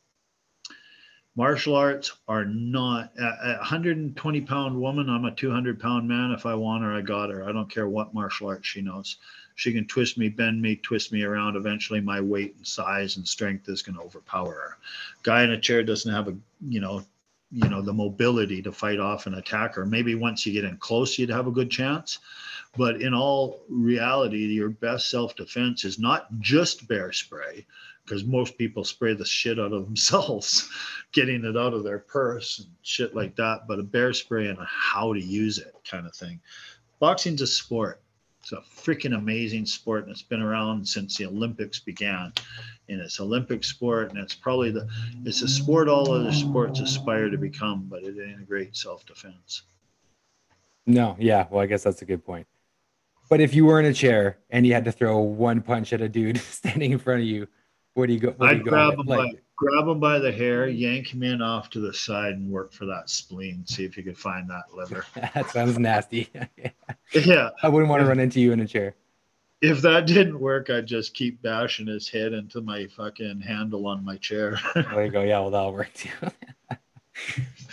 Martial 1.36 1.76
arts 1.76 2.14
are 2.30 2.46
not 2.46 3.12
a 3.20 3.58
120 3.58 4.42
pound 4.42 4.80
woman. 4.80 5.10
I'm 5.10 5.26
a 5.26 5.36
200 5.36 5.78
pound 5.78 6.08
man. 6.08 6.32
If 6.32 6.46
I 6.46 6.56
want 6.56 6.86
her, 6.86 6.94
I 6.94 7.02
got 7.02 7.30
her. 7.30 7.44
I 7.44 7.52
don't 7.52 7.70
care 7.70 7.90
what 7.90 8.14
martial 8.14 8.48
arts 8.48 8.66
she 8.66 8.82
knows. 8.82 9.18
She 9.56 9.74
can 9.74 9.86
twist 9.86 10.18
me, 10.18 10.30
bend 10.30 10.62
me, 10.62 10.78
twist 10.78 11.12
me 11.12 11.24
around. 11.24 11.58
Eventually, 11.58 12.00
my 12.00 12.22
weight 12.22 12.56
and 12.56 12.66
size 12.66 13.18
and 13.18 13.28
strength 13.28 13.68
is 13.68 13.82
going 13.82 13.98
to 13.98 14.02
overpower 14.02 14.54
her. 14.54 14.78
Guy 15.24 15.44
in 15.44 15.52
a 15.52 15.60
chair 15.60 15.84
doesn't 15.84 16.14
have 16.14 16.30
a, 16.30 16.38
you 16.70 16.80
know, 16.80 17.04
you 17.52 17.68
know, 17.68 17.82
the 17.82 17.94
mobility 17.94 18.62
to 18.62 18.72
fight 18.72 19.00
off 19.00 19.28
an 19.28 19.34
attacker. 19.34 19.86
Maybe 19.86 20.16
once 20.16 20.46
you 20.46 20.54
get 20.54 20.64
in 20.64 20.78
close, 20.78 21.20
you'd 21.20 21.30
have 21.30 21.48
a 21.48 21.52
good 21.52 21.70
chance. 21.70 22.20
But 22.78 23.02
in 23.02 23.14
all 23.14 23.62
reality, 23.70 24.46
your 24.46 24.70
best 24.70 25.10
self 25.10 25.36
defense 25.36 25.86
is 25.86 26.00
not 26.00 26.28
just 26.40 26.88
bear 26.88 27.12
spray, 27.12 27.66
because 28.06 28.24
most 28.24 28.58
people 28.58 28.84
spray 28.84 29.14
the 29.14 29.26
shit 29.26 29.60
out 29.60 29.74
of 29.74 29.86
themselves, 29.86 30.70
getting 31.12 31.44
it 31.44 31.58
out 31.58 31.74
of 31.74 31.84
their 31.84 32.00
purse 32.00 32.60
and 32.60 32.70
shit 32.82 33.16
like 33.16 33.36
that. 33.38 33.68
But 33.68 33.80
a 33.80 33.84
bear 33.84 34.14
spray 34.14 34.48
and 34.48 34.60
a 34.60 34.66
how 34.66 35.14
to 35.14 35.20
use 35.20 35.58
it 35.58 35.74
kind 35.90 36.06
of 36.06 36.16
thing. 36.16 36.40
Boxing's 37.00 37.42
a 37.42 37.48
sport. 37.48 38.02
It's 38.42 38.52
a 38.52 38.58
freaking 38.58 39.18
amazing 39.18 39.66
sport, 39.66 40.04
and 40.04 40.12
it's 40.12 40.22
been 40.22 40.42
around 40.42 40.88
since 40.88 41.18
the 41.18 41.26
Olympics 41.26 41.80
began. 41.80 42.32
And 42.88 43.02
it's 43.02 43.20
Olympic 43.20 43.64
sport, 43.64 44.12
and 44.12 44.20
it's 44.20 44.36
probably 44.36 44.70
the 44.70 44.88
it's 45.26 45.42
a 45.42 45.48
sport 45.48 45.88
all 45.88 46.12
other 46.12 46.32
sports 46.32 46.80
aspire 46.80 47.32
to 47.32 47.40
become, 47.40 47.88
but 47.90 48.04
it 48.04 48.18
integrates 48.18 48.84
self-defense. 48.84 49.64
No, 50.86 51.16
yeah, 51.18 51.48
well, 51.50 51.64
I 51.64 51.66
guess 51.66 51.82
that's 51.82 52.04
a 52.04 52.06
good 52.06 52.24
point. 52.24 52.46
But 53.30 53.42
if 53.42 53.54
you 53.54 53.66
were 53.66 53.80
in 53.80 53.86
a 53.86 53.94
chair 53.94 54.40
and 54.50 54.66
you 54.66 54.74
had 54.74 54.86
to 54.86 54.92
throw 54.92 55.20
one 55.20 55.62
punch 55.62 55.94
at 55.94 56.02
a 56.02 56.10
dude 56.10 56.38
standing 56.42 56.92
in 56.92 57.00
front 57.00 57.22
of 57.22 57.28
you, 57.28 57.48
what 57.94 58.08
do 58.08 58.14
you 58.14 58.20
go? 58.20 58.36
I'd 58.40 58.64
grab 58.64 58.94
him 58.94 59.06
like, 59.06 59.34
by 59.34 59.40
grab 59.56 59.88
him 59.88 60.00
by 60.00 60.20
the 60.20 60.32
hair, 60.32 60.68
yank 60.68 61.14
him 61.14 61.24
in 61.24 61.42
off 61.42 61.70
to 61.72 61.80
the 61.80 61.94
side, 61.94 62.34
and 62.34 62.52
work 62.52 62.74
for 62.74 62.86
that 62.86 63.10
spleen. 63.10 63.66
See 63.66 63.86
if 63.86 63.98
you 63.98 64.04
could 64.04 64.18
find 64.18 64.50
that 64.50 64.64
liver. 64.74 65.06
that 65.34 65.50
sounds 65.50 65.80
nasty. 65.80 66.30
yeah, 67.14 67.50
I 67.64 67.70
wouldn't 67.70 67.90
want 67.90 68.02
to 68.02 68.08
run 68.08 68.20
into 68.20 68.40
you 68.40 68.52
in 68.52 68.60
a 68.60 68.68
chair. 68.68 68.96
If 69.62 69.82
that 69.82 70.06
didn't 70.06 70.40
work, 70.40 70.70
I'd 70.70 70.86
just 70.86 71.14
keep 71.14 71.42
bashing 71.42 71.88
his 71.88 72.10
head 72.10 72.34
into 72.34 72.62
my 72.62 72.88
fucking 72.88 73.42
handle 73.42 73.88
on 73.88 74.04
my 74.04 74.18
chair. 74.18 74.60
there 74.76 75.06
you 75.06 75.12
go. 75.12 75.24
Yeah, 75.24 75.40
well, 75.40 75.50
that'll 75.50 75.74
work 75.74 75.92
too. 75.94 76.10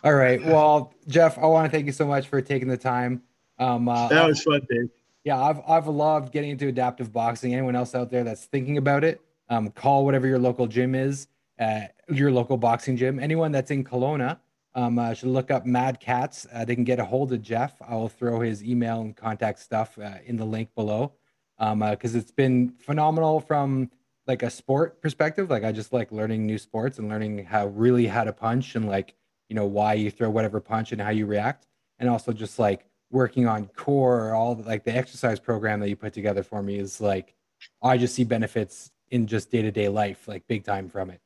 All 0.05 0.15
right. 0.15 0.43
Well, 0.43 0.95
Geoff, 1.09 1.37
I 1.39 1.47
want 1.47 1.67
to 1.67 1.71
thank 1.71 1.87
you 1.87 1.93
so 1.93 2.07
much 2.07 2.29
for 2.29 2.41
taking 2.41 2.69
the 2.69 2.77
time. 2.77 3.23
Um, 3.59 3.89
uh, 3.89 4.09
that 4.09 4.27
was 4.27 4.43
fun, 4.43 4.61
Dave. 4.71 4.89
Yeah, 5.25 5.41
I've 5.41 5.61
I've 5.69 5.87
loved 5.87 6.33
getting 6.33 6.51
into 6.51 6.69
adaptive 6.69 7.13
boxing. 7.13 7.53
Anyone 7.53 7.77
else 7.77 7.95
out 7.95 8.11
there 8.11 8.25
that's 8.25 8.45
thinking 8.47 8.77
about 8.77 9.05
it, 9.05 9.21
um, 9.49 9.71
call 9.71 10.05
whatever 10.05 10.27
your 10.27 10.39
local 10.39 10.67
gym 10.67 10.95
is 10.95 11.29
uh, 11.63 11.83
your 12.09 12.31
local 12.31 12.57
boxing 12.57 12.97
gym. 12.97 13.19
Anyone 13.19 13.53
that's 13.53 13.71
in 13.71 13.85
Kelowna 13.85 14.39
um, 14.75 14.99
uh, 14.99 15.15
should 15.15 15.29
look 15.29 15.51
up 15.51 15.65
MadKatz. 15.65 16.47
Uh, 16.53 16.65
they 16.65 16.75
can 16.75 16.85
get 16.85 16.99
a 16.99 17.05
hold 17.05 17.33
of 17.33 17.43
Geoff. 17.43 17.75
I 17.87 17.95
will 17.95 18.09
throw 18.09 18.41
his 18.41 18.65
email 18.65 19.01
and 19.01 19.17
contact 19.17 19.59
stuff 19.61 19.99
uh, 19.99 20.15
in 20.25 20.37
the 20.37 20.45
link 20.45 20.75
below 20.75 21.13
because 21.59 21.73
um, 21.73 21.83
uh, 21.83 21.95
it's 22.03 22.33
been 22.33 22.71
phenomenal 22.79 23.41
from 23.41 23.91
like 24.27 24.43
a 24.43 24.51
sport 24.51 25.01
perspective. 25.01 25.51
Like 25.51 25.65
I 25.65 25.73
just 25.73 25.93
like 25.93 26.11
learning 26.11 26.47
new 26.47 26.59
sports 26.59 26.99
and 26.99 27.09
learning 27.09 27.45
how 27.45 27.67
really 27.69 28.07
how 28.07 28.25
to 28.25 28.33
punch 28.33 28.75
and 28.75 28.89
like 28.89 29.15
you 29.49 29.57
know 29.57 29.67
why 29.67 29.95
you 29.95 30.11
throw 30.11 30.31
whatever 30.31 30.61
punch 30.61 30.93
and 30.93 31.01
how 31.01 31.11
you 31.11 31.27
react, 31.27 31.67
and 31.99 32.09
also 32.09 32.33
just 32.33 32.59
like 32.59 32.87
working 33.13 33.47
on 33.47 33.67
core, 33.77 34.35
all 34.35 34.55
the, 34.55 34.65
like 34.65 34.85
the 34.85 34.97
exercise 34.97 35.39
program 35.39 35.79
that 35.81 35.89
you 35.89 35.97
put 35.97 36.13
together 36.13 36.43
for 36.43 36.63
me 36.63 36.79
is 36.79 37.01
like, 37.01 37.35
I 37.83 37.99
just 37.99 38.15
see 38.15 38.25
benefits 38.25 38.91
in 39.11 39.27
just 39.27 39.51
day 39.51 39.63
to 39.63 39.71
day 39.71 39.89
life, 39.89 40.27
like 40.27 40.47
big 40.49 40.65
time 40.65 40.89
from 40.89 41.11
it. 41.11 41.21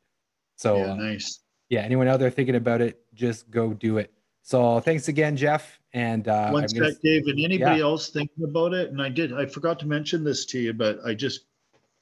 So 0.56 0.76
yeah, 0.76 0.92
uh, 0.92 0.96
nice. 0.96 1.40
yeah, 1.68 1.80
anyone 1.80 2.08
out 2.08 2.20
there 2.20 2.30
thinking 2.30 2.56
about 2.56 2.80
it, 2.80 3.00
just 3.14 3.50
go 3.50 3.72
do 3.72 3.98
it. 3.98 4.12
So 4.42 4.80
thanks 4.80 5.08
again, 5.08 5.36
Geoff. 5.36 5.80
And 5.92 6.28
uh, 6.28 6.50
One 6.50 6.68
sec, 6.68 6.94
Dave, 7.02 7.26
and 7.26 7.42
anybody 7.42 7.78
yeah. 7.78 7.84
else 7.84 8.10
thinking 8.10 8.44
about 8.44 8.74
it? 8.74 8.90
And 8.90 9.00
I 9.00 9.08
did, 9.08 9.32
I 9.32 9.46
forgot 9.46 9.78
to 9.80 9.86
mention 9.86 10.24
this 10.24 10.44
to 10.46 10.58
you, 10.58 10.72
but 10.72 10.98
I 11.06 11.14
just 11.14 11.46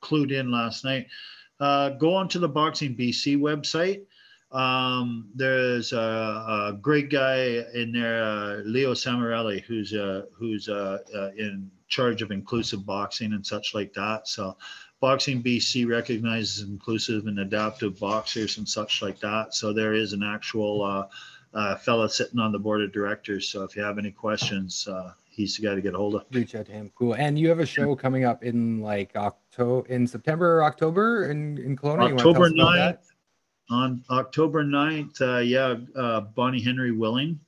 clued 0.02 0.32
in 0.32 0.50
last 0.50 0.84
night. 0.84 1.06
Uh, 1.60 1.90
go 1.90 2.14
onto 2.14 2.38
the 2.38 2.48
Boxing 2.48 2.96
BC 2.96 3.38
website. 3.38 4.02
Um, 4.52 5.30
there's 5.34 5.92
a, 5.92 5.98
a 5.98 6.78
great 6.80 7.10
guy 7.10 7.64
in 7.74 7.90
there, 7.92 8.22
uh, 8.22 8.56
Leo 8.64 8.94
Samarelli, 8.94 9.62
who's 9.62 9.92
uh, 9.92 10.26
who's 10.32 10.68
uh, 10.68 10.98
uh, 11.14 11.30
in 11.36 11.70
charge 11.88 12.22
of 12.22 12.30
inclusive 12.30 12.86
boxing 12.86 13.32
and 13.32 13.44
such 13.44 13.74
like 13.74 13.92
that. 13.94 14.28
So, 14.28 14.56
Boxing 15.04 15.42
BC 15.42 15.86
recognizes 15.86 16.66
inclusive 16.66 17.26
and 17.26 17.40
adaptive 17.40 18.00
boxers 18.00 18.56
and 18.56 18.66
such 18.66 19.02
like 19.02 19.20
that. 19.20 19.54
So 19.54 19.70
there 19.70 19.92
is 19.92 20.14
an 20.14 20.22
actual 20.22 20.82
uh, 20.82 21.06
uh, 21.52 21.76
fella 21.76 22.08
sitting 22.08 22.40
on 22.40 22.52
the 22.52 22.58
board 22.58 22.80
of 22.80 22.90
directors. 22.90 23.50
So 23.50 23.64
if 23.64 23.76
you 23.76 23.82
have 23.82 23.98
any 23.98 24.10
questions, 24.10 24.88
uh, 24.88 25.12
he's 25.28 25.58
the 25.58 25.66
guy 25.66 25.74
to 25.74 25.82
get 25.82 25.92
a 25.92 25.98
hold 25.98 26.14
of. 26.14 26.24
reach 26.32 26.54
out 26.54 26.64
to 26.64 26.72
him. 26.72 26.90
Cool. 26.94 27.16
And 27.16 27.38
you 27.38 27.50
have 27.50 27.58
a 27.58 27.66
show 27.66 27.94
coming 27.94 28.24
up 28.24 28.42
in 28.44 28.80
like 28.80 29.14
October, 29.14 29.86
in 29.88 30.06
September 30.06 30.56
or 30.56 30.64
October 30.64 31.30
in 31.30 31.58
in 31.58 31.76
Kelowna. 31.76 32.08
You 32.08 32.14
wanna 32.14 32.16
tell 32.16 32.28
October 32.30 32.44
us 32.46 32.52
9th, 32.52 33.12
on 33.70 34.04
October 34.10 34.64
9th, 34.64 35.20
uh, 35.20 35.38
yeah, 35.38 35.76
uh, 35.96 36.20
Bonnie 36.20 36.60
Henry 36.60 36.92
willing, 36.92 37.38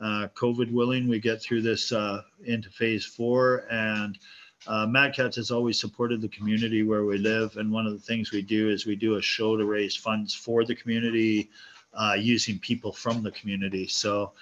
uh, 0.00 0.28
COVID 0.34 0.70
willing, 0.70 1.08
we 1.08 1.18
get 1.18 1.40
through 1.40 1.62
this 1.62 1.92
uh, 1.92 2.22
into 2.44 2.68
phase 2.70 3.04
four. 3.04 3.64
And 3.70 4.18
uh, 4.66 4.86
MadKatz 4.86 5.36
has 5.36 5.50
always 5.50 5.80
supported 5.80 6.20
the 6.20 6.28
community 6.28 6.82
where 6.82 7.04
we 7.04 7.18
live. 7.18 7.56
And 7.56 7.72
one 7.72 7.86
of 7.86 7.92
the 7.92 7.98
things 7.98 8.32
we 8.32 8.42
do 8.42 8.70
is 8.70 8.86
we 8.86 8.96
do 8.96 9.16
a 9.16 9.22
show 9.22 9.56
to 9.56 9.64
raise 9.64 9.96
funds 9.96 10.34
for 10.34 10.64
the 10.64 10.74
community 10.74 11.50
uh, 11.94 12.14
using 12.18 12.58
people 12.58 12.92
from 12.92 13.22
the 13.22 13.30
community. 13.30 13.86
So, 13.86 14.32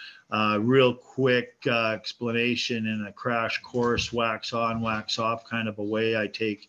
real 0.59 0.95
quick 0.95 1.65
explanation 1.69 2.87
in 2.87 3.07
a 3.07 3.13
crash 3.13 3.63
course, 3.63 4.13
wax 4.13 4.53
on, 4.53 4.81
wax 4.81 5.21
off 5.21 5.49
kind 5.49 5.69
of 5.69 5.79
a 5.79 5.85
way. 5.85 6.17
I 6.17 6.27
take 6.27 6.69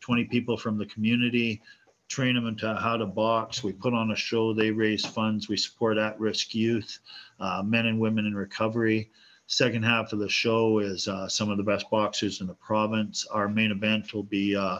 20 0.00 0.24
people 0.24 0.58
from 0.58 0.76
the 0.76 0.86
community, 0.86 1.62
train 2.08 2.34
them 2.34 2.46
into 2.46 2.74
how 2.74 2.96
to 2.96 3.06
box. 3.06 3.62
We 3.62 3.72
put 3.72 3.94
on 3.94 4.10
a 4.10 4.16
show, 4.16 4.52
they 4.52 4.70
raise 4.70 5.04
funds, 5.04 5.48
we 5.48 5.56
support 5.56 5.98
at 5.98 6.18
risk 6.20 6.54
youth, 6.54 6.98
uh, 7.40 7.62
men 7.64 7.86
and 7.86 7.98
women 7.98 8.26
in 8.26 8.34
recovery. 8.34 9.10
Second 9.48 9.84
half 9.84 10.12
of 10.12 10.18
the 10.18 10.28
show 10.28 10.80
is 10.80 11.06
uh, 11.06 11.28
some 11.28 11.50
of 11.50 11.56
the 11.56 11.62
best 11.62 11.88
boxers 11.88 12.40
in 12.40 12.48
the 12.48 12.54
province. 12.54 13.26
Our 13.26 13.48
main 13.48 13.70
event 13.70 14.12
will 14.12 14.24
be 14.24 14.56
uh, 14.56 14.78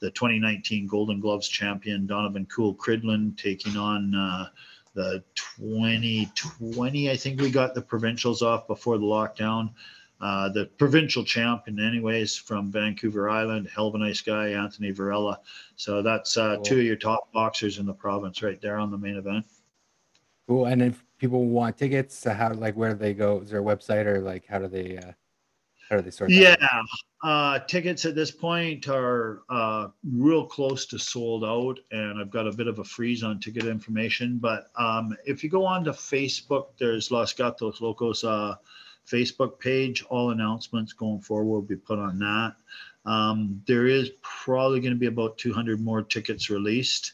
the 0.00 0.10
2019 0.10 0.88
Golden 0.88 1.20
Gloves 1.20 1.48
champion 1.48 2.06
Donovan 2.06 2.46
Cool 2.46 2.74
Cridlin 2.74 3.36
taking 3.36 3.76
on 3.76 4.14
uh, 4.14 4.48
the 4.94 5.22
2020. 5.60 7.10
I 7.10 7.16
think 7.16 7.40
we 7.40 7.50
got 7.50 7.74
the 7.74 7.82
provincials 7.82 8.42
off 8.42 8.66
before 8.66 8.98
the 8.98 9.04
lockdown. 9.04 9.70
Uh, 10.20 10.48
the 10.48 10.66
provincial 10.78 11.24
champion, 11.24 11.78
anyways, 11.78 12.36
from 12.36 12.72
Vancouver 12.72 13.30
Island, 13.30 13.68
hell 13.72 13.86
of 13.88 13.94
a 13.94 13.98
nice 13.98 14.20
guy, 14.20 14.48
Anthony 14.48 14.90
Varela. 14.90 15.40
So 15.76 16.02
that's 16.02 16.36
uh, 16.36 16.56
Cool. 16.56 16.64
two 16.64 16.78
of 16.80 16.84
your 16.84 16.96
top 16.96 17.32
boxers 17.32 17.78
in 17.78 17.86
the 17.86 17.94
province 17.94 18.42
right 18.42 18.60
there 18.60 18.78
on 18.78 18.90
the 18.90 18.98
main 18.98 19.16
event. 19.16 19.46
Cool. 20.48 20.66
And 20.66 20.82
if 20.82 21.04
people 21.18 21.46
want 21.46 21.76
tickets, 21.76 22.24
how 22.24 22.52
like 22.54 22.74
where 22.74 22.94
do 22.94 22.98
they 22.98 23.14
go? 23.14 23.40
Is 23.40 23.50
there 23.50 23.60
a 23.60 23.62
website 23.62 24.06
or 24.06 24.20
like 24.20 24.46
how 24.46 24.58
do 24.58 24.66
they 24.66 24.98
uh 24.98 25.12
how 25.88 25.96
do 25.96 26.02
they 26.02 26.10
sort 26.10 26.30
Yeah, 26.30 26.56
uh, 27.22 27.60
tickets 27.60 28.04
at 28.04 28.14
this 28.14 28.30
point 28.30 28.88
are 28.88 29.42
uh, 29.48 29.88
real 30.12 30.44
close 30.44 30.84
to 30.86 30.98
sold 30.98 31.44
out, 31.44 31.80
and 31.90 32.20
I've 32.20 32.30
got 32.30 32.46
a 32.46 32.52
bit 32.52 32.66
of 32.66 32.78
a 32.78 32.84
freeze 32.84 33.22
on 33.22 33.40
ticket 33.40 33.64
information. 33.64 34.38
But 34.38 34.66
um, 34.76 35.16
if 35.24 35.42
you 35.42 35.48
go 35.48 35.64
on 35.64 35.84
to 35.84 35.92
Facebook, 35.92 36.68
there's 36.78 37.10
Los 37.10 37.32
Gatos 37.32 37.80
Locos 37.80 38.22
uh, 38.22 38.56
Facebook 39.12 39.58
page. 39.58 40.04
All 40.10 40.30
announcements 40.30 40.92
going 40.92 41.20
forward 41.20 41.46
will 41.52 41.62
be 41.62 41.76
put 41.76 41.98
on 41.98 42.18
that. 42.18 42.54
Um, 43.04 43.62
there 43.66 43.86
is 43.86 44.10
probably 44.22 44.80
going 44.80 44.92
to 44.92 44.98
be 44.98 45.06
about 45.06 45.38
200 45.38 45.80
more 45.80 46.02
tickets 46.02 46.50
released 46.50 47.12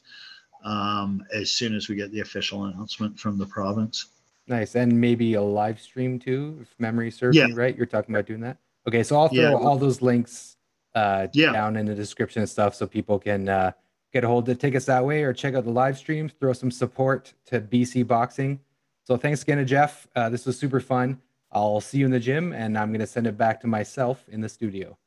um, 0.64 1.24
as 1.32 1.50
soon 1.50 1.74
as 1.74 1.88
we 1.88 1.94
get 1.94 2.10
the 2.10 2.20
official 2.20 2.64
announcement 2.64 3.18
from 3.18 3.38
the 3.38 3.46
province. 3.46 4.06
Nice. 4.46 4.74
And 4.74 5.00
maybe 5.00 5.34
a 5.34 5.42
live 5.42 5.80
stream 5.80 6.18
too, 6.18 6.58
if 6.62 6.74
memory 6.78 7.10
serves 7.10 7.36
Yeah. 7.36 7.46
me 7.46 7.52
right. 7.52 7.76
You're 7.76 7.86
talking 7.86 8.14
about 8.14 8.26
doing 8.26 8.40
that. 8.40 8.58
Okay, 8.86 9.02
so 9.02 9.16
I'll 9.18 9.28
throw 9.28 9.38
Yeah. 9.50 9.52
all 9.54 9.78
those 9.78 10.02
links 10.02 10.56
uh 10.94 11.26
Yeah. 11.32 11.52
down 11.52 11.76
in 11.76 11.86
the 11.86 11.94
description 11.94 12.40
and 12.42 12.48
stuff 12.48 12.74
so 12.74 12.86
people 12.86 13.18
can 13.18 13.48
uh 13.48 13.72
get 14.12 14.22
a 14.22 14.28
hold 14.28 14.48
of 14.48 14.58
tickets 14.60 14.86
that 14.86 15.04
way 15.04 15.22
or 15.24 15.32
check 15.32 15.54
out 15.54 15.64
the 15.64 15.70
live 15.70 15.98
streams, 15.98 16.32
throw 16.38 16.52
some 16.52 16.70
support 16.70 17.34
to 17.46 17.60
BC 17.60 18.06
boxing. 18.06 18.60
So 19.04 19.16
thanks 19.16 19.42
again 19.42 19.58
to 19.58 19.64
Geoff. 19.64 20.06
Uh, 20.14 20.28
this 20.28 20.46
was 20.46 20.56
super 20.58 20.78
fun. 20.80 21.20
I'll 21.54 21.80
see 21.80 21.98
you 21.98 22.04
in 22.06 22.10
the 22.10 22.20
gym 22.20 22.52
and 22.52 22.76
I'm 22.76 22.92
gonna 22.92 23.06
send 23.06 23.26
it 23.26 23.36
back 23.36 23.60
to 23.62 23.66
myself 23.66 24.24
in 24.28 24.40
the 24.40 24.48
studio. 24.48 24.98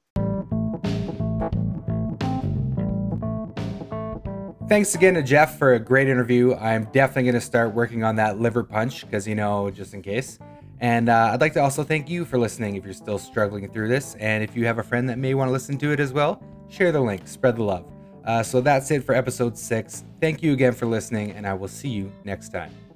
Thanks 4.67 4.95
again 4.95 5.13
to 5.13 5.23
Geoff 5.23 5.57
for 5.57 5.75
a 5.75 5.79
great 5.79 6.09
interview. 6.09 6.53
I'm 6.55 6.89
definitely 6.91 7.23
going 7.23 7.35
to 7.35 7.41
start 7.41 7.73
working 7.73 8.03
on 8.03 8.17
that 8.17 8.37
liver 8.41 8.65
punch 8.65 9.05
because, 9.05 9.25
you 9.25 9.33
know, 9.33 9.71
just 9.71 9.93
in 9.93 10.01
case. 10.01 10.39
And 10.81 11.07
uh, 11.07 11.29
I'd 11.31 11.39
like 11.39 11.53
to 11.53 11.61
also 11.61 11.85
thank 11.85 12.09
you 12.09 12.25
for 12.25 12.37
listening 12.37 12.75
if 12.75 12.83
you're 12.83 12.93
still 12.93 13.17
struggling 13.17 13.71
through 13.71 13.87
this. 13.87 14.15
And 14.15 14.43
if 14.43 14.57
you 14.57 14.65
have 14.65 14.77
a 14.77 14.83
friend 14.83 15.07
that 15.07 15.17
may 15.17 15.33
want 15.35 15.47
to 15.47 15.53
listen 15.53 15.77
to 15.77 15.93
it 15.93 16.01
as 16.01 16.11
well, 16.11 16.43
share 16.67 16.91
the 16.91 16.99
link, 16.99 17.29
spread 17.29 17.55
the 17.55 17.63
love. 17.63 17.85
Uh, 18.25 18.43
so 18.43 18.59
that's 18.59 18.91
it 18.91 19.05
for 19.05 19.15
episode 19.15 19.57
six. 19.57 20.03
Thank 20.19 20.43
you 20.43 20.51
again 20.51 20.73
for 20.73 20.85
listening, 20.85 21.31
and 21.31 21.47
I 21.47 21.53
will 21.53 21.69
see 21.69 21.87
you 21.89 22.11
next 22.25 22.49
time. 22.49 22.86